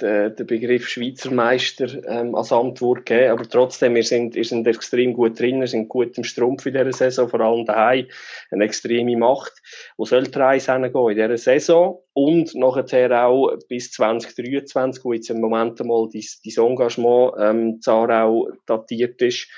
den, 0.00 0.34
den 0.34 0.46
Begriff 0.46 0.88
Schweizer 0.88 1.30
Meister 1.30 1.88
ähm, 2.08 2.34
als 2.34 2.52
Antwort 2.52 3.06
geben, 3.06 3.30
aber 3.30 3.48
trotzdem, 3.48 3.94
wir 3.94 4.04
sind, 4.04 4.34
wir 4.34 4.44
sind 4.44 4.66
extrem 4.66 5.12
gut 5.12 5.38
drin, 5.38 5.60
wir 5.60 5.66
sind 5.66 5.88
gut 5.88 6.16
im 6.16 6.24
Strumpf 6.24 6.66
in 6.66 6.72
dieser 6.74 6.92
Saison, 6.92 7.28
vor 7.28 7.40
allem 7.40 7.66
daheim, 7.66 8.06
eine 8.50 8.64
extreme 8.64 9.16
Macht. 9.16 9.52
Wo 9.96 10.04
soll 10.04 10.24
die 10.24 10.38
Reise 10.38 10.72
hingehen 10.72 11.10
in 11.10 11.16
dieser 11.16 11.36
Saison? 11.36 12.00
Und 12.14 12.54
nachher 12.54 13.26
auch 13.26 13.52
bis 13.68 13.90
2023, 13.92 15.04
wo 15.04 15.12
jetzt 15.12 15.30
im 15.30 15.40
Moment 15.40 15.80
einmal 15.80 16.08
dein, 16.12 16.64
Engagement 16.64 17.32
ähm, 17.38 17.80
Zarau 17.80 18.48
datiert 18.66 19.20
ist. 19.22 19.48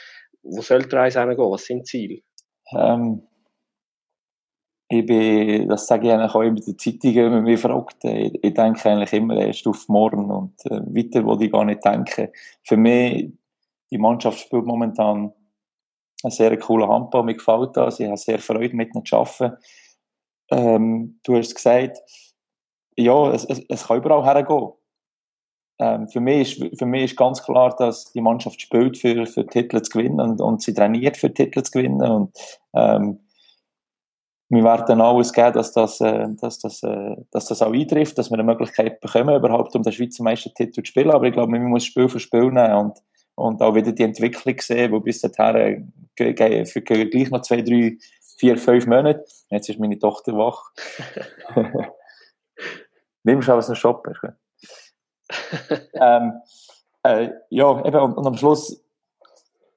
Wo 0.43 0.61
soll 0.61 0.83
die 0.83 0.95
Reise 0.95 1.21
hingehen? 1.21 1.51
Was 1.51 1.65
sind 1.65 1.81
die 1.81 1.85
Ziele? 1.85 2.21
Ähm, 2.77 3.23
ich 5.01 5.07
bin, 5.07 5.69
das 5.69 5.87
sage 5.87 6.07
ich 6.07 6.13
eigentlich 6.13 6.35
auch 6.35 6.43
immer 6.43 6.61
den 6.61 6.79
Zeitungen, 6.79 7.17
wenn 7.17 7.33
man 7.33 7.45
mich 7.45 7.61
fragt, 7.61 8.05
ich, 8.05 8.43
ich, 8.43 8.55
denke 8.55 8.91
eigentlich 8.91 9.13
immer 9.13 9.37
erst 9.37 9.67
auf 9.67 9.89
morgen 9.89 10.31
und 10.31 10.55
äh, 10.67 10.81
weiter 10.87 11.25
wo 11.25 11.39
ich 11.39 11.51
gar 11.51 11.65
nicht 11.65 11.85
denken. 11.85 12.29
Für 12.63 12.77
mich, 12.77 13.33
die 13.91 13.99
Mannschaft 13.99 14.39
spielt 14.39 14.65
momentan 14.65 15.33
einen 16.23 16.31
sehr 16.31 16.57
coolen 16.59 16.89
Handball, 16.89 17.23
mir 17.23 17.35
gefällt 17.35 17.77
das, 17.77 18.01
ich 18.01 18.07
habe 18.07 18.17
sehr 18.17 18.39
Freude 18.39 18.75
mit 18.75 18.95
ihnen 18.95 19.05
zu 19.05 19.17
arbeiten. 19.17 19.57
Ähm, 20.51 21.21
du 21.25 21.37
hast 21.37 21.55
gesagt, 21.55 21.99
ja, 22.97 23.31
es, 23.33 23.45
es, 23.45 23.63
es 23.69 23.87
kann 23.87 23.99
überall 23.99 24.25
hergehen. 24.25 24.73
Ähm, 25.79 26.09
für, 26.09 26.21
mich 26.21 26.61
ist, 26.61 26.79
für 26.79 26.87
mich 26.87 27.05
ist 27.05 27.17
ganz 27.17 27.43
klar, 27.43 27.75
dass 27.77 28.13
die 28.13 28.21
Mannschaft 28.21 28.61
spielt 28.61 28.97
für, 28.97 29.27
für 29.27 29.47
Titel 29.47 29.83
zu 29.83 29.91
gewinnen 29.91 30.21
und, 30.21 30.41
und 30.41 30.63
sie 30.63 30.73
trainiert 30.73 31.17
für 31.17 31.33
Titel 31.33 31.63
zu 31.63 31.73
gewinnen 31.73 32.01
und 32.01 32.33
ähm, 32.75 33.24
wir 34.55 34.65
werden 34.65 35.01
alles 35.01 35.33
geben, 35.33 35.53
dass 35.53 35.73
das, 35.73 36.01
äh, 36.01 36.29
dass, 36.41 36.59
das, 36.59 36.83
äh, 36.83 37.17
dass 37.31 37.47
das 37.47 37.63
auch 37.63 37.73
eintrifft, 37.73 38.17
dass 38.19 38.31
wir 38.31 38.35
eine 38.35 38.45
Möglichkeit 38.45 39.01
bekommen, 39.01 39.35
überhaupt 39.35 39.75
um 39.75 39.83
den 39.83 39.93
Schweizer 39.93 40.23
Meistertitel 40.23 40.83
zu 40.83 40.85
spielen. 40.85 41.11
Aber 41.11 41.27
ich 41.27 41.33
glaube, 41.33 41.51
man 41.51 41.65
muss 41.65 41.85
Spiel 41.85 42.09
für 42.09 42.21
Spiel 42.21 42.51
nehmen 42.51 42.75
und, 42.75 42.99
und 43.35 43.61
auch 43.63 43.75
wieder 43.75 43.93
die 43.93 44.03
Entwicklung 44.03 44.61
sehen, 44.61 44.93
wo 44.93 45.01
bis 45.01 45.21
dahin 45.21 45.93
für 46.17 46.33
gleich 46.35 47.31
noch 47.31 47.43
zwei, 47.43 47.63
drei, 47.63 47.97
vier, 48.39 48.57
fünf 48.57 48.87
Monate. 48.87 49.25
Jetzt 49.51 49.69
ist 49.69 49.79
meine 49.79 49.99
Tochter 49.99 50.33
wach. 50.33 50.71
Nimmst 53.25 53.49
du 53.49 53.53
auch 53.53 53.67
einen 53.67 53.77
Shop? 53.77 54.07
ähm, 55.95 56.33
äh, 57.03 57.31
ja, 57.51 57.85
eben, 57.85 57.99
und, 57.99 58.15
und, 58.15 58.27
am 58.27 58.37
Schluss, 58.37 58.85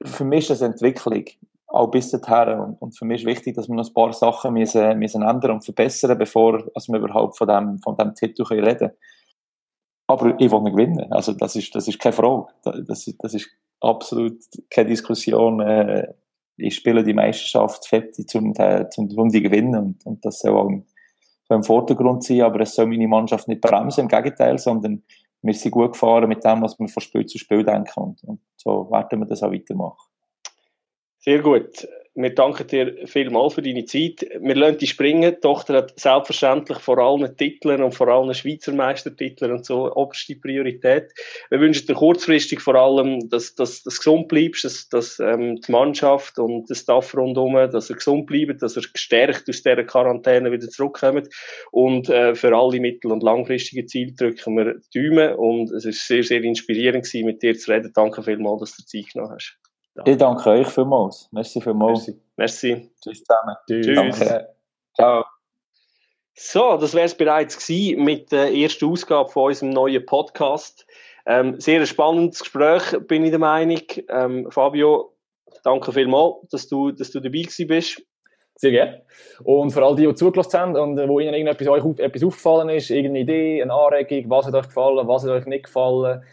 für 0.04 0.26
mich 0.26 0.50
ist 0.50 0.62
das 0.62 0.70
Entwicklung, 0.70 1.26
auch 1.68 1.88
bis 1.88 2.11
dahin. 2.11 2.59
Und, 2.59 2.82
und 2.82 2.97
für 2.97 3.05
mich 3.05 3.22
ist 3.22 3.28
wichtig, 3.28 3.55
dass 3.55 3.68
wir 3.68 3.76
noch 3.76 3.88
ein 3.88 3.93
paar 3.93 4.13
Sachen 4.13 4.53
müssen, 4.53 4.97
müssen 4.99 5.22
ändern 5.22 5.51
und 5.51 5.65
verbessern, 5.65 6.18
bevor 6.18 6.63
also 6.74 6.93
wir 6.93 6.99
überhaupt 6.99 7.38
von 7.38 7.47
dem, 7.47 7.80
von 7.80 7.95
dem 7.95 8.13
Titel 8.15 8.43
reden 8.43 8.78
können. 8.78 8.91
Aber 10.07 10.39
ich 10.39 10.51
will 10.51 10.61
nicht 10.61 10.76
gewinnen. 10.76 11.11
Also, 11.11 11.34
das 11.34 11.55
ist, 11.57 11.76
das 11.76 11.88
ist 11.88 11.99
keine 11.99 12.13
Frage. 12.13 12.45
Das, 12.63 13.13
das 13.20 13.34
ist 13.34 13.49
absolut 13.82 14.38
keine 14.70 14.89
Diskussion. 14.89 15.59
Äh, 15.59 16.13
ich 16.55 16.76
spiele 16.76 17.03
die 17.03 17.13
Meisterschaft 17.13 17.86
fertig, 17.88 18.34
um, 18.36 18.53
zum, 18.89 19.09
um 19.18 19.30
die 19.30 19.41
gewinnen. 19.41 19.76
Und, 19.76 20.05
und 20.05 20.26
das 20.26 20.39
soll 20.39 20.55
auch 20.55 20.70
im, 20.70 20.86
im 21.49 21.63
Vordergrund 21.63 22.24
sein. 22.24 22.41
Aber 22.41 22.61
es 22.61 22.74
soll 22.74 22.88
meine 22.88 23.07
Mannschaft 23.07 23.49
nicht 23.49 23.59
bremsen, 23.59 24.01
im 24.01 24.07
Gegenteil, 24.07 24.57
sondern 24.57 25.03
wir 25.41 25.53
sind 25.53 25.72
gut 25.72 25.91
gefahren 25.91 26.30
mit 26.30 26.43
dem, 26.43 26.61
was 26.61 26.80
wir 26.80 26.88
von 26.88 27.01
Spiel 27.01 27.26
zu 27.26 27.38
Spiel 27.38 27.63
denken. 27.63 27.99
Und, 27.99 28.24
und 28.24 28.39
so 28.55 28.89
werden 28.89 29.20
wir 29.20 29.26
das 29.26 29.43
auch 29.43 29.51
weitermachen. 29.51 30.07
Sehr 31.28 31.42
gut 31.42 31.86
wir 32.18 32.34
danken 32.34 32.66
dir 32.66 32.96
vielmals 33.06 33.54
für 33.54 33.62
deine 33.62 33.86
Zeit. 33.86 34.28
Wir 34.42 34.56
lassen 34.56 34.80
dich 34.80 34.90
springen. 34.90 35.36
Die 35.36 35.40
Tochter 35.40 35.76
hat 35.76 36.00
selbstverständlich 36.00 36.80
vor 36.80 36.98
allen 36.98 37.38
Titeln 37.38 37.84
und 37.84 37.94
vor 37.94 38.08
allen 38.08 38.34
Schweizer 38.34 38.74
Meistertiteln 38.74 39.52
und 39.52 39.66
so 39.66 39.94
oberste 39.94 40.36
Priorität. 40.36 41.12
Wir 41.52 41.60
wünschen 41.60 41.86
dir 41.86 41.94
kurzfristig 41.94 42.60
vor 42.60 42.74
allem, 42.74 43.30
dass, 43.30 43.54
dass, 43.54 43.84
dass 43.84 43.94
du 43.94 44.00
gesund 44.00 44.28
bleibst, 44.30 44.66
dass, 44.66 44.90
dass 44.90 45.20
ähm, 45.20 45.62
die 45.62 45.72
Mannschaft 45.72 46.40
und 46.40 46.68
der 46.68 46.76
Staff 46.76 47.16
rundherum, 47.16 47.54
dass 47.54 47.92
er 47.92 47.98
gesund 47.98 48.26
bleibt, 48.26 48.64
dass 48.64 48.76
er 48.76 48.84
gestärkt 48.92 49.48
aus 49.48 49.62
dieser 49.62 49.84
Quarantäne 49.84 50.52
wieder 50.52 50.68
zurückkommt. 50.70 51.30
Und 51.72 52.10
äh, 52.10 52.34
für 52.34 52.56
alle 52.58 52.80
mittel- 52.80 53.12
und 53.12 53.22
langfristigen 53.22 53.88
Ziele 53.88 54.14
drücken 54.14 54.58
wir 54.58 54.80
die 54.92 55.08
Daumen. 55.08 55.36
Und 55.36 55.72
es 55.72 55.86
ist 55.86 56.08
sehr, 56.08 56.24
sehr 56.24 56.42
inspirierend 56.42 57.06
gewesen, 57.06 57.28
mit 57.28 57.44
dir 57.44 57.56
zu 57.56 57.72
reden. 57.72 57.92
Danke 57.94 58.24
vielmals, 58.24 58.62
dass 58.62 58.78
du 58.78 58.86
Zeit 58.86 59.14
genommen 59.14 59.34
hast. 59.36 59.56
Ich 60.06 60.18
danke 60.18 60.50
euch 60.50 60.68
vielmals. 60.68 61.30
Merci 61.32 61.62
vielmals. 61.62 62.08
Merci. 62.08 62.22
Merci. 62.36 62.91
Tschüss 63.02 63.24
zusammen. 63.24 63.56
Tschüss. 63.68 63.95
Danke. 63.95 64.50
Ciao. 64.93 65.26
So, 66.34 66.78
das 66.78 66.93
wäre 66.93 67.06
es 67.06 67.16
bereits 67.16 67.58
gewesen 67.58 68.04
mit 68.04 68.32
der 68.32 68.54
ersten 68.54 68.86
Ausgabe 68.86 69.30
von 69.30 69.45
unserem 69.45 69.72
neuen 69.72 70.06
Podcast. 70.06 70.86
Ähm, 71.26 71.60
sehr 71.60 71.80
ein 71.80 71.88
spannendes 71.88 72.41
Gespräch, 72.41 72.84
bin 73.08 73.24
ich 73.24 73.32
der 73.32 73.39
Meinung. 73.39 73.82
Ähm, 74.10 74.52
Fabio, 74.52 75.14
danke 75.64 75.91
vielmals, 75.91 76.48
dass 76.52 76.68
du, 76.68 76.91
dass 76.91 77.12
du 77.12 77.20
dabei 77.20 77.41
gewesen 77.41 77.68
bist. 77.68 78.02
Sehr 78.56 78.72
gerne. 78.72 79.02
Und 79.43 79.72
für 79.72 79.84
all 79.84 79.95
die, 79.95 80.08
die 80.08 80.16
zugelassen 80.16 80.60
haben 80.60 80.76
und 80.76 80.98
wo 81.10 81.20
Ihnen 81.20 81.34
irgendetwas 81.34 81.68
euch 81.68 82.00
etwas 82.00 82.24
aufgefallen 82.24 82.70
ist, 82.70 82.89
irgendeine 82.89 83.20
Idee, 83.20 83.62
eine 83.62 83.74
Anregung, 83.74 84.30
was 84.30 84.45
hat 84.45 84.54
euch 84.54 84.68
gefallen, 84.68 85.08
was 85.08 85.24
hat 85.24 85.32
euch 85.32 85.45
nicht 85.45 85.66
gefallen, 85.66 86.24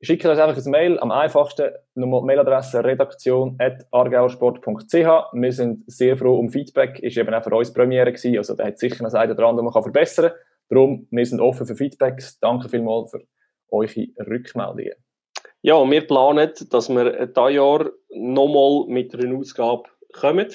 Schickt 0.00 0.24
uns 0.26 0.38
einfach 0.38 0.62
ein 0.62 0.70
Mail, 0.70 0.98
am 0.98 1.10
einfachsten 1.10 1.70
nochmal 1.94 2.20
die 2.20 2.26
Mailadresse 2.26 2.84
redaktion.argauersport.ch. 2.84 4.92
Wir 4.92 5.52
sind 5.52 5.84
sehr 5.86 6.16
froh 6.16 6.38
um 6.38 6.50
Feedback, 6.50 6.98
ist 6.98 7.16
eben 7.16 7.32
auch 7.32 7.42
für 7.42 7.54
uns 7.54 7.72
Premiere 7.72 8.12
gewesen, 8.12 8.36
also 8.36 8.54
da 8.54 8.66
hat 8.66 8.78
sicher 8.78 9.00
eine 9.00 9.10
Seite 9.10 9.34
dran, 9.34 9.56
die 9.56 9.62
man 9.62 9.72
verbessern 9.72 10.30
kann. 10.30 10.38
Darum, 10.68 11.06
wir 11.10 11.26
sind 11.26 11.40
offen 11.40 11.66
für 11.66 11.76
Feedbacks. 11.76 12.38
Danke 12.40 12.68
vielmals 12.68 13.10
für 13.10 13.22
eure 13.70 14.08
Rückmeldungen. 14.26 14.94
Ja, 15.62 15.90
wir 15.90 16.06
planen, 16.06 16.52
dass 16.70 16.90
wir 16.90 17.26
dieses 17.26 17.54
Jahr 17.54 17.90
nochmal 18.10 18.84
mit 18.88 19.14
einer 19.14 19.36
Ausgabe 19.36 19.84
kommen 20.12 20.48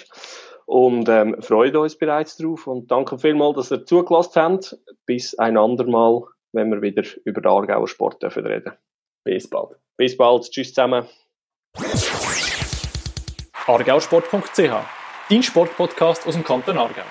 und 0.66 1.10
ähm, 1.10 1.42
freuen 1.42 1.76
uns 1.78 1.98
bereits 1.98 2.38
darauf 2.38 2.68
und 2.68 2.92
danke 2.92 3.18
vielmals, 3.18 3.56
dass 3.56 3.72
ihr 3.72 3.86
zugelassen 3.86 4.42
habt. 4.42 4.78
Bis 5.08 5.38
ein 5.40 5.58
andermal, 5.58 6.26
wenn 6.52 6.70
wir 6.70 6.84
wieder 6.84 7.04
über 7.26 7.42
den 7.42 7.52
Aargauer 7.52 7.88
Sport 7.88 8.24
reden 8.24 8.46
dürfen. 8.46 8.74
Bis 9.24 9.50
bald. 9.50 9.78
Bis 9.98 10.16
bald. 10.18 10.50
Tschüss 10.50 10.70
zusammen. 10.70 11.08
argausport.ch 13.68 14.60
Dein 15.30 15.44
Sportpodcast 15.44 16.26
aus 16.26 16.34
dem 16.34 16.44
Kanton 16.44 16.78
Aargau. 16.78 17.04